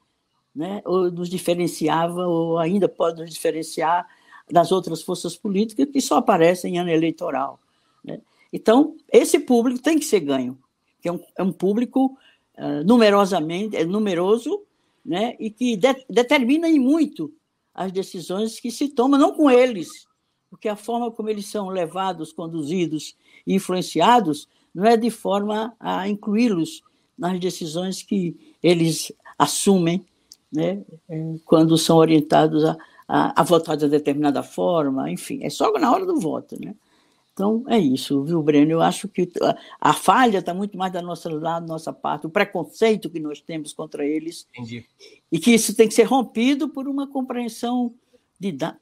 né? 0.55 0.81
ou 0.85 1.11
nos 1.11 1.29
diferenciava, 1.29 2.27
ou 2.27 2.59
ainda 2.59 2.89
pode 2.89 3.21
nos 3.21 3.31
diferenciar 3.31 4.07
das 4.51 4.71
outras 4.71 5.03
forças 5.03 5.37
políticas 5.37 5.89
que 5.91 6.01
só 6.01 6.17
aparecem 6.17 6.75
em 6.75 6.79
ano 6.79 6.91
eleitoral. 6.91 7.59
Né? 8.05 8.21
Então, 8.53 8.97
esse 9.13 9.39
público 9.39 9.83
tem 9.83 9.99
que 9.99 10.05
ser 10.05 10.21
ganho, 10.21 10.59
que 11.01 11.09
é 11.09 11.13
um, 11.13 11.21
é 11.37 11.43
um 11.43 11.53
público 11.53 12.17
uh, 12.59 12.85
numerosamente, 12.85 13.77
é 13.77 13.85
numeroso, 13.85 14.63
né, 15.05 15.35
e 15.41 15.51
que 15.51 15.77
de, 15.77 16.05
determina 16.09 16.69
em 16.69 16.79
muito 16.79 17.33
as 17.75 17.91
decisões 17.91 18.61
que 18.61 18.71
se 18.71 18.89
tomam, 18.89 19.19
não 19.19 19.33
com 19.33 19.51
eles, 19.51 20.07
porque 20.51 20.69
a 20.69 20.77
forma 20.77 21.11
como 21.11 21.29
eles 21.29 21.47
são 21.47 21.69
levados, 21.69 22.33
conduzidos 22.33 23.17
e 23.47 23.55
influenciados 23.55 24.49
não 24.75 24.85
é 24.85 24.97
de 24.97 25.11
forma 25.11 25.75
a 25.79 26.09
incluí-los 26.09 26.83
nas 27.17 27.39
decisões 27.39 28.03
que 28.03 28.57
eles 28.63 29.13
assumem 29.39 30.05
né, 30.53 30.83
é, 31.09 31.35
quando 31.45 31.79
são 31.79 31.97
orientados 31.97 32.65
a, 32.65 32.77
a, 33.09 33.41
a, 33.41 33.45
votar 33.45 33.77
de 33.77 33.89
determinada 33.89 34.43
forma, 34.43 35.11
enfim, 35.11 35.41
é 35.43 35.51
só 35.51 35.73
na 35.73 35.91
hora 35.91 36.05
do 36.05 36.21
voto. 36.21 36.57
Né? 36.61 36.75
Então, 37.33 37.65
é 37.67 37.79
isso, 37.79 38.23
viu, 38.25 38.43
Breno? 38.43 38.73
Eu 38.73 38.83
acho 38.83 39.09
que 39.09 39.29
a, 39.81 39.95
falha 39.95 40.39
está 40.39 40.53
muito 40.53 40.77
mais 40.77 40.93
da 40.93 41.01
nossa 41.01 41.33
lado, 41.33 41.67
nossa 41.67 41.93
parte, 41.93 42.27
o 42.27 42.31
preconceito 42.31 43.09
que 43.09 43.19
nós 43.19 43.41
temos 43.41 43.73
contra 43.73 44.05
eles, 44.05 44.47
Entendi. 44.55 44.85
e 45.31 45.39
que 45.39 45.53
isso 45.53 45.75
tem 45.75 45.89
que 45.89 45.95
ser 45.95 46.03
rompido 46.05 46.69
por 46.69 46.87
uma 46.87 47.07
compreensão 47.07 47.95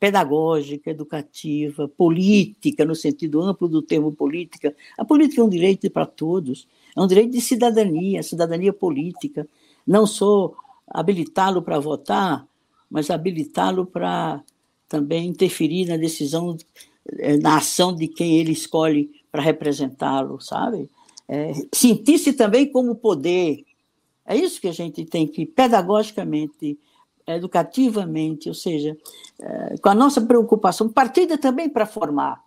pedagógica, 0.00 0.90
educativa, 0.90 1.86
política, 1.86 2.84
no 2.84 2.94
sentido 2.94 3.42
amplo 3.42 3.68
do 3.68 3.82
termo 3.82 4.10
política. 4.10 4.74
A 4.96 5.04
política 5.04 5.42
é 5.42 5.44
um 5.44 5.50
direito 5.50 5.88
para 5.90 6.06
todos, 6.06 6.66
é 6.96 7.00
um 7.00 7.06
direito 7.06 7.32
de 7.32 7.40
cidadania, 7.40 8.22
cidadania 8.22 8.72
política. 8.72 9.46
Não 9.86 10.06
só 10.06 10.52
habilitá-lo 10.88 11.62
para 11.62 11.78
votar, 11.78 12.46
mas 12.90 13.10
habilitá-lo 13.10 13.84
para 13.86 14.42
também 14.88 15.28
interferir 15.28 15.86
na 15.86 15.96
decisão, 15.96 16.56
na 17.42 17.58
ação 17.58 17.94
de 17.94 18.08
quem 18.08 18.38
ele 18.38 18.52
escolhe 18.52 19.10
para 19.30 19.42
representá-lo, 19.42 20.40
sabe? 20.40 20.88
É, 21.28 21.52
Sentir-se 21.72 22.32
também 22.32 22.70
como 22.70 22.94
poder. 22.94 23.64
É 24.26 24.36
isso 24.36 24.60
que 24.60 24.68
a 24.68 24.72
gente 24.72 25.04
tem 25.04 25.26
que, 25.26 25.46
pedagogicamente, 25.46 26.78
educativamente, 27.26 28.48
ou 28.48 28.54
seja, 28.54 28.96
é, 29.38 29.76
com 29.78 29.88
a 29.88 29.94
nossa 29.94 30.20
preocupação, 30.20 30.88
partida 30.88 31.38
também 31.38 31.68
para 31.68 31.86
formar, 31.86 32.44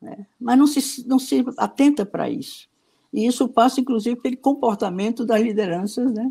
né? 0.00 0.26
mas 0.40 0.58
não 0.58 0.66
se, 0.66 1.06
não 1.06 1.18
se 1.18 1.44
atenta 1.56 2.04
para 2.04 2.28
isso. 2.28 2.68
E 3.12 3.26
isso 3.26 3.48
passa, 3.48 3.80
inclusive, 3.80 4.16
pelo 4.16 4.36
comportamento 4.36 5.24
das 5.24 5.40
lideranças, 5.40 6.12
né? 6.12 6.30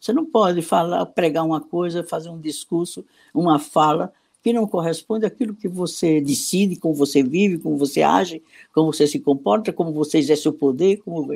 Você 0.00 0.12
não 0.12 0.24
pode 0.24 0.62
falar, 0.62 1.04
pregar 1.06 1.44
uma 1.44 1.60
coisa, 1.60 2.02
fazer 2.02 2.28
um 2.28 2.40
discurso, 2.40 3.04
uma 3.32 3.58
fala 3.58 4.12
que 4.42 4.52
não 4.52 4.66
corresponde 4.66 5.24
àquilo 5.24 5.54
que 5.54 5.68
você 5.68 6.20
decide, 6.20 6.76
como 6.76 6.94
você 6.94 7.22
vive, 7.22 7.58
como 7.58 7.78
você 7.78 8.02
age, 8.02 8.42
como 8.74 8.92
você 8.92 9.06
se 9.06 9.20
comporta, 9.20 9.72
como 9.72 9.92
você 9.92 10.18
exerce 10.18 10.48
o 10.48 10.52
poder, 10.52 11.00
como 11.04 11.32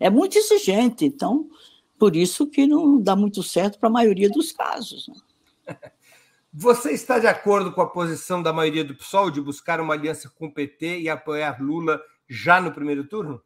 é 0.00 0.08
muito 0.08 0.38
exigente. 0.38 1.04
Então, 1.04 1.48
por 1.98 2.16
isso 2.16 2.46
que 2.46 2.66
não 2.66 3.00
dá 3.00 3.14
muito 3.14 3.42
certo 3.42 3.78
para 3.78 3.88
a 3.88 3.92
maioria 3.92 4.30
dos 4.30 4.52
casos. 4.52 5.08
Né? 5.08 5.76
Você 6.50 6.92
está 6.92 7.18
de 7.18 7.26
acordo 7.26 7.70
com 7.72 7.82
a 7.82 7.86
posição 7.86 8.42
da 8.42 8.54
maioria 8.54 8.82
do 8.82 8.94
PSOL 8.94 9.30
de 9.30 9.38
buscar 9.38 9.80
uma 9.80 9.92
aliança 9.92 10.30
com 10.30 10.46
o 10.46 10.52
PT 10.52 11.00
e 11.00 11.08
apoiar 11.08 11.62
Lula 11.62 12.00
já 12.26 12.58
no 12.58 12.72
primeiro 12.72 13.06
turno? 13.06 13.40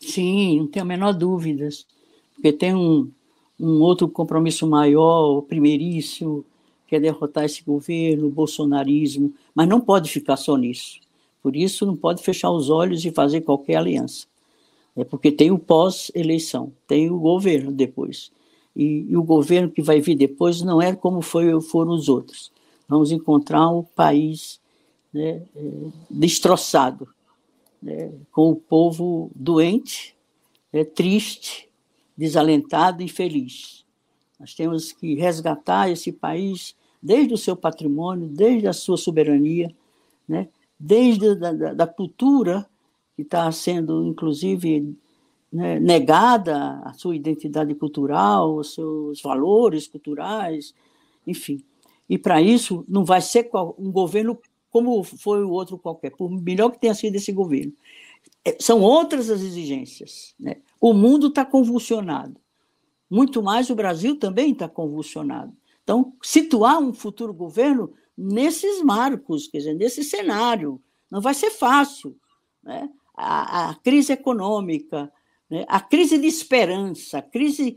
Sim, 0.00 0.60
não 0.60 0.66
tenho 0.66 0.84
a 0.84 0.88
menor 0.88 1.12
dúvida. 1.12 1.68
Porque 2.34 2.50
tem 2.50 2.74
um, 2.74 3.12
um 3.58 3.82
outro 3.82 4.08
compromisso 4.08 4.66
maior, 4.66 5.42
primeiríssimo, 5.42 6.44
que 6.90 6.96
é 6.96 7.00
derrotar 7.00 7.44
esse 7.44 7.62
governo, 7.62 8.26
o 8.26 8.30
bolsonarismo, 8.30 9.32
mas 9.54 9.68
não 9.68 9.80
pode 9.80 10.10
ficar 10.10 10.36
só 10.36 10.56
nisso. 10.56 10.98
Por 11.40 11.54
isso, 11.54 11.86
não 11.86 11.94
pode 11.94 12.20
fechar 12.20 12.50
os 12.50 12.68
olhos 12.68 13.04
e 13.04 13.12
fazer 13.12 13.42
qualquer 13.42 13.76
aliança. 13.76 14.26
É 14.96 15.04
porque 15.04 15.30
tem 15.30 15.52
o 15.52 15.58
pós-eleição, 15.58 16.72
tem 16.88 17.08
o 17.08 17.20
governo 17.20 17.70
depois. 17.70 18.32
E, 18.74 19.06
e, 19.08 19.16
o 19.16 19.22
governo 19.22 19.70
que 19.70 19.80
vai 19.80 20.00
vir 20.00 20.16
depois 20.16 20.62
não 20.62 20.82
é 20.82 20.92
como 20.92 21.22
foi, 21.22 21.60
foram 21.60 21.92
os 21.92 22.08
outros. 22.08 22.50
Vamos 22.88 23.12
encontrar 23.12 23.70
um 23.70 23.84
país 23.84 24.60
né, 25.14 25.42
é, 25.54 25.70
destroçado, 26.10 27.06
né, 27.80 28.10
com 28.32 28.50
o 28.50 28.56
povo 28.56 29.30
doente, 29.32 30.16
é, 30.72 30.82
triste, 30.82 31.68
desalentado 32.16 33.00
e 33.00 33.08
feliz. 33.08 33.84
Nós 34.40 34.54
temos 34.54 34.90
que 34.90 35.14
resgatar 35.14 35.88
esse 35.88 36.10
país 36.10 36.74
desde 37.02 37.34
o 37.34 37.38
seu 37.38 37.56
patrimônio, 37.56 38.28
desde 38.28 38.66
a 38.66 38.72
sua 38.72 38.96
soberania, 38.96 39.74
né, 40.28 40.48
desde 40.78 41.28
a 41.28 41.34
da, 41.34 41.74
da 41.74 41.86
cultura 41.86 42.68
que 43.16 43.22
está 43.22 43.50
sendo, 43.52 44.06
inclusive, 44.06 44.96
né, 45.52 45.78
negada 45.80 46.80
a 46.84 46.92
sua 46.92 47.16
identidade 47.16 47.74
cultural, 47.74 48.56
os 48.56 48.74
seus 48.74 49.20
valores 49.20 49.86
culturais, 49.86 50.74
enfim. 51.26 51.62
E 52.08 52.18
para 52.18 52.40
isso 52.40 52.84
não 52.88 53.04
vai 53.04 53.20
ser 53.20 53.50
um 53.78 53.90
governo 53.90 54.38
como 54.70 55.02
foi 55.02 55.44
o 55.44 55.50
outro 55.50 55.76
qualquer, 55.76 56.10
por 56.10 56.30
melhor 56.30 56.70
que 56.70 56.80
tenha 56.80 56.94
sido 56.94 57.16
esse 57.16 57.32
governo. 57.32 57.72
É, 58.44 58.56
são 58.60 58.80
outras 58.80 59.28
as 59.28 59.40
exigências. 59.40 60.34
Né? 60.38 60.56
O 60.80 60.92
mundo 60.92 61.26
está 61.26 61.44
convulsionado. 61.44 62.36
Muito 63.08 63.42
mais 63.42 63.68
o 63.68 63.74
Brasil 63.74 64.16
também 64.16 64.52
está 64.52 64.68
convulsionado. 64.68 65.52
Então, 65.90 66.12
situar 66.22 66.78
um 66.78 66.92
futuro 66.92 67.34
governo 67.34 67.92
nesses 68.16 68.80
marcos, 68.80 69.48
quer 69.48 69.58
dizer, 69.58 69.74
nesse 69.74 70.04
cenário, 70.04 70.80
não 71.10 71.20
vai 71.20 71.34
ser 71.34 71.50
fácil. 71.50 72.16
Né? 72.62 72.88
a, 73.20 73.70
a 73.70 73.74
crise 73.74 74.12
econômica, 74.12 75.12
né? 75.48 75.64
a 75.68 75.80
crise 75.80 76.16
de 76.18 76.26
esperança, 76.26 77.18
a 77.18 77.22
crise 77.22 77.76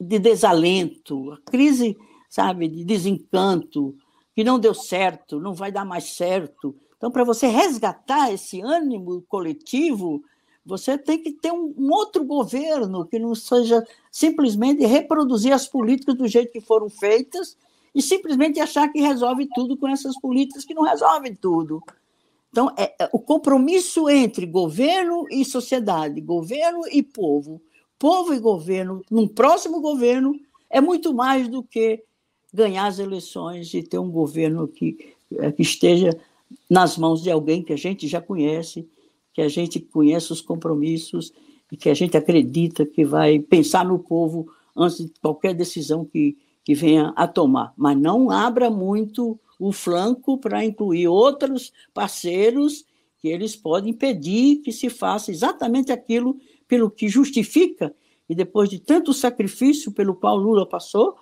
de 0.00 0.18
desalento, 0.18 1.32
a 1.32 1.38
crise, 1.50 1.96
sabe, 2.30 2.68
de 2.68 2.84
desencanto, 2.84 3.94
que 4.34 4.42
não 4.42 4.58
deu 4.58 4.72
certo, 4.72 5.40
não 5.40 5.52
vai 5.52 5.70
dar 5.70 5.84
mais 5.84 6.04
certo. 6.04 6.74
Então, 6.96 7.10
para 7.10 7.24
você 7.24 7.46
resgatar 7.46 8.32
esse 8.32 8.60
ânimo 8.60 9.22
coletivo, 9.28 10.22
você 10.68 10.98
tem 10.98 11.22
que 11.22 11.32
ter 11.32 11.50
um, 11.50 11.74
um, 11.78 11.90
outro 11.90 12.22
governo 12.22 13.06
que 13.06 13.18
não 13.18 13.34
seja 13.34 13.82
simplesmente 14.12 14.84
reproduzir 14.84 15.50
as 15.50 15.66
políticas 15.66 16.14
do 16.14 16.28
jeito 16.28 16.52
que 16.52 16.60
foram 16.60 16.90
feitas 16.90 17.56
e 17.94 18.02
simplesmente 18.02 18.60
achar 18.60 18.86
que 18.92 19.00
resolve 19.00 19.48
tudo 19.54 19.78
com 19.78 19.88
essas 19.88 20.14
políticas 20.20 20.66
que 20.66 20.74
não 20.74 20.82
resolvem 20.82 21.34
tudo. 21.34 21.82
Então, 22.50 22.70
é, 22.76 22.94
é, 23.00 23.08
o 23.12 23.18
compromisso 23.18 24.10
entre 24.10 24.44
governo 24.44 25.24
e 25.30 25.42
sociedade, 25.42 26.20
governo 26.20 26.82
e 26.92 27.02
povo, 27.02 27.62
povo 27.98 28.34
e 28.34 28.38
governo, 28.38 29.00
num 29.10 29.26
próximo 29.26 29.80
governo, 29.80 30.38
é 30.68 30.82
muito 30.82 31.14
mais 31.14 31.48
do 31.48 31.62
que 31.62 32.04
ganhar 32.52 32.86
as 32.86 32.98
eleições 32.98 33.72
e 33.72 33.82
ter 33.82 33.98
um 33.98 34.10
governo 34.10 34.68
que, 34.68 35.14
é, 35.38 35.50
que 35.50 35.62
esteja 35.62 36.10
nas 36.68 36.98
mãos 36.98 37.22
de 37.22 37.30
alguém 37.30 37.62
que 37.62 37.72
a 37.72 37.76
gente 37.76 38.06
já 38.06 38.20
conhece, 38.20 38.86
que 39.38 39.42
a 39.42 39.48
gente 39.48 39.78
conhece 39.78 40.32
os 40.32 40.40
compromissos 40.40 41.32
e 41.70 41.76
que 41.76 41.88
a 41.88 41.94
gente 41.94 42.16
acredita 42.16 42.84
que 42.84 43.04
vai 43.04 43.38
pensar 43.38 43.84
no 43.84 43.96
povo 43.96 44.48
antes 44.76 44.96
de 44.96 45.12
qualquer 45.22 45.54
decisão 45.54 46.04
que, 46.04 46.36
que 46.64 46.74
venha 46.74 47.12
a 47.14 47.24
tomar. 47.28 47.72
Mas 47.76 47.96
não 47.96 48.32
abra 48.32 48.68
muito 48.68 49.38
o 49.56 49.70
flanco 49.70 50.38
para 50.38 50.64
incluir 50.64 51.06
outros 51.06 51.72
parceiros 51.94 52.84
que 53.20 53.28
eles 53.28 53.54
podem 53.54 53.90
impedir 53.90 54.56
que 54.56 54.72
se 54.72 54.90
faça 54.90 55.30
exatamente 55.30 55.92
aquilo 55.92 56.36
pelo 56.66 56.90
que 56.90 57.08
justifica, 57.08 57.94
e 58.28 58.34
depois 58.34 58.68
de 58.68 58.80
tanto 58.80 59.14
sacrifício 59.14 59.92
pelo 59.92 60.16
qual 60.16 60.36
Lula 60.36 60.66
passou, 60.66 61.14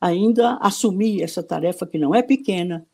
ainda 0.00 0.54
assumir 0.62 1.22
essa 1.22 1.42
tarefa 1.42 1.86
que 1.86 1.98
não 1.98 2.14
é 2.14 2.22
pequena, 2.22 2.86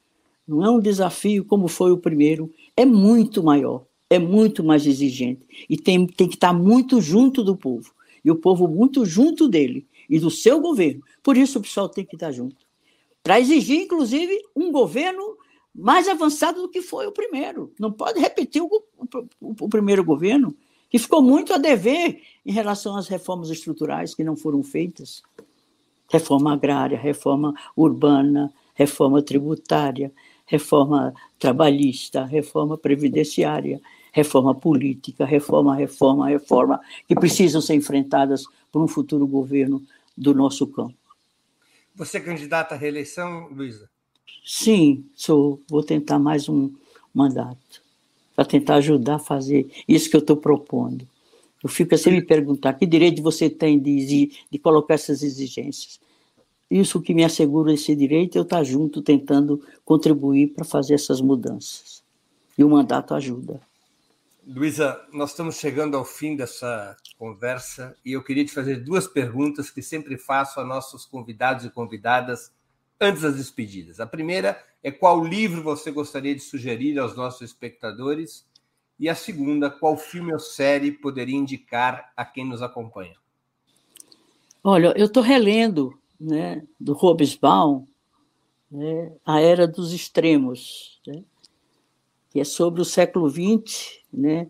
não 0.49 0.65
é 0.65 0.69
um 0.69 0.81
desafio 0.81 1.45
como 1.45 1.69
foi 1.69 1.93
o 1.93 1.99
primeiro, 1.99 2.53
é 2.77 2.85
muito 2.85 3.41
maior, 3.41 3.87
é 4.11 4.19
muito 4.19 4.63
mais 4.63 4.87
exigente, 4.87 5.47
e 5.69 5.77
tem, 5.77 6.07
tem 6.07 6.29
que 6.29 6.35
estar 6.35 6.53
muito 6.53 7.01
junto 7.01 7.43
do 7.43 7.57
povo, 7.57 7.93
e 8.25 8.31
o 8.31 8.37
povo 8.37 8.69
muito 8.69 9.05
junto 9.05 9.49
dele 9.49 9.87
e 10.09 10.19
do 10.19 10.31
seu 10.31 10.61
governo. 10.61 11.03
Por 11.23 11.37
isso 11.37 11.59
o 11.59 11.63
pessoal 11.63 11.89
tem 11.89 12.05
que 12.05 12.17
estar 12.17 12.31
junto 12.31 12.65
para 13.25 13.41
exigir, 13.41 13.81
inclusive, 13.81 14.39
um 14.55 14.71
governo 14.71 15.39
mais 15.75 16.07
avançado 16.07 16.61
do 16.61 16.69
que 16.69 16.83
foi 16.83 17.07
o 17.07 17.13
primeiro. 17.13 17.73
Não 17.81 17.91
pode 17.91 18.21
repetir 18.21 18.63
o, 18.63 18.69
o, 18.69 18.85
o, 19.41 19.69
primeiro 19.69 20.05
governo, 20.05 20.55
que 20.91 20.99
ficou 20.99 21.23
muito 21.23 21.55
a 21.55 21.57
dever 21.57 22.21
em 22.45 22.53
relação 22.53 22.95
às 22.95 23.09
reformas 23.09 23.49
estruturais 23.49 24.15
que 24.15 24.23
não 24.23 24.37
foram 24.37 24.63
feitas 24.63 25.23
reforma 26.11 26.53
agrária, 26.53 26.99
reforma 26.99 27.55
urbana, 27.75 28.53
reforma 28.75 29.23
tributária, 29.23 30.13
reforma 30.47 31.15
trabalhista, 31.39 32.25
reforma 32.25 32.77
previdenciária, 32.77 33.81
reforma 34.13 34.55
política, 34.55 35.25
reforma, 35.25 35.75
reforma, 35.75 36.29
reforma, 36.29 36.81
que 37.09 37.15
precisam 37.15 37.61
ser 37.61 37.75
enfrentadas 37.75 38.45
por 38.71 38.83
um 38.83 38.89
futuro 38.89 39.27
governo 39.27 39.83
do 40.17 40.35
nosso 40.35 40.67
campo. 40.67 40.95
Você 41.95 42.19
é 42.19 42.21
candidata 42.21 42.75
à 42.75 42.79
reeleição, 42.79 43.49
Luísa? 43.49 43.89
Sim, 44.45 45.05
sou. 45.15 45.61
Vou 45.69 45.83
tentar 45.83 46.19
mais 46.19 46.49
um 46.49 46.73
mandato 47.15 47.83
para 48.35 48.45
tentar 48.45 48.77
ajudar 48.77 49.17
a 49.17 49.19
fazer 49.19 49.71
isso 49.87 50.11
que 50.11 50.17
eu 50.17 50.21
estou 50.21 50.37
propondo. 50.37 51.09
Eu 51.63 51.69
fico 51.69 51.95
assim 51.95 52.11
me 52.11 52.23
perguntar 52.23 52.75
que 52.75 52.85
direito 52.85 53.23
você 53.23 53.49
tem 53.49 53.79
de, 53.79 54.33
de 54.51 54.59
colocar 54.59 54.95
essas 54.95 55.23
exigências. 55.23 55.99
Isso 56.71 57.01
que 57.01 57.15
me 57.15 57.25
assegura 57.25 57.73
esse 57.73 57.95
direito, 57.95 58.37
é 58.37 58.39
eu 58.39 58.43
estar 58.45 58.65
junto 58.65 59.03
tentando 59.03 59.63
contribuir 59.85 60.49
para 60.49 60.65
fazer 60.65 60.95
essas 60.95 61.21
mudanças. 61.21 62.03
E 62.57 62.65
o 62.65 62.71
mandato 62.71 63.15
ajuda. 63.15 63.61
Luísa, 64.47 65.01
nós 65.13 65.31
estamos 65.31 65.57
chegando 65.57 65.97
ao 65.97 66.05
fim 66.05 66.37
dessa 66.37 66.97
conversa 67.17 67.97
e 68.05 68.13
eu 68.13 68.23
queria 68.23 68.45
te 68.45 68.53
fazer 68.53 68.77
duas 68.77 69.07
perguntas 69.07 69.71
que 69.71 69.81
sempre 69.81 70.19
faço 70.19 70.61
a 70.61 70.65
nossos 70.65 71.07
convidados 71.07 71.65
e 71.65 71.71
convidadas 71.71 72.53
antes 73.01 73.23
das 73.23 73.37
despedidas. 73.37 74.01
A 74.01 74.07
primeira 74.07 74.63
é 74.83 74.91
qual 74.91 75.25
livro 75.25 75.63
você 75.63 75.91
gostaria 75.91 76.35
de 76.35 76.43
sugerir 76.43 76.99
aos 76.99 77.17
nossos 77.17 77.41
espectadores? 77.41 78.47
E 78.99 79.09
a 79.09 79.15
segunda, 79.15 79.71
qual 79.71 79.97
filme 79.97 80.33
ou 80.33 80.39
série 80.39 80.93
poderia 80.93 81.37
indicar 81.37 82.13
a 82.15 82.25
quem 82.25 82.45
nos 82.45 82.61
acompanha? 82.61 83.17
Olha, 84.63 84.93
eu 84.97 85.07
estou 85.07 85.23
relendo 85.23 85.99
né, 86.25 86.67
do 86.81 86.95
Robesbaum 86.95 87.87
né, 88.71 89.13
A 89.25 89.41
Era 89.41 89.69
dos 89.69 89.93
Extremos, 89.93 91.01
né, 91.07 91.23
que 92.31 92.41
é 92.41 92.45
sobre 92.45 92.81
o 92.81 92.85
século 92.85 93.29
XX, 93.29 94.01
né, 94.13 94.49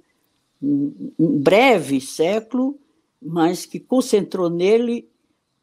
um, 0.62 1.12
breve 1.18 2.00
século, 2.00 2.78
mas 3.20 3.66
que 3.66 3.80
concentrou 3.80 4.48
nele 4.48 5.08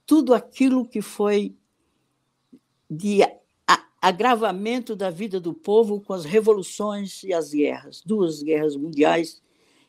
tudo 0.05 0.33
aquilo 0.33 0.85
que 0.85 1.01
foi 1.01 1.55
de 2.89 3.21
agravamento 4.01 4.95
da 4.95 5.09
vida 5.09 5.39
do 5.39 5.53
povo 5.53 6.01
com 6.01 6.13
as 6.13 6.25
revoluções 6.25 7.23
e 7.23 7.31
as 7.31 7.53
guerras, 7.53 8.01
duas 8.05 8.43
guerras 8.43 8.75
mundiais 8.75 9.41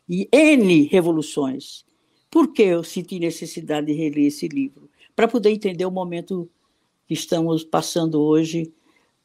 e 0.08 0.28
N 0.30 0.84
revoluções. 0.84 1.84
Por 2.30 2.52
que 2.52 2.62
eu 2.62 2.84
senti 2.84 3.18
necessidade 3.18 3.86
de 3.86 3.94
reler 3.94 4.26
esse 4.26 4.46
livro? 4.48 4.91
Para 5.14 5.28
poder 5.28 5.50
entender 5.50 5.84
o 5.84 5.90
momento 5.90 6.48
que 7.06 7.14
estamos 7.14 7.64
passando 7.64 8.20
hoje, 8.20 8.72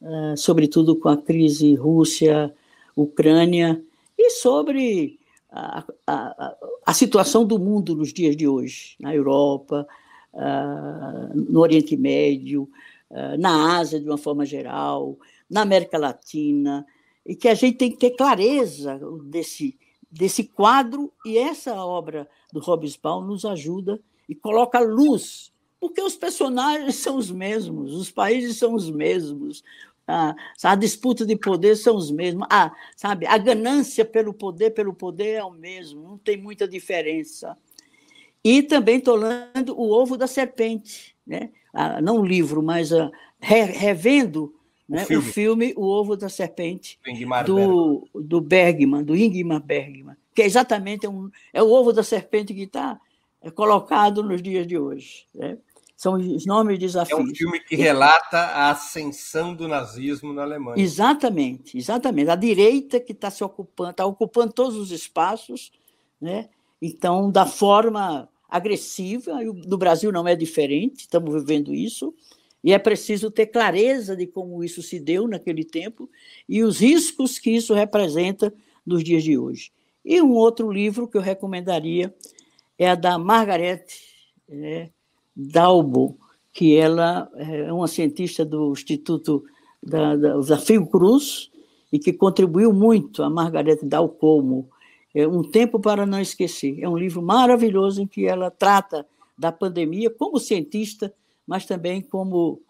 uh, 0.02 0.36
sobretudo 0.36 0.96
com 0.96 1.10
a 1.10 1.18
crise 1.18 1.76
Rússia-Ucrânia, 1.76 3.82
e 4.18 4.32
sobre 4.32 5.20
a, 5.50 5.86
a, 6.06 6.56
a, 6.86 6.94
situação 6.94 7.46
do 7.46 7.58
mundo 7.60 7.96
nos 7.96 8.12
dias 8.12 8.36
de 8.36 8.48
hoje, 8.48 8.96
na 9.00 9.16
Europa, 9.16 9.88
uh, 10.34 11.36
no 11.36 11.62
Oriente 11.62 11.96
Médio, 11.96 12.70
eh, 13.10 13.38
na 13.38 13.78
Ásia, 13.78 14.00
de 14.00 14.08
uma 14.08 14.18
forma 14.18 14.46
geral, 14.46 15.18
na 15.50 15.62
América 15.62 15.98
Latina, 15.98 16.86
e 17.26 17.36
que 17.36 17.48
a 17.48 17.54
gente 17.54 17.78
tem 17.78 17.92
que 17.92 17.98
ter 17.98 18.12
clareza 18.12 19.00
desse, 19.24 19.78
desse 20.12 20.44
quadro, 20.44 21.12
e 21.26 21.38
essa 21.38 21.74
obra 21.76 22.28
do 22.52 22.60
Hobsbawm 22.60 23.26
nos 23.26 23.46
ajuda 23.46 24.00
e 24.28 24.36
coloca 24.36 24.80
luz, 24.80 25.52
porque 25.80 26.02
os 26.02 26.16
personagens 26.16 26.96
são 26.96 27.18
os 27.18 27.32
mesmos, 27.32 27.94
os 27.94 28.12
países 28.12 28.58
são 28.58 28.74
os 28.74 28.90
mesmos, 28.90 29.64
a, 30.08 30.36
a 30.64 30.76
disputa 30.76 31.26
de 31.26 31.36
poder 31.36 31.76
são 31.76 31.96
os 31.96 32.10
mesmos, 32.10 32.48
a, 32.50 32.72
sabe, 32.96 33.28
a 33.28 33.38
ganância 33.38 34.06
pelo 34.06 34.34
poder, 34.34 34.72
pelo 34.72 34.94
poder 34.94 35.34
é 35.36 35.44
o 35.44 35.52
mesmo, 35.52 36.02
não 36.02 36.18
tem 36.18 36.38
muita 36.38 36.68
diferença. 36.68 37.58
E 38.44 38.64
também 38.64 38.98
estou 38.98 39.16
lendo 39.16 39.78
O 39.78 39.92
Ovo 39.92 40.16
da 40.16 40.28
Serpente, 40.28 41.16
né? 41.26 41.50
Ah, 41.74 42.02
não 42.02 42.22
o 42.22 42.26
livro, 42.26 42.64
mas 42.64 42.94
ah, 42.94 43.12
re, 43.40 43.64
revendo 43.64 44.56
né, 44.88 45.04
o, 45.04 45.06
filme. 45.06 45.28
o, 45.28 45.34
filme. 45.34 45.74
o 45.76 45.86
Ovo 45.86 46.16
da 46.16 46.30
Serpente 46.30 46.98
do, 47.46 48.08
do 48.16 48.40
Bergman, 48.40 49.04
do 49.04 49.16
Ingmar 49.16 49.62
Bergman, 49.62 50.16
que 50.34 50.44
é 50.44 50.46
exatamente 50.46 51.08
um, 51.08 51.30
é 51.52 51.64
o 51.64 51.72
ovo 51.72 51.92
da 51.92 52.04
serpente 52.04 52.54
que 52.54 52.62
está 52.62 53.02
colocado 53.54 54.24
nos 54.24 54.42
dias 54.42 54.68
de 54.68 54.78
hoje. 54.78 55.28
Né? 55.34 55.58
São 55.96 56.14
os 56.14 56.46
enormes 56.46 56.78
desafios. 56.78 57.20
É 57.20 57.24
um 57.24 57.36
filme 57.36 57.60
que 57.60 57.76
relata 57.76 58.38
a 58.38 58.70
ascensão 58.70 59.56
do 59.56 59.68
nazismo 59.68 60.32
na 60.32 60.44
Alemanha. 60.44 60.82
Exatamente, 60.82 61.78
exatamente. 61.78 62.30
A 62.30 62.36
direita 62.36 63.00
que 63.00 63.14
está 63.14 63.32
se 63.32 63.44
ocupando, 63.44 63.92
está 63.92 64.06
ocupando 64.06 64.54
todos 64.54 64.76
os 64.76 64.92
espaços, 64.92 65.72
né? 66.22 66.50
Então, 66.80 67.32
da 67.32 67.46
forma 67.46 68.30
agressiva, 68.48 69.40
no 69.44 69.78
Brasil 69.78 70.12
não 70.12 70.28
é 70.28 70.36
diferente, 70.36 71.02
estamos 71.02 71.34
vivendo 71.34 71.74
isso, 71.74 72.14
e 72.64 72.74
é 72.74 72.80
preciso 72.80 73.32
ter 73.32 73.48
clareza 73.48 74.16
de 74.16 74.28
como 74.28 74.64
isso 74.64 74.82
se 74.82 75.00
deu 75.00 75.28
naquele 75.28 75.64
tempo 75.64 76.10
e 76.48 76.64
os 76.64 76.80
riscos 76.80 77.40
que 77.40 77.52
isso 77.52 77.74
representa 77.74 78.54
nos 78.86 79.04
dias 79.04 79.24
de 79.24 79.38
hoje. 79.38 79.72
E 80.04 80.22
um 80.22 80.32
outro 80.32 80.72
livro 80.72 81.08
que 81.08 81.18
eu 81.18 81.22
recomendaria 81.22 82.14
é 82.78 82.90
a 82.90 82.96
da 82.96 83.18
Margaret 83.18 83.86
é, 84.50 84.90
Dalbo, 85.36 86.18
que 86.54 86.76
ela 86.76 87.30
é 87.36 87.72
uma 87.72 87.88
cientista 87.88 88.44
do 88.44 88.72
Instituto 88.72 89.44
da, 89.82 90.16
da, 90.16 90.38
da 90.40 90.58
e 91.92 92.00
que 92.00 92.14
contribuiu 92.14 92.74
muito 92.74 93.24
a 93.24 93.30
Margaret 93.30 93.80
Dalcomo 93.84 94.70
é 95.14 95.28
Um 95.28 95.42
Tempo 95.42 95.80
para 95.80 96.06
Não 96.06 96.20
Esquecer. 96.20 96.80
É 96.82 96.88
um 96.88 96.98
livro 96.98 97.22
maravilhoso 97.22 98.02
em 98.02 98.08
que 98.08 98.26
ela 98.26 98.52
trata 98.52 99.06
da 99.38 99.52
pandemia 99.52 100.10
como 100.10 100.40
cientista, 100.40 101.14
mas 101.46 101.66
também 101.66 102.02
como, 102.02 102.62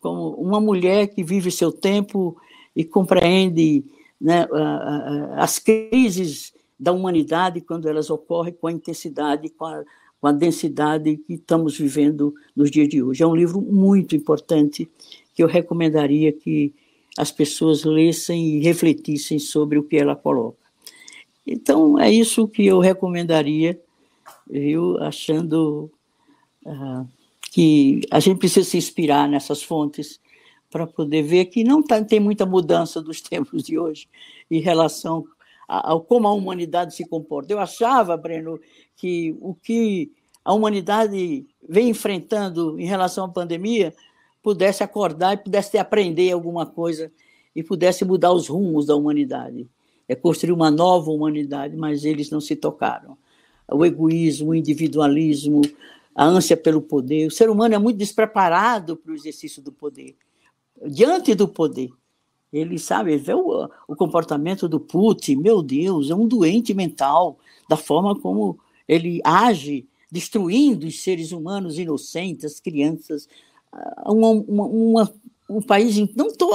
como 0.00 0.30
uma 0.34 0.60
mulher 0.60 1.08
que 1.08 1.22
vive 1.22 1.50
seu 1.50 1.72
tempo 1.72 2.36
e 2.74 2.84
compreende 2.84 3.84
né, 4.20 4.46
as 5.36 5.58
crises 5.58 6.54
da 6.80 6.92
humanidade 6.92 7.60
quando 7.60 7.86
elas 7.86 8.08
ocorrem 8.08 8.54
com 8.54 8.66
a 8.66 8.72
intensidade, 8.72 9.50
com 9.50 9.66
a, 9.66 9.84
com 10.18 10.26
a 10.26 10.32
densidade 10.32 11.18
que 11.18 11.34
estamos 11.34 11.76
vivendo 11.76 12.34
nos 12.56 12.70
dias 12.70 12.88
de 12.88 13.02
hoje. 13.02 13.22
É 13.22 13.26
um 13.26 13.36
livro 13.36 13.60
muito 13.60 14.16
importante 14.16 14.90
que 15.34 15.42
eu 15.42 15.46
recomendaria 15.46 16.32
que 16.32 16.72
as 17.18 17.30
pessoas 17.30 17.84
lessem 17.84 18.56
e 18.56 18.60
refletissem 18.60 19.38
sobre 19.38 19.78
o 19.78 19.82
que 19.82 19.98
ela 19.98 20.16
coloca. 20.16 20.56
Então, 21.46 21.98
é 21.98 22.10
isso 22.10 22.48
que 22.48 22.66
eu 22.66 22.78
recomendaria, 22.78 23.78
eu 24.48 24.96
achando 25.02 25.90
uh, 26.64 27.06
que 27.52 28.00
a 28.10 28.20
gente 28.20 28.38
precisa 28.38 28.68
se 28.68 28.78
inspirar 28.78 29.28
nessas 29.28 29.62
fontes 29.62 30.18
para 30.70 30.86
poder 30.86 31.22
ver 31.22 31.46
que 31.46 31.62
não 31.62 31.82
tá, 31.82 32.02
tem 32.02 32.20
muita 32.20 32.46
mudança 32.46 33.02
dos 33.02 33.20
tempos 33.22 33.62
de 33.64 33.78
hoje 33.78 34.08
em 34.50 34.60
relação 34.60 35.26
ao 35.70 36.00
como 36.00 36.26
a 36.26 36.32
humanidade 36.32 36.94
se 36.94 37.06
comporta. 37.06 37.52
Eu 37.52 37.60
achava, 37.60 38.16
Breno, 38.16 38.58
que 38.96 39.36
o 39.40 39.54
que 39.54 40.10
a 40.44 40.52
humanidade 40.52 41.46
vem 41.68 41.90
enfrentando 41.90 42.78
em 42.80 42.86
relação 42.86 43.24
à 43.24 43.28
pandemia 43.28 43.94
pudesse 44.42 44.82
acordar 44.82 45.34
e 45.34 45.36
pudesse 45.36 45.78
aprender 45.78 46.32
alguma 46.32 46.66
coisa 46.66 47.12
e 47.54 47.62
pudesse 47.62 48.04
mudar 48.04 48.32
os 48.32 48.48
rumos 48.48 48.86
da 48.86 48.96
humanidade 48.96 49.68
é 50.10 50.16
construir 50.16 50.50
uma 50.50 50.72
nova 50.72 51.08
humanidade, 51.08 51.76
mas 51.76 52.04
eles 52.04 52.30
não 52.30 52.40
se 52.40 52.56
tocaram. 52.56 53.16
O 53.70 53.86
egoísmo, 53.86 54.50
o 54.50 54.54
individualismo, 54.56 55.60
a 56.12 56.24
ânsia 56.24 56.56
pelo 56.56 56.82
poder. 56.82 57.28
O 57.28 57.30
ser 57.30 57.48
humano 57.48 57.76
é 57.76 57.78
muito 57.78 57.96
despreparado 57.96 58.96
para 58.96 59.12
o 59.12 59.14
exercício 59.14 59.62
do 59.62 59.70
poder. 59.70 60.16
Diante 60.84 61.32
do 61.36 61.46
poder, 61.46 61.90
ele 62.52 62.78
sabe, 62.78 63.16
vê 63.16 63.34
o, 63.34 63.68
o 63.86 63.96
comportamento 63.96 64.68
do 64.68 64.80
Putin, 64.80 65.36
meu 65.36 65.62
Deus, 65.62 66.10
é 66.10 66.14
um 66.14 66.26
doente 66.26 66.74
mental, 66.74 67.38
da 67.68 67.76
forma 67.76 68.18
como 68.18 68.58
ele 68.88 69.20
age, 69.24 69.86
destruindo 70.10 70.86
os 70.86 71.02
seres 71.02 71.30
humanos 71.30 71.78
inocentes, 71.78 72.44
as 72.44 72.60
crianças, 72.60 73.28
uma, 74.04 74.30
uma, 74.30 74.64
uma, 74.64 75.14
um 75.48 75.62
país. 75.62 75.96
Não 76.16 76.26
estou 76.26 76.52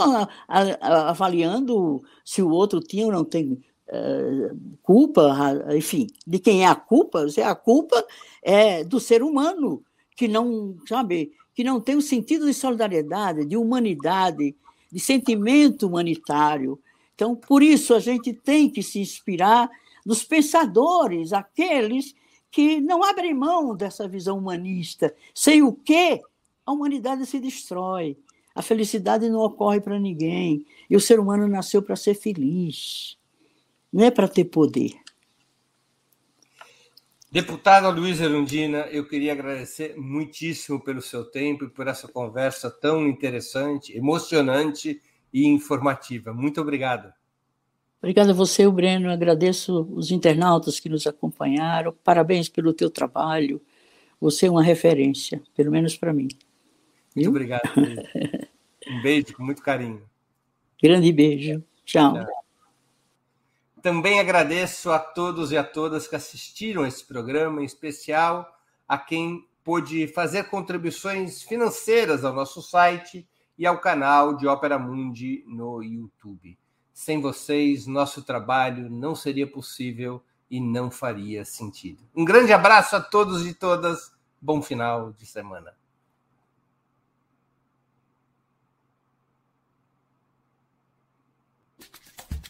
avaliando 0.82 2.04
se 2.24 2.42
o 2.42 2.50
outro 2.50 2.82
tinha 2.82 3.06
ou 3.06 3.12
não 3.12 3.24
tem 3.24 3.54
uh, 3.54 4.78
culpa, 4.84 5.34
enfim, 5.76 6.08
de 6.28 6.40
quem 6.40 6.64
é 6.64 6.68
a 6.68 6.76
culpa. 6.76 7.26
A 7.46 7.56
culpa 7.56 8.06
é 8.42 8.84
do 8.84 9.00
ser 9.00 9.24
humano 9.24 9.82
que 10.16 10.28
não, 10.28 10.78
sabe, 10.88 11.32
que 11.54 11.64
não 11.64 11.80
tem 11.80 11.96
o 11.96 12.00
um 12.00 12.02
sentido 12.02 12.46
de 12.46 12.54
solidariedade, 12.54 13.46
de 13.46 13.58
humanidade, 13.58 14.56
de 14.96 15.02
sentimento 15.02 15.88
humanitário. 15.88 16.80
Então, 17.14 17.36
por 17.36 17.62
isso 17.62 17.94
a 17.94 18.00
gente 18.00 18.32
tem 18.32 18.70
que 18.70 18.82
se 18.82 18.98
inspirar 18.98 19.70
nos 20.06 20.24
pensadores, 20.24 21.34
aqueles 21.34 22.16
que 22.50 22.80
não 22.80 23.04
abrem 23.04 23.34
mão 23.34 23.76
dessa 23.76 24.08
visão 24.08 24.38
humanista, 24.38 25.14
sem 25.34 25.62
o 25.62 25.74
que 25.74 26.22
a 26.66 26.72
humanidade 26.72 27.26
se 27.26 27.42
destrói. 27.42 28.18
A 28.56 28.62
felicidade 28.62 29.28
não 29.30 29.42
ocorre 29.42 29.82
para 29.82 30.00
ninguém. 30.00 30.66
E 30.90 30.96
o 30.96 31.02
ser 31.02 31.20
humano 31.20 31.46
nasceu 31.46 31.82
para 31.82 31.98
ser 31.98 32.14
feliz, 32.14 33.18
não 33.92 34.06
é 34.06 34.10
para 34.10 34.30
ter 34.30 34.46
poder. 34.46 34.94
Deputada 37.36 37.90
Luiz 37.90 38.22
Erundina, 38.22 38.88
eu 38.92 39.06
queria 39.06 39.34
agradecer 39.34 39.94
muitíssimo 39.98 40.82
pelo 40.82 41.02
seu 41.02 41.26
tempo 41.26 41.66
e 41.66 41.70
por 41.70 41.86
essa 41.86 42.08
conversa 42.08 42.72
tão 42.72 43.06
interessante, 43.06 43.92
emocionante 43.92 45.02
e 45.34 45.46
informativa. 45.46 46.34
Muito 46.34 46.62
obrigado. 46.62 47.12
Obrigada 48.02 48.32
a 48.32 48.34
você, 48.34 48.66
Breno. 48.70 49.12
Agradeço 49.12 49.82
os 49.92 50.12
internautas 50.12 50.80
que 50.80 50.88
nos 50.88 51.06
acompanharam. 51.06 51.94
Parabéns 52.06 52.48
pelo 52.48 52.72
teu 52.72 52.90
trabalho. 52.90 53.62
Você 54.22 54.46
é 54.46 54.50
uma 54.50 54.64
referência, 54.64 55.44
pelo 55.54 55.72
menos 55.72 55.98
para 55.98 56.14
mim. 56.14 56.30
Muito 57.14 57.30
obrigado. 57.32 57.70
um 58.88 59.02
beijo 59.02 59.36
com 59.36 59.44
muito 59.44 59.62
carinho. 59.62 60.04
Grande 60.82 61.12
beijo. 61.12 61.62
Tchau. 61.84 62.14
Tchau. 62.14 62.45
Também 63.86 64.20
agradeço 64.20 64.92
a 64.92 64.98
todos 64.98 65.52
e 65.52 65.58
a 65.60 65.64
todas 65.64 66.08
que 66.08 66.16
assistiram 66.16 66.88
esse 66.88 67.06
programa, 67.06 67.62
em 67.62 67.66
especial 67.66 68.52
a 68.88 68.98
quem 68.98 69.48
pôde 69.64 70.08
fazer 70.08 70.46
contribuições 70.46 71.44
financeiras 71.44 72.26
ao 72.26 72.34
nosso 72.34 72.64
site 72.64 73.30
e 73.56 73.64
ao 73.64 73.78
canal 73.78 74.36
de 74.36 74.48
Ópera 74.48 74.80
Mundi 74.80 75.44
no 75.46 75.84
YouTube. 75.84 76.58
Sem 76.92 77.22
vocês, 77.22 77.86
nosso 77.86 78.24
trabalho 78.24 78.90
não 78.90 79.14
seria 79.14 79.46
possível 79.46 80.20
e 80.50 80.60
não 80.60 80.90
faria 80.90 81.46
sentido. 81.46 82.04
Um 82.16 82.26
grande 82.26 82.52
abraço 82.52 82.96
a 82.96 83.00
todos 83.00 83.46
e 83.46 83.54
todas. 83.54 84.12
Bom 84.42 84.64
final 84.64 85.14
de 85.14 85.28
semana. 85.28 85.72